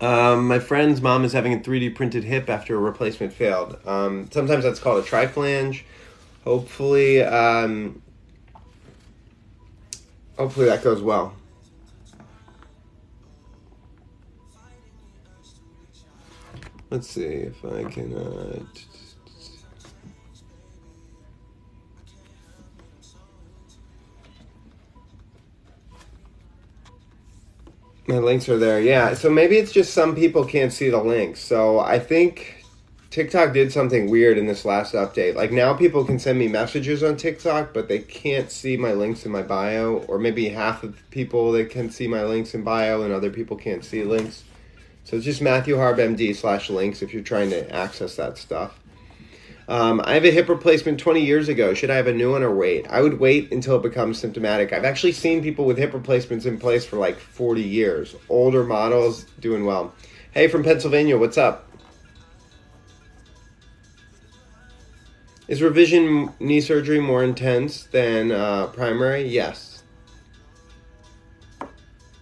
Um, 0.00 0.48
my 0.48 0.58
friend's 0.58 1.00
mom 1.00 1.24
is 1.24 1.32
having 1.32 1.54
a 1.54 1.58
3D 1.58 1.94
printed 1.94 2.24
hip 2.24 2.48
after 2.50 2.74
a 2.74 2.78
replacement 2.78 3.32
failed. 3.32 3.78
Um, 3.86 4.28
sometimes 4.30 4.64
that's 4.64 4.78
called 4.78 5.04
a 5.04 5.06
triflange. 5.06 5.82
Hopefully, 6.44 7.22
um, 7.22 8.02
hopefully 10.36 10.66
that 10.66 10.84
goes 10.84 11.00
well. 11.00 11.34
Let's 16.90 17.08
see 17.08 17.24
if 17.24 17.64
I 17.64 17.84
can. 17.84 18.14
Uh, 18.14 18.60
My 28.06 28.18
links 28.18 28.48
are 28.48 28.58
there. 28.58 28.80
Yeah. 28.80 29.14
So 29.14 29.30
maybe 29.30 29.56
it's 29.56 29.72
just 29.72 29.94
some 29.94 30.14
people 30.14 30.44
can't 30.44 30.72
see 30.72 30.90
the 30.90 31.02
links. 31.02 31.40
So 31.40 31.80
I 31.80 31.98
think 31.98 32.64
TikTok 33.10 33.54
did 33.54 33.72
something 33.72 34.10
weird 34.10 34.36
in 34.36 34.46
this 34.46 34.64
last 34.64 34.92
update. 34.92 35.36
Like 35.36 35.52
now 35.52 35.72
people 35.72 36.04
can 36.04 36.18
send 36.18 36.38
me 36.38 36.48
messages 36.48 37.02
on 37.02 37.16
TikTok, 37.16 37.72
but 37.72 37.88
they 37.88 38.00
can't 38.00 38.50
see 38.50 38.76
my 38.76 38.92
links 38.92 39.24
in 39.24 39.32
my 39.32 39.42
bio, 39.42 39.98
or 40.08 40.18
maybe 40.18 40.48
half 40.48 40.82
of 40.82 41.00
people 41.10 41.52
that 41.52 41.70
can 41.70 41.90
see 41.90 42.08
my 42.08 42.24
links 42.24 42.54
in 42.54 42.62
bio 42.62 43.02
and 43.02 43.12
other 43.12 43.30
people 43.30 43.56
can't 43.56 43.84
see 43.84 44.02
links. 44.02 44.44
So 45.04 45.16
it's 45.16 45.24
just 45.24 45.40
Matthew 45.40 45.76
Harb 45.76 45.98
MD 45.98 46.34
slash 46.34 46.68
links 46.70 47.02
if 47.02 47.14
you're 47.14 47.22
trying 47.22 47.50
to 47.50 47.70
access 47.74 48.16
that 48.16 48.36
stuff. 48.36 48.80
Um, 49.66 50.02
I 50.04 50.14
have 50.14 50.24
a 50.24 50.30
hip 50.30 50.48
replacement 50.48 51.00
20 51.00 51.24
years 51.24 51.48
ago. 51.48 51.72
Should 51.72 51.90
I 51.90 51.96
have 51.96 52.06
a 52.06 52.12
new 52.12 52.32
one 52.32 52.42
or 52.42 52.54
wait? 52.54 52.86
I 52.90 53.00
would 53.00 53.18
wait 53.18 53.50
until 53.50 53.76
it 53.76 53.82
becomes 53.82 54.18
symptomatic. 54.18 54.72
I've 54.72 54.84
actually 54.84 55.12
seen 55.12 55.42
people 55.42 55.64
with 55.64 55.78
hip 55.78 55.94
replacements 55.94 56.44
in 56.44 56.58
place 56.58 56.84
for 56.84 56.96
like 56.96 57.18
40 57.18 57.62
years. 57.62 58.14
Older 58.28 58.64
models 58.64 59.24
doing 59.40 59.64
well. 59.64 59.94
Hey, 60.32 60.48
from 60.48 60.64
Pennsylvania, 60.64 61.16
what's 61.16 61.38
up? 61.38 61.70
Is 65.48 65.62
revision 65.62 66.32
knee 66.40 66.60
surgery 66.60 67.00
more 67.00 67.22
intense 67.22 67.84
than 67.84 68.32
uh, 68.32 68.66
primary? 68.68 69.26
Yes. 69.26 69.82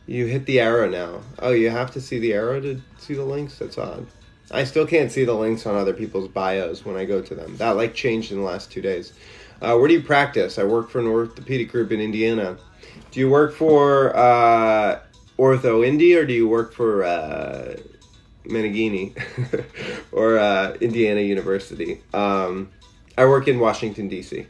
You 0.07 0.27
hit 0.27 0.47
the 0.47 0.61
arrow 0.61 0.89
now. 0.89 1.23
Oh, 1.39 1.53
you 1.53 1.71
have 1.71 1.93
to 1.93 2.01
see 2.01 2.19
the 2.19 2.33
arrow 2.35 2.61
to 2.61 2.81
see 2.99 3.15
the 3.15 3.25
links? 3.25 3.59
That's 3.59 3.79
odd. 3.79 4.07
I 4.53 4.65
still 4.65 4.87
can't 4.87 5.11
see 5.11 5.25
the 5.25 5.35
links 5.35 5.67
on 5.67 5.75
other 5.77 5.95
people's 5.95 6.29
bios 6.29 6.85
when 6.85 6.97
I 6.97 7.05
go 7.05 7.23
to 7.23 7.35
them. 7.35 7.57
That 7.57 7.71
like 7.77 7.95
changed 7.95 8.33
in 8.33 8.39
the 8.39 8.45
last 8.45 8.71
two 8.71 8.83
days. 8.83 9.13
Uh, 9.61 9.77
where 9.77 9.89
do 9.89 9.95
you 9.95 10.03
practice? 10.03 10.59
I 10.59 10.65
work 10.65 10.91
for 10.91 10.99
an 10.99 11.07
orthopedic 11.07 11.71
group 11.71 11.93
in 11.93 12.01
Indiana. 12.01 12.59
Do 13.11 13.21
you 13.21 13.31
work 13.31 13.55
for 13.55 14.15
uh, 14.17 15.01
OrthoIndy 15.39 16.17
or 16.17 16.27
do 16.27 16.33
you 16.33 16.49
work 16.49 16.73
for 16.73 17.05
uh, 17.05 17.77
Meneghini 18.45 19.17
or 20.13 20.39
uh, 20.39 20.75
Indiana 20.81 21.21
University? 21.21 22.03
Um, 22.13 22.71
I 23.17 23.25
work 23.27 23.49
in 23.49 23.59
Washington 23.59 24.09
D.C. 24.09 24.47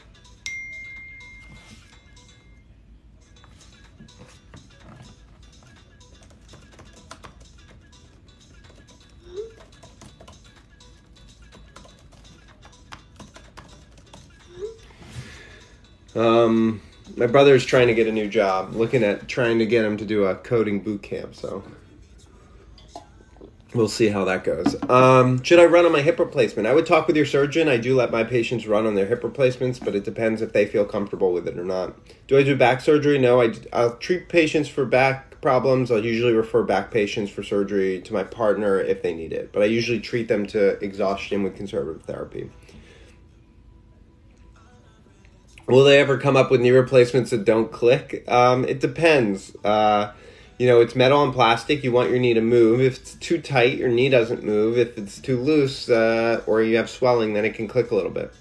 Um, 16.15 16.81
my 17.17 17.27
brother 17.27 17.55
is 17.55 17.65
trying 17.65 17.87
to 17.87 17.93
get 17.93 18.07
a 18.07 18.11
new 18.11 18.27
job, 18.27 18.73
looking 18.75 19.03
at 19.03 19.27
trying 19.27 19.59
to 19.59 19.65
get 19.65 19.85
him 19.85 19.97
to 19.97 20.05
do 20.05 20.25
a 20.25 20.35
coding 20.35 20.79
boot 20.79 21.01
camp. 21.01 21.35
So 21.35 21.63
we'll 23.73 23.87
see 23.87 24.09
how 24.09 24.25
that 24.25 24.43
goes. 24.43 24.75
Um, 24.89 25.41
should 25.43 25.59
I 25.59 25.65
run 25.65 25.85
on 25.85 25.91
my 25.91 26.01
hip 26.01 26.19
replacement? 26.19 26.67
I 26.67 26.73
would 26.73 26.85
talk 26.85 27.07
with 27.07 27.15
your 27.15 27.25
surgeon. 27.25 27.67
I 27.67 27.77
do 27.77 27.95
let 27.95 28.11
my 28.11 28.23
patients 28.23 28.67
run 28.67 28.85
on 28.85 28.95
their 28.95 29.07
hip 29.07 29.23
replacements, 29.23 29.79
but 29.79 29.95
it 29.95 30.03
depends 30.03 30.41
if 30.41 30.53
they 30.53 30.65
feel 30.65 30.85
comfortable 30.85 31.33
with 31.33 31.47
it 31.47 31.57
or 31.57 31.65
not. 31.65 31.95
Do 32.27 32.37
I 32.37 32.43
do 32.43 32.55
back 32.55 32.81
surgery? 32.81 33.17
No, 33.17 33.41
I, 33.41 33.53
I'll 33.71 33.97
treat 33.97 34.29
patients 34.29 34.69
for 34.69 34.85
back 34.85 35.41
problems. 35.41 35.91
I'll 35.91 36.03
usually 36.03 36.33
refer 36.33 36.63
back 36.63 36.89
patients 36.89 37.29
for 37.29 37.43
surgery 37.43 38.01
to 38.01 38.13
my 38.13 38.23
partner 38.23 38.79
if 38.79 39.01
they 39.01 39.13
need 39.13 39.33
it, 39.33 39.51
but 39.51 39.61
I 39.61 39.65
usually 39.65 39.99
treat 39.99 40.27
them 40.27 40.45
to 40.47 40.81
exhaustion 40.83 41.43
with 41.43 41.55
conservative 41.55 42.03
therapy. 42.03 42.49
Will 45.67 45.83
they 45.83 45.99
ever 45.99 46.17
come 46.17 46.35
up 46.35 46.51
with 46.51 46.61
knee 46.61 46.71
replacements 46.71 47.31
that 47.31 47.45
don't 47.45 47.71
click? 47.71 48.23
Um, 48.27 48.65
it 48.65 48.79
depends. 48.79 49.55
Uh, 49.63 50.11
you 50.57 50.67
know, 50.67 50.81
it's 50.81 50.95
metal 50.95 51.23
and 51.23 51.33
plastic. 51.33 51.83
You 51.83 51.91
want 51.91 52.09
your 52.09 52.19
knee 52.19 52.33
to 52.33 52.41
move. 52.41 52.81
If 52.81 52.99
it's 52.99 53.15
too 53.15 53.41
tight, 53.41 53.77
your 53.77 53.89
knee 53.89 54.09
doesn't 54.09 54.43
move. 54.43 54.77
If 54.77 54.97
it's 54.97 55.19
too 55.19 55.39
loose 55.39 55.89
uh, 55.89 56.43
or 56.45 56.61
you 56.61 56.77
have 56.77 56.89
swelling, 56.89 57.33
then 57.33 57.45
it 57.45 57.55
can 57.55 57.67
click 57.67 57.91
a 57.91 57.95
little 57.95 58.11
bit. 58.11 58.33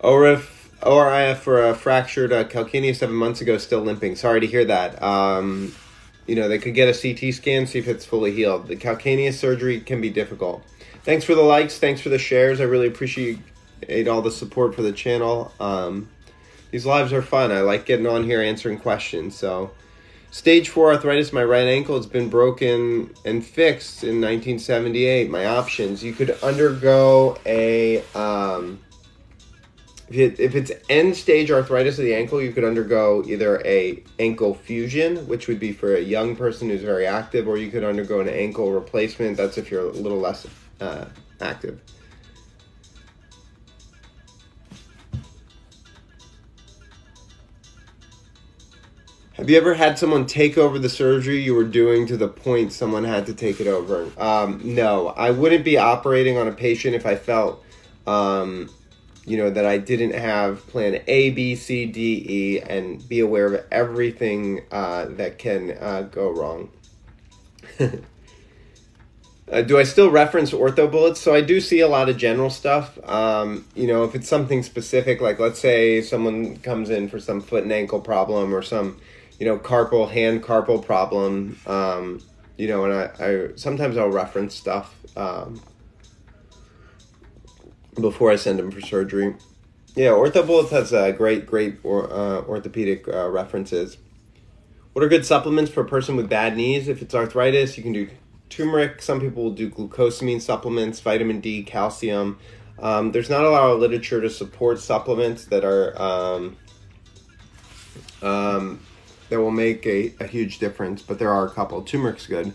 Or 0.00 0.26
if 0.26 0.70
ORIF 0.82 1.38
for 1.38 1.66
a 1.66 1.74
fractured 1.74 2.32
uh, 2.32 2.44
calcaneus 2.44 2.96
seven 2.96 3.16
months 3.16 3.40
ago, 3.40 3.58
still 3.58 3.80
limping. 3.80 4.16
Sorry 4.16 4.40
to 4.40 4.46
hear 4.46 4.64
that. 4.64 5.02
Um, 5.02 5.74
you 6.26 6.36
know, 6.36 6.48
they 6.48 6.58
could 6.58 6.74
get 6.74 6.88
a 6.88 6.92
CT 6.92 7.34
scan, 7.34 7.66
see 7.66 7.78
if 7.78 7.88
it's 7.88 8.04
fully 8.04 8.32
healed. 8.32 8.68
The 8.68 8.76
calcaneus 8.76 9.34
surgery 9.34 9.80
can 9.80 10.00
be 10.00 10.10
difficult. 10.10 10.62
Thanks 11.02 11.24
for 11.24 11.34
the 11.34 11.42
likes. 11.42 11.78
Thanks 11.78 12.00
for 12.00 12.10
the 12.10 12.18
shares. 12.18 12.60
I 12.60 12.64
really 12.64 12.86
appreciate 12.86 13.38
all 14.08 14.22
the 14.22 14.30
support 14.30 14.74
for 14.74 14.82
the 14.82 14.92
channel. 14.92 15.52
Um, 15.60 16.08
these 16.70 16.86
lives 16.86 17.12
are 17.12 17.22
fun. 17.22 17.50
I 17.50 17.60
like 17.60 17.86
getting 17.86 18.06
on 18.06 18.24
here 18.24 18.42
answering 18.42 18.78
questions. 18.78 19.34
So, 19.34 19.70
stage 20.30 20.68
four 20.68 20.92
arthritis, 20.92 21.32
my 21.32 21.44
right 21.44 21.66
ankle, 21.66 21.96
it's 21.96 22.06
been 22.06 22.28
broken 22.28 23.14
and 23.24 23.44
fixed 23.44 24.02
in 24.02 24.20
1978. 24.20 25.30
My 25.30 25.46
options: 25.46 26.02
you 26.02 26.12
could 26.12 26.30
undergo 26.42 27.38
a 27.46 28.02
um, 28.14 28.80
if 30.10 30.54
it's 30.54 30.72
end 30.88 31.16
stage 31.16 31.50
arthritis 31.50 31.98
of 31.98 32.04
the 32.04 32.14
ankle, 32.14 32.40
you 32.40 32.52
could 32.52 32.64
undergo 32.64 33.22
either 33.26 33.60
a 33.66 34.02
ankle 34.18 34.54
fusion, 34.54 35.26
which 35.28 35.48
would 35.48 35.60
be 35.60 35.72
for 35.72 35.96
a 35.96 36.00
young 36.00 36.34
person 36.34 36.70
who's 36.70 36.82
very 36.82 37.06
active, 37.06 37.46
or 37.46 37.58
you 37.58 37.70
could 37.70 37.84
undergo 37.84 38.20
an 38.20 38.28
ankle 38.28 38.72
replacement. 38.72 39.36
That's 39.36 39.58
if 39.58 39.70
you're 39.70 39.88
a 39.88 39.92
little 39.92 40.18
less 40.18 40.46
uh, 40.80 41.06
active. 41.40 41.80
Have 49.38 49.48
you 49.48 49.56
ever 49.56 49.74
had 49.74 49.96
someone 49.96 50.26
take 50.26 50.58
over 50.58 50.80
the 50.80 50.88
surgery 50.88 51.40
you 51.40 51.54
were 51.54 51.62
doing 51.62 52.08
to 52.08 52.16
the 52.16 52.26
point 52.26 52.72
someone 52.72 53.04
had 53.04 53.24
to 53.26 53.34
take 53.34 53.60
it 53.60 53.68
over? 53.68 54.10
Um, 54.18 54.60
no, 54.64 55.08
I 55.08 55.30
wouldn't 55.30 55.64
be 55.64 55.78
operating 55.78 56.36
on 56.36 56.48
a 56.48 56.52
patient 56.52 56.96
if 56.96 57.06
I 57.06 57.14
felt 57.14 57.64
um, 58.04 58.68
you 59.24 59.36
know, 59.36 59.48
that 59.48 59.64
I 59.64 59.78
didn't 59.78 60.14
have 60.14 60.66
plan 60.66 61.02
A, 61.06 61.30
B, 61.30 61.54
C, 61.54 61.86
D, 61.86 62.26
E, 62.28 62.60
and 62.60 63.06
be 63.08 63.20
aware 63.20 63.54
of 63.54 63.64
everything 63.70 64.64
uh, 64.72 65.04
that 65.10 65.38
can 65.38 65.76
uh, 65.78 66.02
go 66.10 66.30
wrong. 66.30 66.70
uh, 67.78 69.62
do 69.62 69.78
I 69.78 69.84
still 69.84 70.10
reference 70.10 70.50
OrthoBullets? 70.50 71.18
So 71.18 71.32
I 71.32 71.42
do 71.42 71.60
see 71.60 71.78
a 71.78 71.88
lot 71.88 72.08
of 72.08 72.16
general 72.16 72.50
stuff. 72.50 72.98
Um, 73.08 73.66
you 73.76 73.86
know, 73.86 74.02
if 74.02 74.16
it's 74.16 74.28
something 74.28 74.64
specific, 74.64 75.20
like 75.20 75.38
let's 75.38 75.60
say 75.60 76.02
someone 76.02 76.56
comes 76.56 76.90
in 76.90 77.08
for 77.08 77.20
some 77.20 77.40
foot 77.40 77.62
and 77.62 77.72
ankle 77.72 78.00
problem 78.00 78.52
or 78.52 78.62
some, 78.62 78.98
you 79.38 79.46
know, 79.46 79.58
carpal 79.58 80.10
hand 80.10 80.42
carpal 80.42 80.84
problem. 80.84 81.58
Um, 81.66 82.22
you 82.56 82.66
know, 82.66 82.84
and 82.84 82.92
I, 82.94 83.24
I 83.24 83.48
sometimes 83.56 83.96
I'll 83.96 84.10
reference 84.10 84.54
stuff. 84.54 84.94
Um, 85.16 85.60
before 88.00 88.30
I 88.30 88.36
send 88.36 88.60
him 88.60 88.70
for 88.70 88.80
surgery. 88.80 89.34
Yeah, 89.94 90.10
OrthoBullets 90.10 90.70
has 90.70 90.92
uh, 90.92 91.10
great, 91.12 91.46
great 91.46 91.78
or, 91.82 92.12
uh, 92.12 92.42
orthopedic 92.42 93.08
uh, 93.08 93.28
references. 93.28 93.98
What 94.92 95.04
are 95.04 95.08
good 95.08 95.26
supplements 95.26 95.70
for 95.70 95.80
a 95.80 95.84
person 95.84 96.16
with 96.16 96.28
bad 96.28 96.56
knees? 96.56 96.88
If 96.88 97.02
it's 97.02 97.14
arthritis, 97.14 97.76
you 97.76 97.82
can 97.82 97.92
do 97.92 98.08
turmeric. 98.48 99.02
Some 99.02 99.20
people 99.20 99.44
will 99.44 99.50
do 99.52 99.70
glucosamine 99.70 100.40
supplements, 100.40 101.00
vitamin 101.00 101.40
D, 101.40 101.62
calcium. 101.62 102.38
Um, 102.78 103.12
there's 103.12 103.28
not 103.28 103.44
a 103.44 103.50
lot 103.50 103.70
of 103.70 103.80
literature 103.80 104.20
to 104.20 104.30
support 104.30 104.78
supplements 104.78 105.46
that 105.46 105.64
are 105.64 106.00
um, 106.00 106.56
um, 108.22 108.80
that 109.28 109.40
will 109.40 109.50
make 109.50 109.86
a, 109.86 110.14
a, 110.20 110.26
huge 110.26 110.58
difference, 110.58 111.02
but 111.02 111.18
there 111.18 111.32
are 111.32 111.46
a 111.46 111.50
couple. 111.50 111.82
Turmeric's 111.82 112.26
good. 112.26 112.54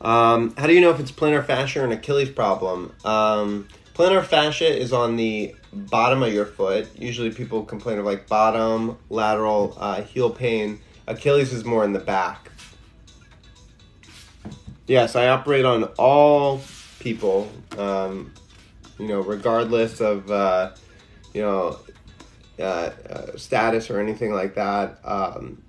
Um, 0.00 0.54
how 0.56 0.66
do 0.66 0.72
you 0.72 0.80
know 0.80 0.90
if 0.90 0.98
it's 0.98 1.12
plantar 1.12 1.44
fascia 1.44 1.82
or 1.82 1.84
an 1.84 1.92
Achilles 1.92 2.30
problem? 2.30 2.94
Um, 3.04 3.68
Plantar 4.00 4.24
fascia 4.24 4.66
is 4.66 4.94
on 4.94 5.16
the 5.16 5.54
bottom 5.74 6.22
of 6.22 6.32
your 6.32 6.46
foot. 6.46 6.88
Usually 6.98 7.30
people 7.30 7.62
complain 7.62 7.98
of 7.98 8.06
like 8.06 8.26
bottom, 8.26 8.96
lateral, 9.10 9.76
uh, 9.78 10.00
heel 10.00 10.30
pain. 10.30 10.80
Achilles 11.06 11.52
is 11.52 11.66
more 11.66 11.84
in 11.84 11.92
the 11.92 11.98
back. 11.98 12.50
Yes, 14.86 15.16
I 15.16 15.28
operate 15.28 15.66
on 15.66 15.84
all 15.98 16.62
people, 16.98 17.52
um, 17.76 18.32
you 18.98 19.06
know, 19.06 19.20
regardless 19.20 20.00
of, 20.00 20.30
uh, 20.30 20.70
you 21.34 21.42
know, 21.42 21.78
uh, 22.58 22.62
uh, 22.62 23.36
status 23.36 23.90
or 23.90 24.00
anything 24.00 24.32
like 24.32 24.54
that. 24.54 24.98
Um, 25.04 25.62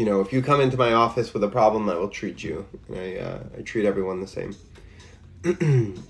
you 0.00 0.06
know, 0.06 0.22
if 0.22 0.32
you 0.32 0.40
come 0.40 0.62
into 0.62 0.78
my 0.78 0.94
office 0.94 1.34
with 1.34 1.44
a 1.44 1.48
problem, 1.48 1.86
I 1.90 1.94
will 1.94 2.08
treat 2.08 2.42
you. 2.42 2.64
I, 2.90 3.16
uh, 3.18 3.42
I 3.58 3.60
treat 3.60 3.84
everyone 3.84 4.22
the 4.22 4.26
same. 4.26 4.56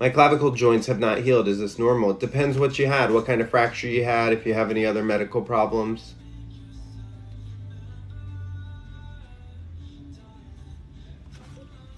My 0.00 0.08
clavicle 0.08 0.50
joints 0.50 0.88
have 0.88 0.98
not 0.98 1.18
healed. 1.18 1.46
Is 1.46 1.60
this 1.60 1.78
normal? 1.78 2.10
It 2.10 2.18
depends 2.18 2.58
what 2.58 2.80
you 2.80 2.88
had, 2.88 3.12
what 3.12 3.26
kind 3.26 3.40
of 3.40 3.48
fracture 3.48 3.86
you 3.86 4.02
had, 4.02 4.32
if 4.32 4.44
you 4.44 4.54
have 4.54 4.72
any 4.72 4.84
other 4.84 5.04
medical 5.04 5.40
problems. 5.40 6.16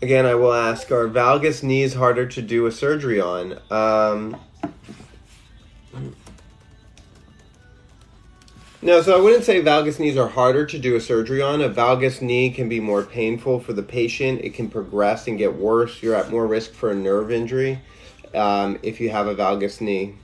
Again, 0.02 0.26
I 0.26 0.34
will 0.34 0.52
ask, 0.52 0.90
are 0.90 1.08
valgus 1.08 1.62
knees 1.62 1.94
harder 1.94 2.26
to 2.26 2.42
do 2.42 2.66
a 2.66 2.70
surgery 2.70 3.18
on? 3.18 3.58
Um, 3.70 4.36
no, 8.82 9.00
so 9.00 9.16
I 9.16 9.20
wouldn't 9.20 9.44
say 9.44 9.62
valgus 9.62 10.00
knees 10.00 10.16
are 10.16 10.28
harder 10.28 10.66
to 10.66 10.78
do 10.78 10.96
a 10.96 11.00
surgery 11.00 11.40
on. 11.40 11.62
A 11.62 11.70
valgus 11.70 12.20
knee 12.20 12.50
can 12.50 12.68
be 12.68 12.80
more 12.80 13.04
painful 13.04 13.60
for 13.60 13.72
the 13.72 13.82
patient. 13.82 14.40
It 14.42 14.54
can 14.54 14.68
progress 14.68 15.28
and 15.28 15.38
get 15.38 15.54
worse. 15.54 16.02
You're 16.02 16.16
at 16.16 16.30
more 16.30 16.46
risk 16.46 16.72
for 16.72 16.90
a 16.90 16.94
nerve 16.94 17.30
injury 17.30 17.78
um, 18.34 18.80
if 18.82 19.00
you 19.00 19.10
have 19.10 19.28
a 19.28 19.34
valgus 19.36 19.80
knee. 19.80 20.14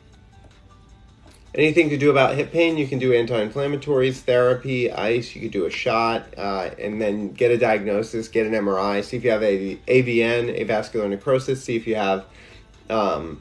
Anything 1.55 1.89
to 1.91 1.97
do 1.97 2.11
about 2.11 2.35
hip 2.35 2.53
pain, 2.53 2.77
you 2.77 2.87
can 2.87 2.99
do 2.99 3.13
anti-inflammatories, 3.13 4.19
therapy, 4.21 4.93
ice. 4.93 5.35
You 5.35 5.41
could 5.41 5.51
do 5.51 5.65
a 5.65 5.71
shot, 5.71 6.27
uh, 6.37 6.71
and 6.79 7.01
then 7.01 7.33
get 7.33 7.51
a 7.51 7.57
diagnosis, 7.57 8.29
get 8.29 8.47
an 8.47 8.53
MRI, 8.53 9.03
see 9.03 9.17
if 9.17 9.25
you 9.25 9.31
have 9.31 9.43
a 9.43 9.77
AVN, 9.89 10.61
avascular 10.61 11.09
necrosis, 11.09 11.65
see 11.65 11.75
if 11.75 11.87
you 11.87 11.97
have 11.97 12.27
um, 12.91 13.41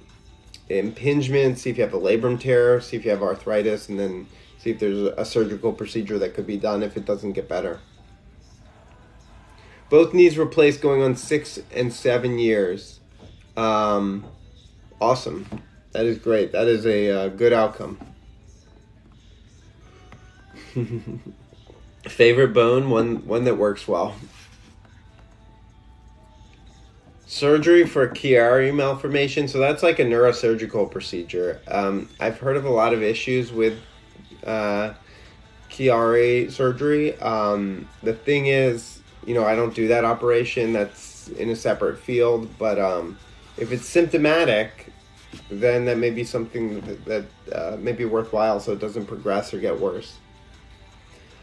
impingement, 0.69 1.59
see 1.59 1.69
if 1.69 1.77
you 1.77 1.83
have 1.83 1.93
a 1.93 1.99
labrum 1.99 2.39
tear, 2.39 2.79
see 2.79 2.97
if 2.97 3.03
you 3.03 3.11
have 3.11 3.21
arthritis, 3.21 3.89
and 3.89 3.99
then 3.99 4.27
see 4.67 4.71
if 4.73 4.79
there's 4.79 5.13
a 5.17 5.23
surgical 5.23 5.71
procedure 5.71 6.19
that 6.19 6.33
could 6.33 6.45
be 6.45 6.57
done 6.57 6.83
if 6.83 6.97
it 6.97 7.05
doesn't 7.05 7.31
get 7.31 7.47
better. 7.47 7.79
Both 9.89 10.13
knees 10.13 10.37
replaced 10.37 10.81
going 10.81 11.01
on 11.01 11.15
six 11.15 11.59
and 11.73 11.93
seven 11.93 12.37
years. 12.37 12.99
Um, 13.55 14.25
Awesome. 14.99 15.45
That 15.91 16.05
is 16.07 16.17
great. 16.17 16.51
That 16.53 16.67
is 16.67 16.87
a 16.87 17.09
uh, 17.09 17.27
good 17.29 17.53
outcome. 17.53 17.99
Favorite 22.07 22.53
bone, 22.53 22.89
one 22.89 23.27
one 23.27 23.43
that 23.43 23.57
works 23.57 23.87
well. 23.87 24.15
Surgery 27.27 27.85
for 27.85 28.07
Chiari 28.07 28.73
malformation. 28.73 29.47
So 29.47 29.59
that's 29.59 29.83
like 29.83 29.99
a 29.99 30.03
neurosurgical 30.03 30.89
procedure. 30.89 31.61
Um, 31.67 32.09
I've 32.19 32.39
heard 32.39 32.57
of 32.57 32.65
a 32.65 32.71
lot 32.71 32.93
of 32.93 33.03
issues 33.03 33.51
with 33.51 33.77
uh, 34.47 34.93
Chiari 35.69 36.51
surgery. 36.51 37.19
Um, 37.19 37.87
the 38.01 38.13
thing 38.13 38.47
is, 38.47 38.99
you 39.25 39.33
know, 39.33 39.45
I 39.45 39.55
don't 39.55 39.75
do 39.75 39.89
that 39.89 40.05
operation. 40.05 40.73
That's 40.73 41.27
in 41.29 41.49
a 41.49 41.55
separate 41.55 41.99
field. 41.99 42.49
But 42.57 42.79
um, 42.79 43.17
if 43.57 43.71
it's 43.71 43.85
symptomatic, 43.85 44.91
then 45.49 45.85
that 45.85 45.97
may 45.97 46.09
be 46.09 46.23
something 46.23 46.81
that, 46.81 47.05
that 47.05 47.25
uh, 47.53 47.77
may 47.77 47.91
be 47.91 48.05
worthwhile 48.05 48.59
so 48.59 48.71
it 48.71 48.79
doesn't 48.79 49.05
progress 49.05 49.53
or 49.53 49.59
get 49.59 49.79
worse. 49.79 50.17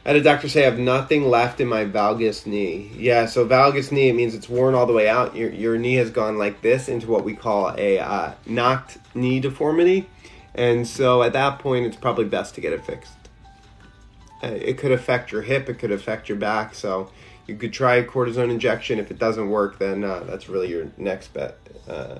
I 0.04 0.10
had 0.10 0.16
a 0.16 0.22
doctor 0.22 0.50
say 0.50 0.66
I 0.66 0.70
have 0.70 0.78
nothing 0.78 1.30
left 1.30 1.62
in 1.62 1.68
my 1.68 1.86
valgus 1.86 2.44
knee. 2.44 2.92
Yeah, 2.94 3.24
so 3.24 3.46
valgus 3.46 3.90
knee, 3.90 4.10
it 4.10 4.14
means 4.14 4.34
it's 4.34 4.50
worn 4.50 4.74
all 4.74 4.84
the 4.84 4.92
way 4.92 5.08
out. 5.08 5.34
Your, 5.34 5.50
your 5.50 5.78
knee 5.78 5.94
has 5.94 6.10
gone 6.10 6.36
like 6.36 6.60
this 6.60 6.90
into 6.90 7.10
what 7.10 7.24
we 7.24 7.34
call 7.34 7.74
a 7.78 7.98
uh, 7.98 8.32
knocked 8.44 8.98
knee 9.14 9.40
deformity. 9.40 10.06
And 10.54 10.86
so 10.86 11.22
at 11.22 11.32
that 11.32 11.58
point, 11.58 11.86
it's 11.86 11.96
probably 11.96 12.24
best 12.24 12.54
to 12.54 12.60
get 12.60 12.72
it 12.72 12.84
fixed. 12.84 13.12
Uh, 14.42 14.48
it 14.48 14.78
could 14.78 14.92
affect 14.92 15.32
your 15.32 15.42
hip, 15.42 15.68
it 15.68 15.78
could 15.78 15.90
affect 15.90 16.28
your 16.28 16.38
back. 16.38 16.74
So 16.74 17.10
you 17.46 17.56
could 17.56 17.72
try 17.72 17.96
a 17.96 18.04
cortisone 18.04 18.50
injection. 18.50 18.98
If 18.98 19.10
it 19.10 19.18
doesn't 19.18 19.50
work, 19.50 19.78
then 19.78 20.04
uh, 20.04 20.20
that's 20.24 20.48
really 20.48 20.68
your 20.68 20.90
next 20.96 21.34
bet, 21.34 21.58
uh, 21.88 22.18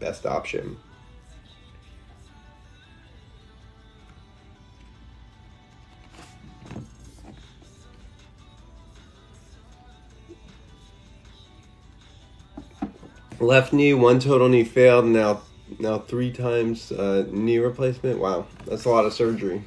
best 0.00 0.24
option. 0.24 0.76
Left 13.40 13.72
knee, 13.72 13.92
one 13.92 14.20
total 14.20 14.48
knee 14.48 14.62
failed. 14.62 15.06
Now, 15.06 15.42
now 15.78 15.98
three 15.98 16.32
times 16.32 16.92
uh, 16.92 17.26
knee 17.30 17.58
replacement. 17.58 18.18
Wow, 18.18 18.46
that's 18.66 18.84
a 18.84 18.90
lot 18.90 19.04
of 19.04 19.12
surgery. 19.12 19.64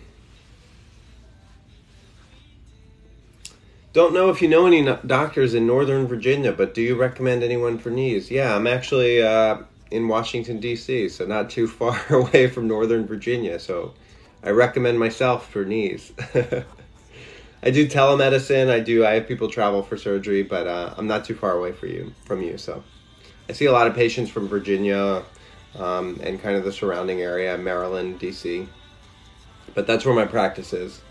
Don't 3.93 4.13
know 4.13 4.29
if 4.29 4.41
you 4.41 4.49
know 4.49 4.65
any 4.65 4.83
doctors 5.07 5.53
in 5.53 5.65
Northern 5.65 6.05
Virginia, 6.05 6.51
but 6.51 6.73
do 6.73 6.81
you 6.81 6.95
recommend 6.95 7.43
anyone 7.43 7.77
for 7.77 7.89
knees? 7.89 8.29
Yeah, 8.29 8.53
I'm 8.53 8.67
actually 8.67 9.23
uh, 9.23 9.59
in 9.89 10.09
Washington 10.09 10.59
D.C., 10.59 11.07
so 11.07 11.25
not 11.25 11.49
too 11.49 11.67
far 11.79 11.97
away 12.09 12.47
from 12.47 12.67
Northern 12.67 13.07
Virginia. 13.07 13.57
So 13.57 13.93
I 14.43 14.49
recommend 14.49 14.99
myself 14.99 15.49
for 15.49 15.63
knees. 15.63 16.11
I 17.63 17.71
do 17.71 17.87
telemedicine. 17.87 18.69
I 18.69 18.81
do. 18.81 19.05
I 19.05 19.13
have 19.13 19.27
people 19.27 19.49
travel 19.49 19.81
for 19.81 19.97
surgery, 19.97 20.43
but 20.43 20.67
uh, 20.67 20.93
I'm 20.97 21.07
not 21.07 21.25
too 21.25 21.33
far 21.33 21.57
away 21.57 21.71
for 21.71 21.87
you 21.87 22.13
from 22.25 22.41
you. 22.41 22.57
So 22.57 22.83
I 23.47 23.53
see 23.53 23.65
a 23.65 23.71
lot 23.71 23.87
of 23.87 23.95
patients 23.95 24.29
from 24.29 24.47
Virginia 24.47 25.23
um, 25.77 26.19
and 26.23 26.41
kind 26.41 26.55
of 26.55 26.63
the 26.63 26.71
surrounding 26.71 27.21
area, 27.21 27.57
Maryland, 27.57 28.19
DC. 28.19 28.67
But 29.73 29.87
that's 29.87 30.05
where 30.05 30.15
my 30.15 30.25
practice 30.25 30.73
is. 30.73 31.01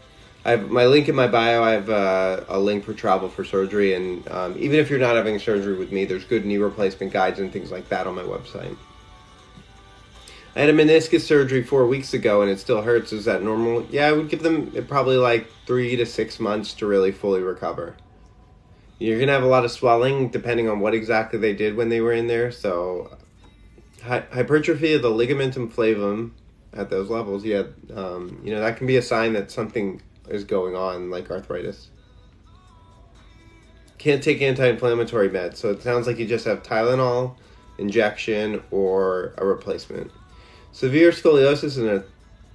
I 0.44 0.50
have 0.50 0.70
my 0.70 0.86
link 0.86 1.08
in 1.08 1.14
my 1.14 1.26
bio. 1.26 1.62
I 1.62 1.72
have 1.72 1.88
uh, 1.88 2.44
a 2.48 2.58
link 2.58 2.84
for 2.84 2.92
travel 2.92 3.30
for 3.30 3.44
surgery, 3.44 3.94
and 3.94 4.28
um, 4.30 4.54
even 4.58 4.78
if 4.78 4.90
you're 4.90 4.98
not 4.98 5.16
having 5.16 5.38
surgery 5.38 5.74
with 5.74 5.90
me, 5.90 6.04
there's 6.04 6.24
good 6.24 6.44
knee 6.44 6.58
replacement 6.58 7.12
guides 7.12 7.40
and 7.40 7.50
things 7.50 7.70
like 7.70 7.88
that 7.88 8.06
on 8.06 8.14
my 8.14 8.22
website. 8.22 8.76
I 10.54 10.60
had 10.60 10.68
a 10.68 10.72
meniscus 10.72 11.22
surgery 11.22 11.62
four 11.62 11.86
weeks 11.86 12.12
ago, 12.12 12.42
and 12.42 12.50
it 12.50 12.60
still 12.60 12.82
hurts. 12.82 13.12
Is 13.12 13.24
that 13.24 13.42
normal? 13.42 13.86
Yeah, 13.90 14.06
I 14.06 14.12
would 14.12 14.28
give 14.28 14.42
them 14.42 14.70
probably 14.86 15.16
like 15.16 15.48
three 15.66 15.96
to 15.96 16.04
six 16.04 16.38
months 16.38 16.74
to 16.74 16.86
really 16.86 17.10
fully 17.10 17.42
recover. 17.42 17.96
You're 18.98 19.18
gonna 19.18 19.32
have 19.32 19.42
a 19.42 19.46
lot 19.46 19.64
of 19.64 19.72
swelling 19.72 20.28
depending 20.28 20.68
on 20.68 20.78
what 20.78 20.94
exactly 20.94 21.38
they 21.38 21.54
did 21.54 21.74
when 21.74 21.88
they 21.88 22.00
were 22.00 22.12
in 22.12 22.26
there. 22.26 22.52
So, 22.52 23.16
hy- 24.04 24.26
hypertrophy 24.32 24.94
of 24.94 25.02
the 25.02 25.10
ligamentum 25.10 25.72
flavum 25.72 26.32
at 26.72 26.90
those 26.90 27.08
levels, 27.08 27.44
yeah, 27.44 27.64
um, 27.94 28.40
you 28.44 28.52
know 28.52 28.60
that 28.60 28.76
can 28.76 28.86
be 28.86 28.96
a 28.96 29.02
sign 29.02 29.32
that 29.32 29.50
something 29.50 30.02
is 30.28 30.44
going 30.44 30.76
on, 30.76 31.10
like 31.10 31.30
arthritis. 31.30 31.88
Can't 33.98 34.22
take 34.22 34.42
anti-inflammatory 34.42 35.30
meds, 35.30 35.56
so 35.56 35.70
it 35.70 35.82
sounds 35.82 36.06
like 36.06 36.18
you 36.18 36.26
just 36.26 36.44
have 36.44 36.62
Tylenol 36.62 37.36
injection 37.78 38.62
or 38.70 39.34
a 39.38 39.46
replacement. 39.46 40.10
Severe 40.72 41.10
scoliosis 41.10 41.78
in 41.78 41.88
a 41.88 42.04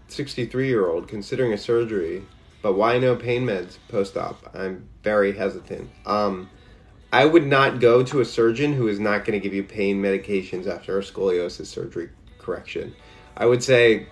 63-year-old 0.10 1.08
considering 1.08 1.54
a 1.54 1.58
surgery, 1.58 2.24
but 2.62 2.74
why 2.74 2.98
no 3.00 3.16
pain 3.16 3.46
meds 3.46 3.78
post-op? 3.88 4.54
I'm 4.54 4.88
very 5.04 5.36
hesitant. 5.36 5.90
Um, 6.06 6.50
I 7.12 7.26
would 7.26 7.48
not 7.48 7.80
go 7.80 8.04
to 8.04 8.20
a 8.20 8.26
surgeon 8.26 8.74
who 8.74 8.88
is 8.88 9.00
not 9.00 9.26
going 9.26 9.40
to 9.40 9.44
give 9.44 9.54
you 9.54 9.64
pain 9.64 10.02
medications 10.02 10.68
after 10.68 11.00
a 11.00 11.02
scoliosis 11.02 11.66
surgery 11.66 12.10
correction. 12.38 12.96
I 13.36 13.46
would 13.46 13.64
say 13.64 14.08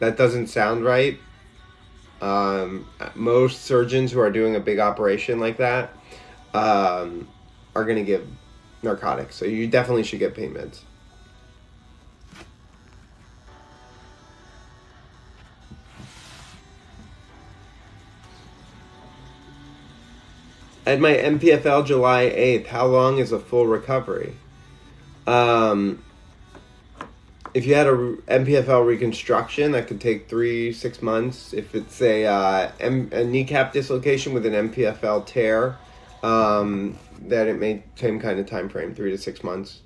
that 0.00 0.16
doesn't 0.16 0.48
sound 0.48 0.84
right. 0.84 1.18
Um, 2.20 2.88
most 3.14 3.62
surgeons 3.62 4.10
who 4.10 4.20
are 4.20 4.30
doing 4.30 4.56
a 4.56 4.60
big 4.60 4.78
operation 4.78 5.38
like 5.38 5.58
that 5.58 5.94
um, 6.54 7.28
are 7.74 7.84
going 7.84 7.98
to 7.98 8.04
give 8.04 8.26
narcotics. 8.82 9.36
So 9.36 9.44
you 9.44 9.66
definitely 9.68 10.04
should 10.04 10.18
get 10.18 10.34
pain 10.34 10.54
meds. 10.54 10.80
At 20.86 21.00
my 21.00 21.14
MPFL 21.14 21.86
July 21.86 22.24
8th, 22.24 22.66
how 22.66 22.86
long 22.86 23.18
is 23.18 23.32
a 23.32 23.38
full 23.38 23.66
recovery? 23.66 24.34
Um, 25.26 26.04
if 27.54 27.64
you 27.64 27.74
had 27.74 27.86
a 27.86 28.16
MPFL 28.28 28.84
reconstruction, 28.84 29.72
that 29.72 29.86
could 29.86 29.98
take 29.98 30.28
three, 30.28 30.74
six 30.74 31.00
months. 31.00 31.54
If 31.54 31.74
it's 31.74 32.02
a, 32.02 32.26
uh, 32.26 32.70
M- 32.80 33.08
a 33.12 33.24
kneecap 33.24 33.72
dislocation 33.72 34.34
with 34.34 34.44
an 34.44 34.52
MPFL 34.52 35.24
tear, 35.24 35.78
um, 36.22 36.98
that 37.28 37.46
it 37.46 37.58
may 37.58 37.82
same 37.94 38.20
kind 38.20 38.38
of 38.38 38.46
time 38.46 38.68
frame, 38.68 38.94
three 38.94 39.10
to 39.10 39.18
six 39.18 39.42
months. 39.42 39.80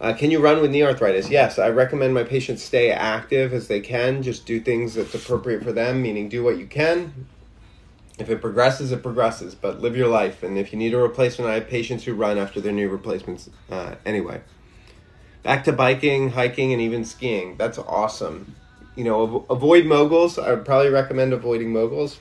Uh, 0.00 0.12
can 0.12 0.32
you 0.32 0.40
run 0.40 0.60
with 0.60 0.72
knee 0.72 0.82
arthritis? 0.82 1.30
Yes, 1.30 1.60
I 1.60 1.68
recommend 1.68 2.14
my 2.14 2.24
patients 2.24 2.64
stay 2.64 2.90
active 2.90 3.52
as 3.52 3.68
they 3.68 3.78
can. 3.78 4.24
Just 4.24 4.44
do 4.44 4.58
things 4.58 4.94
that's 4.94 5.14
appropriate 5.14 5.62
for 5.62 5.70
them, 5.70 6.02
meaning 6.02 6.28
do 6.28 6.42
what 6.42 6.58
you 6.58 6.66
can. 6.66 7.26
If 8.22 8.30
it 8.30 8.40
progresses, 8.40 8.92
it 8.92 9.02
progresses, 9.02 9.54
but 9.54 9.80
live 9.80 9.96
your 9.96 10.08
life. 10.08 10.42
And 10.42 10.56
if 10.56 10.72
you 10.72 10.78
need 10.78 10.94
a 10.94 10.98
replacement, 10.98 11.50
I 11.50 11.54
have 11.54 11.68
patients 11.68 12.04
who 12.04 12.14
run 12.14 12.38
after 12.38 12.60
their 12.60 12.72
new 12.72 12.88
replacements 12.88 13.50
uh, 13.70 13.96
anyway 14.06 14.40
back 15.42 15.64
to 15.64 15.72
biking, 15.72 16.30
hiking, 16.30 16.72
and 16.72 16.80
even 16.80 17.04
skiing. 17.04 17.56
That's 17.56 17.78
awesome. 17.78 18.54
You 18.96 19.04
know, 19.04 19.46
avoid 19.50 19.86
moguls. 19.86 20.38
I 20.38 20.52
would 20.52 20.64
probably 20.64 20.90
recommend 20.90 21.32
avoiding 21.32 21.72
moguls. 21.72 22.18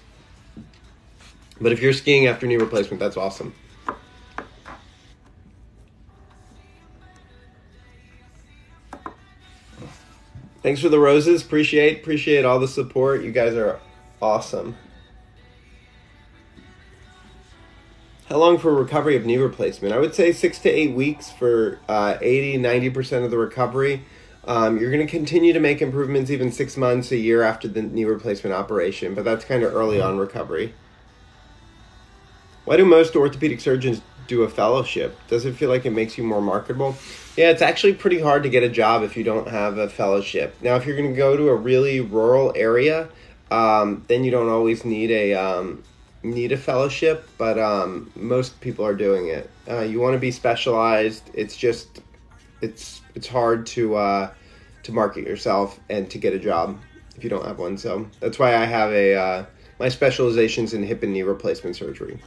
But 1.60 1.72
if 1.72 1.82
you're 1.82 1.94
skiing 1.94 2.28
after 2.28 2.48
knee 2.48 2.58
replacement, 2.58 3.00
that's 3.00 3.18
awesome. 3.18 3.54
Thanks 10.64 10.82
for 10.82 10.90
the 10.90 11.00
roses. 11.00 11.44
Appreciate 11.44 12.02
appreciate 12.02 12.46
all 12.46 12.60
the 12.60 12.68
support. 12.68 13.24
You 13.24 13.32
guys 13.32 13.56
are 13.56 13.80
awesome. 14.22 14.78
How 18.32 18.38
long 18.38 18.58
for 18.58 18.74
recovery 18.74 19.18
of 19.18 19.26
knee 19.26 19.36
replacement? 19.36 19.94
I 19.94 20.00
would 20.00 20.16
say 20.16 20.32
six 20.32 20.58
to 20.60 20.70
eight 20.70 20.94
weeks 20.94 21.30
for 21.30 21.80
uh, 21.90 22.18
80, 22.22 22.60
90% 22.60 23.26
of 23.26 23.30
the 23.30 23.38
recovery. 23.38 24.06
Um, 24.46 24.78
you're 24.78 24.90
going 24.90 25.06
to 25.06 25.12
continue 25.12 25.52
to 25.52 25.60
make 25.60 25.82
improvements 25.82 26.32
even 26.32 26.50
six 26.50 26.78
months, 26.78 27.12
a 27.12 27.18
year 27.18 27.42
after 27.42 27.68
the 27.68 27.82
knee 27.82 28.06
replacement 28.06 28.56
operation, 28.56 29.16
but 29.16 29.26
that's 29.26 29.44
kind 29.44 29.64
of 29.64 29.76
early 29.76 30.00
on 30.00 30.18
recovery. 30.18 30.74
Why 32.64 32.78
do 32.78 32.86
most 32.86 33.18
orthopedic 33.18 33.60
surgeons 33.60 34.02
do 34.28 34.44
a 34.44 34.50
fellowship? 34.50 35.18
Does 35.28 35.44
it 35.44 35.58
feel 35.58 35.68
like 35.70 35.86
it 35.86 35.92
makes 35.92 36.18
you 36.18 36.24
more 36.24 36.42
marketable? 36.42 36.96
Yeah, 37.36 37.50
it's 37.50 37.62
actually 37.62 37.96
pretty 37.96 38.22
hard 38.22 38.44
to 38.44 38.50
get 38.50 38.64
a 38.64 38.70
job 38.70 39.04
if 39.04 39.18
you 39.18 39.26
don't 39.26 39.50
have 39.50 39.78
a 39.78 39.90
fellowship. 39.90 40.56
Now, 40.62 40.78
if 40.78 40.86
you're 40.86 40.96
going 40.96 41.12
to 41.12 41.18
go 41.18 41.36
to 41.36 41.50
a 41.50 41.56
really 41.56 42.00
rural 42.00 42.54
area, 42.56 43.10
um, 43.52 44.06
then 44.08 44.24
you 44.24 44.32
don't 44.32 44.48
always 44.48 44.86
need 44.86 45.12
a 45.12 45.34
um, 45.34 45.84
need 46.24 46.52
a 46.52 46.58
fellowship, 46.58 47.28
but 47.38 47.58
um, 47.58 48.12
most 48.16 48.60
people 48.62 48.86
are 48.86 48.94
doing 48.94 49.28
it. 49.28 49.50
Uh, 49.70 49.82
you 49.82 50.00
want 50.00 50.14
to 50.14 50.20
be 50.20 50.32
specialized. 50.32 51.30
It's 51.34 51.56
just 51.56 52.02
it's 52.62 53.02
it's 53.16 53.28
hard 53.28 53.66
to 53.68 53.96
uh, 53.96 54.34
to 54.84 54.92
market 54.92 55.26
yourself 55.26 55.80
and 55.90 56.10
to 56.12 56.18
get 56.18 56.34
a 56.34 56.40
job 56.40 56.80
if 57.16 57.24
you 57.24 57.30
don't 57.30 57.46
have 57.46 57.60
one. 57.60 57.78
So 57.78 58.08
that's 58.20 58.40
why 58.40 58.56
I 58.56 58.66
have 58.66 58.92
a 58.92 59.16
uh, 59.16 59.46
my 59.80 59.90
specializations 59.90 60.74
in 60.74 60.84
hip 60.84 61.04
and 61.04 61.14
knee 61.14 61.24
replacement 61.24 61.76
surgery. 61.76 62.20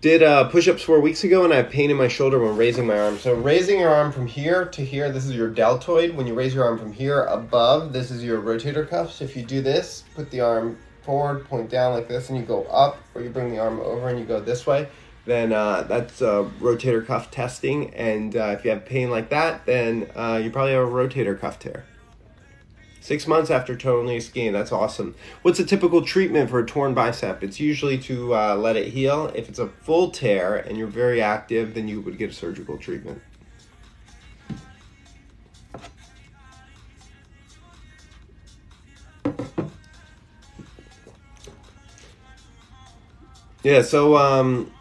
Did 0.00 0.22
uh, 0.22 0.44
push-ups 0.44 0.82
four 0.82 0.98
weeks 1.00 1.24
ago, 1.24 1.44
and 1.44 1.52
I 1.52 1.56
have 1.56 1.68
pain 1.68 1.90
in 1.90 1.96
my 1.98 2.08
shoulder 2.08 2.38
when 2.38 2.56
raising 2.56 2.86
my 2.86 2.98
arm. 2.98 3.18
So 3.18 3.34
raising 3.34 3.80
your 3.80 3.90
arm 3.90 4.12
from 4.12 4.26
here 4.26 4.64
to 4.64 4.82
here, 4.82 5.12
this 5.12 5.26
is 5.26 5.36
your 5.36 5.50
deltoid. 5.50 6.16
When 6.16 6.26
you 6.26 6.32
raise 6.32 6.54
your 6.54 6.64
arm 6.64 6.78
from 6.78 6.90
here 6.90 7.24
above, 7.24 7.92
this 7.92 8.10
is 8.10 8.24
your 8.24 8.40
rotator 8.40 8.88
cuffs. 8.88 9.20
If 9.20 9.36
you 9.36 9.42
do 9.42 9.60
this, 9.60 10.04
put 10.14 10.30
the 10.30 10.40
arm 10.40 10.78
forward, 11.02 11.44
point 11.44 11.68
down 11.68 11.92
like 11.92 12.08
this, 12.08 12.30
and 12.30 12.38
you 12.38 12.46
go 12.46 12.64
up, 12.64 12.96
or 13.14 13.20
you 13.20 13.28
bring 13.28 13.50
the 13.50 13.58
arm 13.58 13.78
over 13.80 14.08
and 14.08 14.18
you 14.18 14.24
go 14.24 14.40
this 14.40 14.66
way, 14.66 14.88
then 15.26 15.52
uh, 15.52 15.82
that's 15.82 16.22
uh, 16.22 16.48
rotator 16.60 17.04
cuff 17.04 17.30
testing. 17.30 17.92
And 17.92 18.34
uh, 18.34 18.56
if 18.58 18.64
you 18.64 18.70
have 18.70 18.86
pain 18.86 19.10
like 19.10 19.28
that, 19.28 19.66
then 19.66 20.10
uh, 20.16 20.40
you 20.42 20.50
probably 20.50 20.72
have 20.72 20.88
a 20.88 20.90
rotator 20.90 21.38
cuff 21.38 21.58
tear. 21.58 21.84
Six 23.02 23.26
months 23.26 23.50
after 23.50 23.76
total 23.76 24.04
knee 24.04 24.20
skiing, 24.20 24.52
that's 24.52 24.72
awesome. 24.72 25.14
What's 25.40 25.58
a 25.58 25.64
typical 25.64 26.02
treatment 26.02 26.50
for 26.50 26.58
a 26.58 26.66
torn 26.66 26.92
bicep? 26.92 27.42
It's 27.42 27.58
usually 27.58 27.96
to 27.98 28.34
uh, 28.34 28.56
let 28.56 28.76
it 28.76 28.92
heal. 28.92 29.32
If 29.34 29.48
it's 29.48 29.58
a 29.58 29.68
full 29.68 30.10
tear 30.10 30.56
and 30.56 30.76
you're 30.76 30.86
very 30.86 31.22
active, 31.22 31.74
then 31.74 31.88
you 31.88 32.02
would 32.02 32.18
get 32.18 32.30
a 32.30 32.32
surgical 32.32 32.76
treatment. 32.76 33.22
Yeah, 43.62 43.82
so 43.82 44.16
um, 44.16 44.72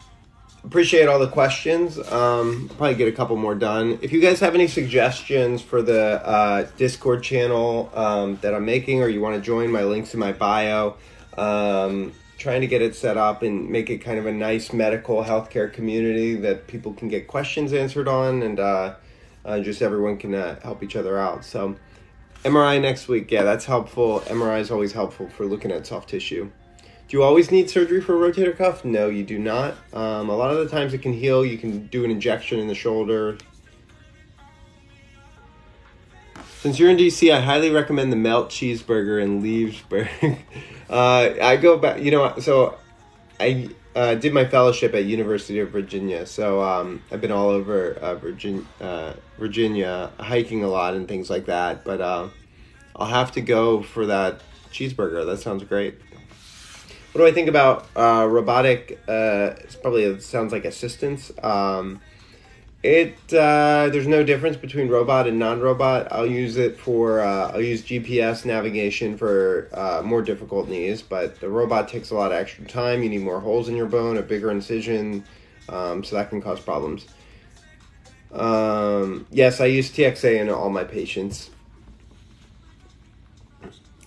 appreciate 0.69 1.07
all 1.07 1.17
the 1.17 1.27
questions. 1.27 1.97
Um, 2.11 2.69
probably 2.77 2.93
get 2.93 3.07
a 3.07 3.11
couple 3.11 3.35
more 3.35 3.55
done. 3.55 3.97
If 4.03 4.11
you 4.11 4.21
guys 4.21 4.39
have 4.41 4.53
any 4.53 4.67
suggestions 4.67 5.63
for 5.63 5.81
the 5.81 6.23
uh, 6.23 6.67
Discord 6.77 7.23
channel 7.23 7.91
um, 7.95 8.37
that 8.43 8.53
I'm 8.53 8.65
making, 8.65 9.01
or 9.01 9.07
you 9.07 9.19
want 9.19 9.35
to 9.35 9.41
join, 9.41 9.71
my 9.71 9.83
links 9.83 10.13
in 10.13 10.19
my 10.19 10.31
bio. 10.31 10.95
Um, 11.35 12.13
trying 12.37 12.61
to 12.61 12.67
get 12.67 12.83
it 12.83 12.95
set 12.95 13.17
up 13.17 13.41
and 13.41 13.67
make 13.69 13.89
it 13.89 13.97
kind 13.97 14.19
of 14.19 14.27
a 14.27 14.31
nice 14.31 14.71
medical 14.71 15.23
healthcare 15.23 15.73
community 15.73 16.35
that 16.35 16.67
people 16.67 16.93
can 16.93 17.07
get 17.07 17.27
questions 17.27 17.73
answered 17.73 18.07
on, 18.07 18.43
and 18.43 18.59
uh, 18.59 18.93
uh, 19.45 19.59
just 19.59 19.81
everyone 19.81 20.17
can 20.17 20.35
uh, 20.35 20.59
help 20.61 20.83
each 20.83 20.95
other 20.95 21.17
out. 21.17 21.43
So, 21.43 21.77
MRI 22.43 22.79
next 22.79 23.07
week, 23.07 23.31
yeah, 23.31 23.41
that's 23.41 23.65
helpful. 23.65 24.19
MRI 24.27 24.59
is 24.59 24.69
always 24.69 24.93
helpful 24.93 25.29
for 25.29 25.47
looking 25.47 25.71
at 25.71 25.87
soft 25.87 26.09
tissue. 26.09 26.51
Do 27.09 27.17
you 27.17 27.23
always 27.23 27.49
need 27.49 27.71
surgery 27.71 28.01
for 28.01 28.23
a 28.23 28.31
rotator 28.31 28.55
cuff? 28.55 28.85
No, 28.85 29.09
you 29.09 29.23
do 29.23 29.39
not. 29.39 29.73
Um, 29.93 30.29
a 30.29 30.35
lot 30.35 30.51
of 30.51 30.59
the 30.59 30.69
times 30.69 30.93
it 30.93 31.01
can 31.01 31.11
heal. 31.11 31.43
You 31.43 31.57
can 31.57 31.87
do 31.87 32.05
an 32.05 32.11
injection 32.11 32.59
in 32.59 32.67
the 32.67 32.75
shoulder. 32.75 33.39
Since 36.59 36.77
you're 36.77 36.91
in 36.91 36.97
DC, 36.97 37.33
I 37.33 37.41
highly 37.41 37.71
recommend 37.71 38.11
the 38.11 38.15
Melt 38.15 38.51
Cheeseburger 38.51 39.23
in 39.23 39.41
Leesburg. 39.41 40.07
uh, 40.89 41.31
I 41.41 41.57
go 41.57 41.79
back, 41.79 41.99
you 41.99 42.11
know, 42.11 42.37
so 42.37 42.77
I 43.39 43.69
uh, 43.95 44.13
did 44.13 44.31
my 44.31 44.45
fellowship 44.45 44.93
at 44.93 45.05
University 45.05 45.57
of 45.61 45.71
Virginia. 45.71 46.27
So 46.27 46.61
um, 46.61 47.01
I've 47.11 47.21
been 47.21 47.31
all 47.31 47.49
over 47.49 47.93
uh, 47.93 48.15
Virginia, 48.15 48.65
uh, 48.81 49.13
Virginia, 49.39 50.11
hiking 50.19 50.63
a 50.63 50.67
lot 50.67 50.93
and 50.93 51.07
things 51.07 51.27
like 51.27 51.47
that. 51.47 51.83
But 51.83 52.01
uh, 52.01 52.29
I'll 52.95 53.07
have 53.07 53.31
to 53.31 53.41
go 53.41 53.81
for 53.81 54.05
that 54.05 54.41
cheeseburger. 54.71 55.25
That 55.25 55.39
sounds 55.39 55.63
great. 55.63 55.95
What 57.11 57.21
do 57.21 57.27
I 57.27 57.31
think 57.31 57.49
about 57.49 57.87
uh, 57.95 58.27
robotic? 58.29 58.99
Uh, 59.07 59.55
it's 59.59 59.75
probably 59.75 60.03
it 60.03 60.21
sounds 60.21 60.51
like 60.51 60.65
assistance. 60.65 61.31
Um, 61.41 62.01
it 62.81 63.17
uh, 63.33 63.89
there's 63.91 64.07
no 64.07 64.23
difference 64.23 64.55
between 64.55 64.87
robot 64.87 65.27
and 65.27 65.37
non-robot. 65.37 66.11
I'll 66.11 66.25
use 66.25 66.55
it 66.57 66.79
for 66.79 67.19
uh, 67.21 67.51
I'll 67.51 67.61
use 67.61 67.81
GPS 67.81 68.45
navigation 68.45 69.17
for 69.17 69.69
uh, 69.73 70.01
more 70.03 70.21
difficult 70.21 70.69
knees, 70.69 71.01
but 71.01 71.39
the 71.39 71.49
robot 71.49 71.89
takes 71.89 72.11
a 72.11 72.15
lot 72.15 72.31
of 72.31 72.37
extra 72.37 72.65
time. 72.65 73.03
You 73.03 73.09
need 73.09 73.21
more 73.21 73.39
holes 73.39 73.69
in 73.69 73.75
your 73.75 73.87
bone, 73.87 74.17
a 74.17 74.21
bigger 74.21 74.51
incision, 74.51 75.25
um, 75.67 76.03
so 76.03 76.15
that 76.15 76.29
can 76.29 76.41
cause 76.41 76.59
problems. 76.59 77.07
Um, 78.31 79.25
yes, 79.31 79.59
I 79.59 79.65
use 79.65 79.89
TXA 79.91 80.39
in 80.39 80.49
all 80.49 80.69
my 80.69 80.83
patients. 80.83 81.49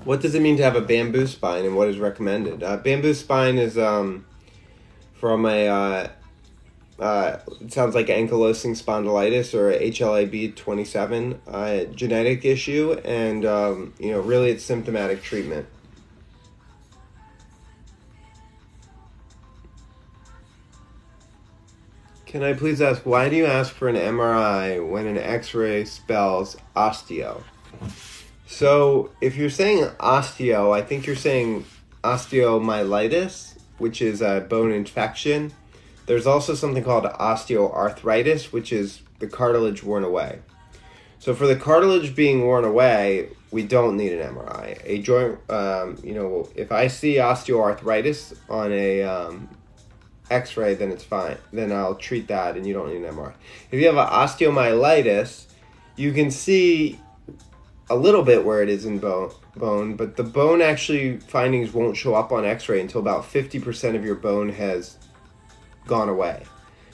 What 0.05 0.21
does 0.21 0.35
it 0.35 0.43
mean 0.43 0.57
to 0.57 0.65
have 0.65 0.75
a 0.75 0.81
bamboo 0.81 1.27
spine, 1.27 1.65
and 1.65 1.77
what 1.77 1.89
is 1.89 1.99
recommended? 1.99 2.63
Uh, 2.63 2.77
bamboo 2.77 3.15
spine 3.15 3.57
is 3.57 3.79
um, 3.79 4.27
from 5.15 5.47
a 5.47 5.69
uh, 5.69 6.09
uh, 6.99 7.39
it 7.61 7.73
sounds 7.73 7.95
like 7.95 8.07
ankylosing 8.07 8.81
spondylitis 8.81 9.55
or 9.55 9.73
HLA-B 9.73 10.53
27 10.53 11.41
uh, 11.47 11.85
genetic 11.95 12.45
issue, 12.45 12.93
and 13.05 13.45
um, 13.45 13.95
you 13.99 14.11
know 14.11 14.21
really 14.21 14.51
it's 14.51 14.65
symptomatic 14.65 15.23
treatment. 15.23 15.67
Can 22.27 22.43
I 22.43 22.55
please 22.55 22.81
ask 22.81 23.03
why 23.05 23.29
do 23.29 23.37
you 23.37 23.47
ask 23.47 23.73
for 23.73 23.89
an 23.89 23.97
MRI 23.97 24.89
when 24.89 25.07
an 25.07 25.19
X-ray 25.19 25.85
spells 25.85 26.57
osteo? 26.75 27.43
So 28.53 29.11
if 29.23 29.35
you're 29.35 29.49
saying 29.49 29.83
osteo, 29.99 30.77
I 30.77 30.83
think 30.83 31.07
you're 31.07 31.17
saying 31.17 31.65
osteomyelitis, 32.05 33.57
which 33.79 34.03
is 34.03 34.21
a 34.21 34.47
bone 34.47 34.73
infection. 34.73 35.55
There's 36.05 36.27
also 36.27 36.55
something 36.55 36.85
called 36.85 37.05
osteoarthritis, 37.05 38.53
which 38.53 38.71
is 38.71 39.01
the 39.21 39.27
cartilage 39.27 39.83
worn 39.83 40.05
away. 40.05 40.41
So 41.19 41.35
for 41.35 41.47
the 41.47 41.57
cartilage 41.57 42.15
being 42.15 42.45
worn 42.45 42.67
away, 42.67 43.31
we 43.51 43.63
don't 43.63 43.97
need 43.97 44.13
an 44.13 44.35
MRI. 44.35 44.83
A 44.85 44.99
joint, 44.99 45.39
um, 45.51 45.97
you 46.05 46.13
know, 46.13 46.47
if 46.55 46.73
I 46.73 46.89
see 46.89 47.15
osteoarthritis 47.15 48.37
on 48.51 48.71
a 48.71 49.03
um, 49.03 49.49
X-ray, 50.31 50.75
then 50.75 50.93
it's 50.93 51.05
fine. 51.05 51.39
Then 51.55 51.73
I'll 51.73 51.95
treat 51.95 52.29
that, 52.29 52.59
and 52.59 52.67
you 52.67 52.75
don't 52.75 52.91
need 52.91 53.03
an 53.03 53.15
MRI. 53.15 53.33
If 53.71 53.81
you 53.81 53.87
have 53.87 53.97
an 53.97 54.09
osteomyelitis, 54.09 55.47
you 55.97 56.13
can 56.13 56.31
see 56.31 57.01
a 57.91 57.97
little 57.97 58.23
bit 58.23 58.45
where 58.45 58.63
it 58.63 58.69
is 58.69 58.85
in 58.85 58.99
bone, 58.99 59.31
bone, 59.57 59.97
but 59.97 60.17
the 60.17 60.23
bone 60.23 60.63
actually 60.63 61.19
findings 61.19 61.73
won't 61.73 61.97
show 61.97 62.15
up 62.15 62.33
on 62.33 62.45
X-ray 62.45 62.81
until 62.81 63.01
about 63.01 63.25
50% 63.25 63.97
of 63.97 64.05
your 64.05 64.15
bone 64.15 64.51
has 64.51 64.97
gone 65.87 66.09
away. 66.09 66.45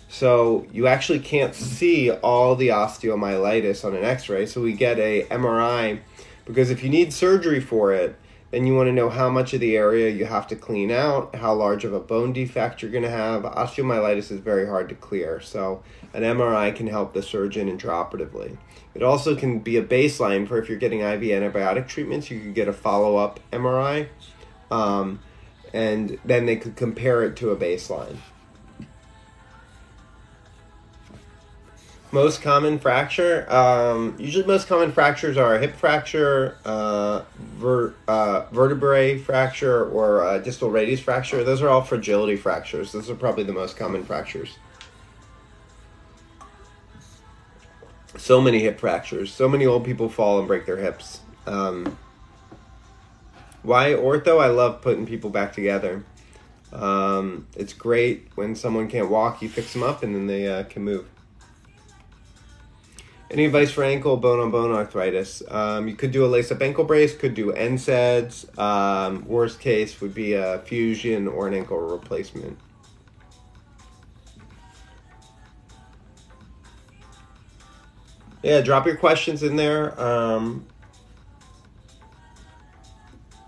So 0.09 0.67
you 0.73 0.87
actually 0.87 1.21
can't 1.21 1.55
see 1.55 2.11
all 2.11 2.57
the 2.57 2.69
osteomyelitis 2.69 3.85
on 3.85 3.95
an 3.95 4.05
X-ray. 4.05 4.47
So 4.47 4.63
we 4.63 4.73
get 4.73 4.99
a 4.99 5.25
MRI 5.25 6.01
because 6.47 6.71
if 6.71 6.83
you 6.83 6.89
need 6.89 7.13
surgery 7.13 7.61
for 7.61 7.93
it, 7.93 8.17
then 8.51 8.67
you 8.67 8.75
want 8.75 8.89
to 8.89 8.93
know 8.93 9.11
how 9.11 9.29
much 9.29 9.53
of 9.53 9.61
the 9.61 9.77
area 9.77 10.09
you 10.09 10.25
have 10.25 10.47
to 10.49 10.57
clean 10.57 10.91
out, 10.91 11.35
how 11.35 11.53
large 11.53 11.85
of 11.85 11.93
a 11.93 12.01
bone 12.01 12.33
defect 12.33 12.81
you're 12.81 12.91
going 12.91 13.05
to 13.05 13.11
have. 13.11 13.43
Osteomyelitis 13.43 14.33
is 14.33 14.41
very 14.41 14.67
hard 14.67 14.89
to 14.89 14.95
clear, 14.95 15.39
so 15.41 15.83
an 16.15 16.23
MRI 16.23 16.75
can 16.75 16.87
help 16.87 17.13
the 17.13 17.23
surgeon 17.23 17.69
intraoperatively. 17.69 18.57
It 18.99 19.05
also 19.05 19.37
can 19.37 19.61
be 19.61 19.77
a 19.77 19.85
baseline 19.85 20.49
for 20.49 20.59
if 20.59 20.69
you're 20.69 20.77
getting 20.77 21.03
IV 21.03 21.21
antibiotic 21.21 21.87
treatments, 21.87 22.33
you 22.33 22.41
could 22.41 22.53
get 22.53 22.67
a 22.67 22.73
follow 22.73 23.17
up 23.17 23.39
MRI, 23.53 24.09
um, 24.73 25.21
and 25.73 26.19
then 26.25 26.47
they 26.47 26.57
could 26.57 26.75
compare 26.75 27.23
it 27.23 27.37
to 27.37 27.51
a 27.51 27.57
baseline. 27.57 28.17
Most 32.11 32.43
common 32.43 32.81
fracture, 32.81 33.49
um, 33.53 34.17
usually 34.19 34.45
most 34.45 34.67
common 34.67 34.91
fractures 34.91 35.37
are 35.37 35.55
a 35.55 35.61
hip 35.61 35.77
fracture, 35.77 36.57
uh, 36.65 37.23
ver, 37.39 37.95
uh, 38.09 38.47
vertebrae 38.51 39.17
fracture, 39.17 39.89
or 39.89 40.41
distal 40.41 40.71
radius 40.71 40.99
fracture. 40.99 41.45
Those 41.45 41.63
are 41.63 41.69
all 41.69 41.83
fragility 41.83 42.35
fractures. 42.35 42.91
Those 42.91 43.09
are 43.09 43.15
probably 43.15 43.45
the 43.45 43.53
most 43.53 43.77
common 43.77 44.05
fractures. 44.05 44.59
So 48.19 48.41
many 48.41 48.61
hip 48.61 48.79
fractures. 48.79 49.33
So 49.33 49.49
many 49.49 49.65
old 49.65 49.85
people 49.85 50.09
fall 50.09 50.39
and 50.39 50.47
break 50.47 50.67
their 50.67 50.77
hips. 50.77 51.21
Um, 51.47 51.97
why 53.63 53.93
ortho? 53.93 54.41
I 54.41 54.49
love 54.49 54.83
putting 54.83 55.07
people 55.07 55.31
back 55.31 55.53
together. 55.53 56.05
Um, 56.73 57.47
it's 57.57 57.73
great 57.73 58.29
when 58.35 58.55
someone 58.55 58.89
can't 58.89 59.09
walk, 59.09 59.41
you 59.41 59.49
fix 59.49 59.73
them 59.73 59.83
up, 59.83 60.03
and 60.03 60.15
then 60.15 60.27
they 60.27 60.47
uh, 60.47 60.65
can 60.65 60.83
move. 60.83 61.07
Any 63.31 63.45
advice 63.45 63.71
for 63.71 63.85
ankle 63.85 64.17
bone 64.17 64.41
on 64.41 64.51
bone 64.51 64.73
arthritis? 64.73 65.43
Um, 65.49 65.87
you 65.87 65.95
could 65.95 66.13
do 66.13 66.25
a 66.25 66.29
lace 66.29 66.51
up 66.51 66.63
ankle 66.63 66.85
brace, 66.85 67.15
could 67.15 67.35
do 67.35 67.53
NSAIDs. 67.53 68.59
Um, 68.59 69.27
worst 69.27 69.61
case 69.61 70.01
would 70.01 70.15
be 70.15 70.33
a 70.33 70.61
fusion 70.61 71.29
or 71.29 71.47
an 71.47 71.55
ankle 71.55 71.79
replacement. 71.79 72.59
Yeah, 78.43 78.61
drop 78.61 78.87
your 78.87 78.97
questions 78.97 79.43
in 79.43 79.57
there, 79.57 80.01
um, 80.01 80.65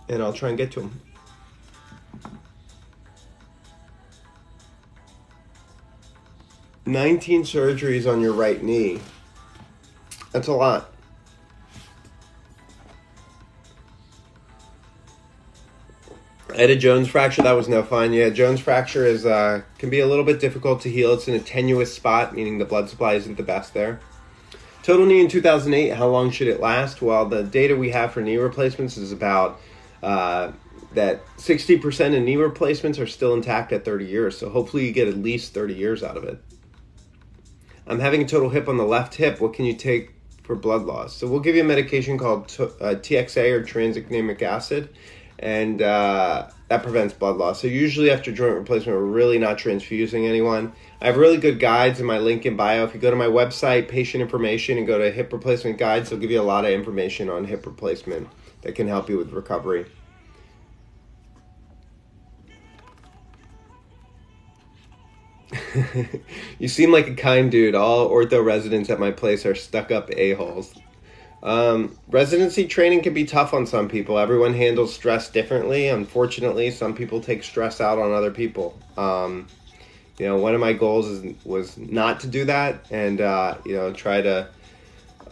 and 0.08 0.20
I'll 0.20 0.32
try 0.32 0.48
and 0.48 0.58
get 0.58 0.72
to 0.72 0.80
them. 0.80 1.00
Nineteen 6.84 7.44
surgeries 7.44 8.10
on 8.10 8.20
your 8.20 8.32
right 8.32 8.60
knee. 8.62 9.00
That's 10.32 10.48
a 10.48 10.52
lot. 10.52 10.92
I 16.52 16.62
had 16.62 16.70
a 16.70 16.76
Jones 16.76 17.06
fracture. 17.06 17.42
That 17.42 17.52
was 17.52 17.68
no 17.68 17.84
fun. 17.84 18.12
Yeah, 18.12 18.28
Jones 18.30 18.58
fracture 18.58 19.06
is 19.06 19.24
uh, 19.24 19.62
can 19.78 19.88
be 19.88 20.00
a 20.00 20.06
little 20.06 20.24
bit 20.24 20.40
difficult 20.40 20.80
to 20.80 20.90
heal. 20.90 21.12
It's 21.14 21.28
in 21.28 21.34
a 21.34 21.40
tenuous 21.40 21.94
spot, 21.94 22.34
meaning 22.34 22.58
the 22.58 22.64
blood 22.64 22.90
supply 22.90 23.14
isn't 23.14 23.36
the 23.36 23.44
best 23.44 23.72
there. 23.72 24.00
Total 24.82 25.04
knee 25.04 25.20
in 25.20 25.28
2008. 25.28 25.90
How 25.90 26.08
long 26.08 26.30
should 26.30 26.48
it 26.48 26.60
last? 26.60 27.02
Well, 27.02 27.26
the 27.26 27.42
data 27.42 27.76
we 27.76 27.90
have 27.90 28.12
for 28.12 28.20
knee 28.20 28.36
replacements 28.36 28.96
is 28.96 29.12
about 29.12 29.60
uh, 30.02 30.52
that 30.94 31.24
60% 31.36 32.16
of 32.16 32.22
knee 32.22 32.36
replacements 32.36 32.98
are 32.98 33.06
still 33.06 33.34
intact 33.34 33.72
at 33.72 33.84
30 33.84 34.06
years. 34.06 34.38
So 34.38 34.48
hopefully 34.48 34.86
you 34.86 34.92
get 34.92 35.08
at 35.08 35.16
least 35.16 35.54
30 35.54 35.74
years 35.74 36.02
out 36.02 36.16
of 36.16 36.24
it. 36.24 36.42
I'm 37.86 38.00
having 38.00 38.22
a 38.22 38.26
total 38.26 38.50
hip 38.50 38.68
on 38.68 38.76
the 38.76 38.84
left 38.84 39.16
hip. 39.16 39.40
What 39.40 39.52
can 39.52 39.64
you 39.64 39.74
take 39.74 40.14
for 40.50 40.56
blood 40.56 40.82
loss. 40.82 41.14
So 41.14 41.28
we'll 41.28 41.38
give 41.38 41.54
you 41.54 41.62
a 41.62 41.64
medication 41.64 42.18
called 42.18 42.48
t- 42.48 42.64
uh, 42.64 42.96
TXA 42.96 43.52
or 43.52 43.62
tranexamic 43.62 44.42
acid, 44.42 44.88
and 45.40 45.80
uh, 45.80 46.48
that 46.68 46.82
prevents 46.82 47.14
blood 47.14 47.36
loss. 47.36 47.60
So 47.60 47.66
usually 47.66 48.10
after 48.10 48.30
joint 48.30 48.54
replacement, 48.54 48.96
we're 48.96 49.04
really 49.04 49.38
not 49.38 49.58
transfusing 49.58 50.26
anyone. 50.26 50.72
I 51.00 51.06
have 51.06 51.16
really 51.16 51.38
good 51.38 51.58
guides 51.58 51.98
in 51.98 52.06
my 52.06 52.18
link 52.18 52.44
in 52.44 52.56
bio. 52.56 52.84
If 52.84 52.94
you 52.94 53.00
go 53.00 53.10
to 53.10 53.16
my 53.16 53.26
website, 53.26 53.88
patient 53.88 54.20
information, 54.22 54.76
and 54.76 54.86
go 54.86 54.98
to 54.98 55.10
hip 55.10 55.32
replacement 55.32 55.78
guides, 55.78 56.10
they'll 56.10 56.18
give 56.18 56.30
you 56.30 56.40
a 56.40 56.42
lot 56.42 56.66
of 56.66 56.70
information 56.70 57.30
on 57.30 57.46
hip 57.46 57.64
replacement 57.64 58.28
that 58.62 58.74
can 58.74 58.86
help 58.86 59.08
you 59.08 59.16
with 59.16 59.32
recovery. 59.32 59.86
you 66.58 66.68
seem 66.68 66.92
like 66.92 67.08
a 67.08 67.14
kind 67.14 67.50
dude. 67.50 67.74
All 67.74 68.10
ortho 68.10 68.44
residents 68.44 68.90
at 68.90 69.00
my 69.00 69.10
place 69.10 69.46
are 69.46 69.54
stuck 69.54 69.90
up 69.90 70.10
a-holes. 70.14 70.74
Um, 71.42 71.96
residency 72.08 72.66
training 72.66 73.02
can 73.02 73.14
be 73.14 73.24
tough 73.24 73.54
on 73.54 73.66
some 73.66 73.88
people. 73.88 74.18
Everyone 74.18 74.54
handles 74.54 74.94
stress 74.94 75.30
differently. 75.30 75.88
Unfortunately, 75.88 76.70
some 76.70 76.94
people 76.94 77.20
take 77.20 77.42
stress 77.42 77.80
out 77.80 77.98
on 77.98 78.12
other 78.12 78.30
people. 78.30 78.78
Um, 78.96 79.46
you 80.18 80.26
know, 80.26 80.36
one 80.36 80.54
of 80.54 80.60
my 80.60 80.74
goals 80.74 81.06
is, 81.06 81.34
was 81.44 81.78
not 81.78 82.20
to 82.20 82.26
do 82.26 82.44
that 82.44 82.84
and, 82.90 83.22
uh, 83.22 83.56
you 83.64 83.74
know, 83.74 83.90
try 83.92 84.20
to 84.20 84.48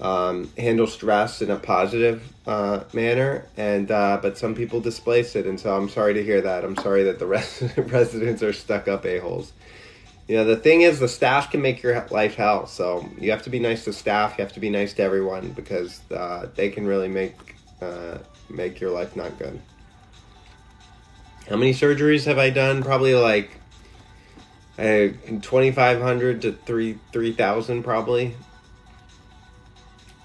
um, 0.01 0.51
handle 0.57 0.87
stress 0.87 1.43
in 1.43 1.51
a 1.51 1.57
positive 1.57 2.23
uh, 2.47 2.85
manner. 2.95 3.47
And, 3.59 3.91
uh, 3.91 4.19
but 4.23 4.39
some 4.39 4.55
people 4.55 4.81
displace 4.81 5.37
it. 5.37 5.47
And 5.47 5.61
so 5.61 5.77
I'm 5.77 5.91
sorry 5.91 6.15
to 6.15 6.25
hear 6.25 6.41
that. 6.41 6.65
I'm 6.65 6.77
sorry 6.77 7.03
that 7.05 7.19
the 7.19 7.27
res- 7.27 7.63
residents 7.77 8.43
are 8.43 8.55
stuck 8.55 8.89
up 8.89 9.05
a-holes 9.05 9.53
you 10.29 10.37
know 10.37 10.45
the 10.45 10.57
thing 10.57 10.83
is 10.83 11.01
the 11.01 11.09
staff 11.09 11.51
can 11.51 11.61
make 11.63 11.83
your 11.83 12.07
life 12.11 12.35
hell 12.35 12.67
so 12.67 13.09
you 13.19 13.31
have 13.31 13.43
to 13.43 13.51
be 13.51 13.59
nice 13.59 13.85
to 13.85 13.93
staff 13.93 14.37
you 14.37 14.45
have 14.45 14.53
to 14.53 14.61
be 14.61 14.71
nice 14.71 14.93
to 14.93 15.03
everyone 15.03 15.51
because 15.51 16.01
uh, 16.13 16.47
they 16.55 16.69
can 16.69 16.87
really 16.87 17.09
make 17.09 17.57
uh, 17.81 18.19
make 18.51 18.81
your 18.81 18.91
life 18.91 19.15
not 19.17 19.39
good. 19.39 19.61
How 21.49 21.57
many 21.57 21.73
surgeries 21.73 22.25
have 22.27 22.39
i 22.39 22.51
done? 22.51 22.83
Probably 22.83 23.15
like 23.15 23.53
uh, 24.79 25.09
2500 25.41 26.43
to 26.43 26.53
3 26.53 26.99
3000 27.13 27.83
probably. 27.83 28.35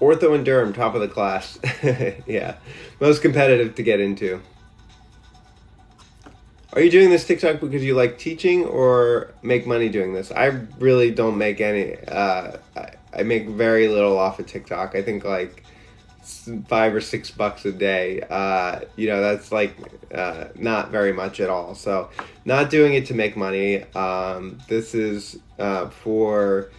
Ortho 0.00 0.34
and 0.34 0.46
derm 0.46 0.74
top 0.74 0.94
of 0.94 1.00
the 1.00 1.08
class. 1.08 1.58
Yeah 2.26 2.56
most 3.00 3.22
competitive 3.22 3.74
to 3.74 3.82
get 3.82 4.00
into 4.00 4.40
are 6.74 6.80
you 6.80 6.90
doing 6.90 7.10
this 7.10 7.24
TikTok 7.24 7.60
because 7.60 7.84
you 7.84 7.94
like 7.94 8.18
teaching 8.18 8.64
or 8.64 9.32
make 9.42 9.66
money 9.66 9.88
doing 9.88 10.12
this? 10.12 10.32
I 10.32 10.46
really 10.78 11.12
don't 11.12 11.38
make 11.38 11.60
any. 11.60 11.96
Uh, 12.06 12.58
I, 13.16 13.22
make 13.22 13.48
very 13.48 13.86
little 13.86 14.18
off 14.18 14.40
of 14.40 14.46
TikTok. 14.46 14.96
I 14.96 15.02
think 15.02 15.24
like 15.24 15.62
five 16.66 16.94
or 16.94 17.00
six 17.00 17.30
bucks 17.30 17.64
a 17.64 17.70
day. 17.70 18.22
Uh, 18.28 18.80
you 18.96 19.06
know, 19.06 19.20
that's 19.20 19.52
like 19.52 19.76
uh, 20.12 20.46
not 20.56 20.90
very 20.90 21.12
much 21.12 21.38
at 21.38 21.48
all. 21.48 21.76
So, 21.76 22.10
not 22.44 22.70
doing 22.70 22.94
it 22.94 23.06
to 23.06 23.14
make 23.14 23.36
money. 23.36 23.84
Um, 23.94 24.58
this 24.68 24.96
is 24.96 25.38
uh, 25.60 25.90
for 25.90 26.70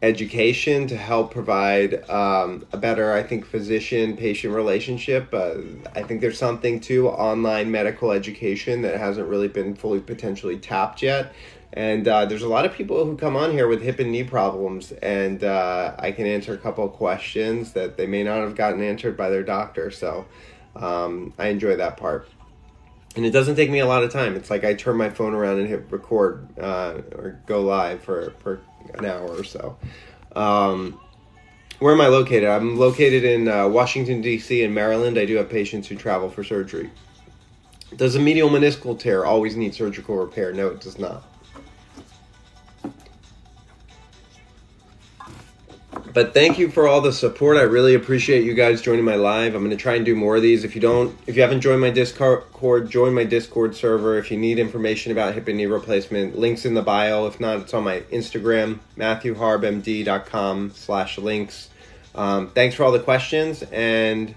education 0.00 0.86
to 0.86 0.96
help 0.96 1.32
provide 1.32 2.08
um, 2.08 2.64
a 2.72 2.76
better, 2.76 3.12
I 3.12 3.22
think, 3.22 3.44
physician 3.44 4.16
patient 4.16 4.54
relationship. 4.54 5.32
Uh, 5.32 5.54
I 5.94 6.02
think 6.02 6.20
there's 6.20 6.38
something 6.38 6.78
to 6.80 7.08
online 7.08 7.70
medical 7.70 8.12
education 8.12 8.82
that 8.82 8.98
hasn't 8.98 9.28
really 9.28 9.48
been 9.48 9.74
fully 9.74 10.00
potentially 10.00 10.56
tapped 10.58 11.02
yet. 11.02 11.32
And 11.72 12.06
uh, 12.08 12.24
there's 12.26 12.42
a 12.42 12.48
lot 12.48 12.64
of 12.64 12.72
people 12.72 13.04
who 13.04 13.16
come 13.16 13.36
on 13.36 13.50
here 13.50 13.68
with 13.68 13.82
hip 13.82 13.98
and 13.98 14.10
knee 14.10 14.24
problems, 14.24 14.92
and 14.92 15.44
uh, 15.44 15.94
I 15.98 16.12
can 16.12 16.26
answer 16.26 16.54
a 16.54 16.58
couple 16.58 16.88
questions 16.88 17.72
that 17.72 17.96
they 17.96 18.06
may 18.06 18.22
not 18.22 18.38
have 18.38 18.54
gotten 18.54 18.82
answered 18.82 19.16
by 19.16 19.28
their 19.28 19.42
doctor. 19.42 19.90
So 19.90 20.26
um, 20.74 21.34
I 21.38 21.48
enjoy 21.48 21.76
that 21.76 21.96
part. 21.96 22.28
And 23.16 23.26
it 23.26 23.30
doesn't 23.30 23.56
take 23.56 23.70
me 23.70 23.80
a 23.80 23.86
lot 23.86 24.02
of 24.04 24.12
time. 24.12 24.36
It's 24.36 24.48
like 24.48 24.64
I 24.64 24.74
turn 24.74 24.96
my 24.96 25.10
phone 25.10 25.34
around 25.34 25.58
and 25.58 25.68
hit 25.68 25.90
record 25.90 26.48
uh, 26.58 27.00
or 27.12 27.40
go 27.46 27.62
live 27.62 28.02
for, 28.02 28.32
for 28.38 28.60
an 28.94 29.04
hour 29.04 29.28
or 29.28 29.44
so. 29.44 29.76
Um, 30.34 31.00
where 31.78 31.94
am 31.94 32.00
I 32.00 32.08
located? 32.08 32.48
I'm 32.48 32.76
located 32.76 33.24
in 33.24 33.48
uh, 33.48 33.68
Washington, 33.68 34.20
D.C., 34.20 34.64
and 34.64 34.74
Maryland. 34.74 35.18
I 35.18 35.26
do 35.26 35.36
have 35.36 35.48
patients 35.48 35.88
who 35.88 35.94
travel 35.94 36.28
for 36.28 36.42
surgery. 36.42 36.90
Does 37.96 38.16
a 38.16 38.20
medial 38.20 38.48
meniscal 38.48 38.98
tear 38.98 39.24
always 39.24 39.56
need 39.56 39.74
surgical 39.74 40.16
repair? 40.16 40.52
No, 40.52 40.68
it 40.68 40.80
does 40.80 40.98
not. 40.98 41.24
But 46.14 46.32
thank 46.32 46.58
you 46.58 46.70
for 46.70 46.88
all 46.88 47.00
the 47.00 47.12
support. 47.12 47.56
I 47.56 47.62
really 47.62 47.94
appreciate 47.94 48.44
you 48.44 48.54
guys 48.54 48.80
joining 48.80 49.04
my 49.04 49.16
live. 49.16 49.54
I'm 49.54 49.60
going 49.60 49.76
to 49.76 49.76
try 49.76 49.94
and 49.94 50.04
do 50.04 50.14
more 50.14 50.36
of 50.36 50.42
these. 50.42 50.64
If 50.64 50.74
you 50.74 50.80
don't, 50.80 51.16
if 51.26 51.36
you 51.36 51.42
haven't 51.42 51.60
joined 51.60 51.80
my 51.80 51.90
Discord, 51.90 52.44
join 52.90 53.14
my 53.14 53.24
Discord 53.24 53.76
server. 53.76 54.16
If 54.18 54.30
you 54.30 54.38
need 54.38 54.58
information 54.58 55.12
about 55.12 55.34
hip 55.34 55.48
and 55.48 55.58
knee 55.58 55.66
replacement, 55.66 56.38
links 56.38 56.64
in 56.64 56.74
the 56.74 56.82
bio. 56.82 57.26
If 57.26 57.40
not, 57.40 57.58
it's 57.58 57.74
on 57.74 57.84
my 57.84 58.00
Instagram, 58.12 58.78
MatthewHarbMD.com 58.96 60.72
slash 60.74 61.18
links. 61.18 61.68
Um, 62.14 62.48
thanks 62.50 62.74
for 62.74 62.84
all 62.84 62.92
the 62.92 63.00
questions. 63.00 63.62
And 63.64 64.34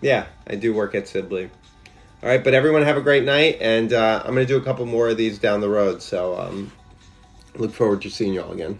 yeah, 0.00 0.26
I 0.46 0.54
do 0.54 0.72
work 0.72 0.94
at 0.94 1.06
Sibley. 1.06 1.50
All 2.22 2.28
right, 2.28 2.42
but 2.42 2.54
everyone 2.54 2.82
have 2.82 2.96
a 2.96 3.02
great 3.02 3.24
night. 3.24 3.58
And 3.60 3.92
uh, 3.92 4.22
I'm 4.24 4.34
going 4.34 4.46
to 4.46 4.52
do 4.52 4.56
a 4.56 4.64
couple 4.64 4.86
more 4.86 5.08
of 5.08 5.16
these 5.16 5.38
down 5.38 5.60
the 5.60 5.68
road. 5.68 6.02
So 6.02 6.38
um, 6.38 6.72
look 7.56 7.72
forward 7.72 8.02
to 8.02 8.10
seeing 8.10 8.32
you 8.32 8.42
all 8.42 8.52
again. 8.52 8.78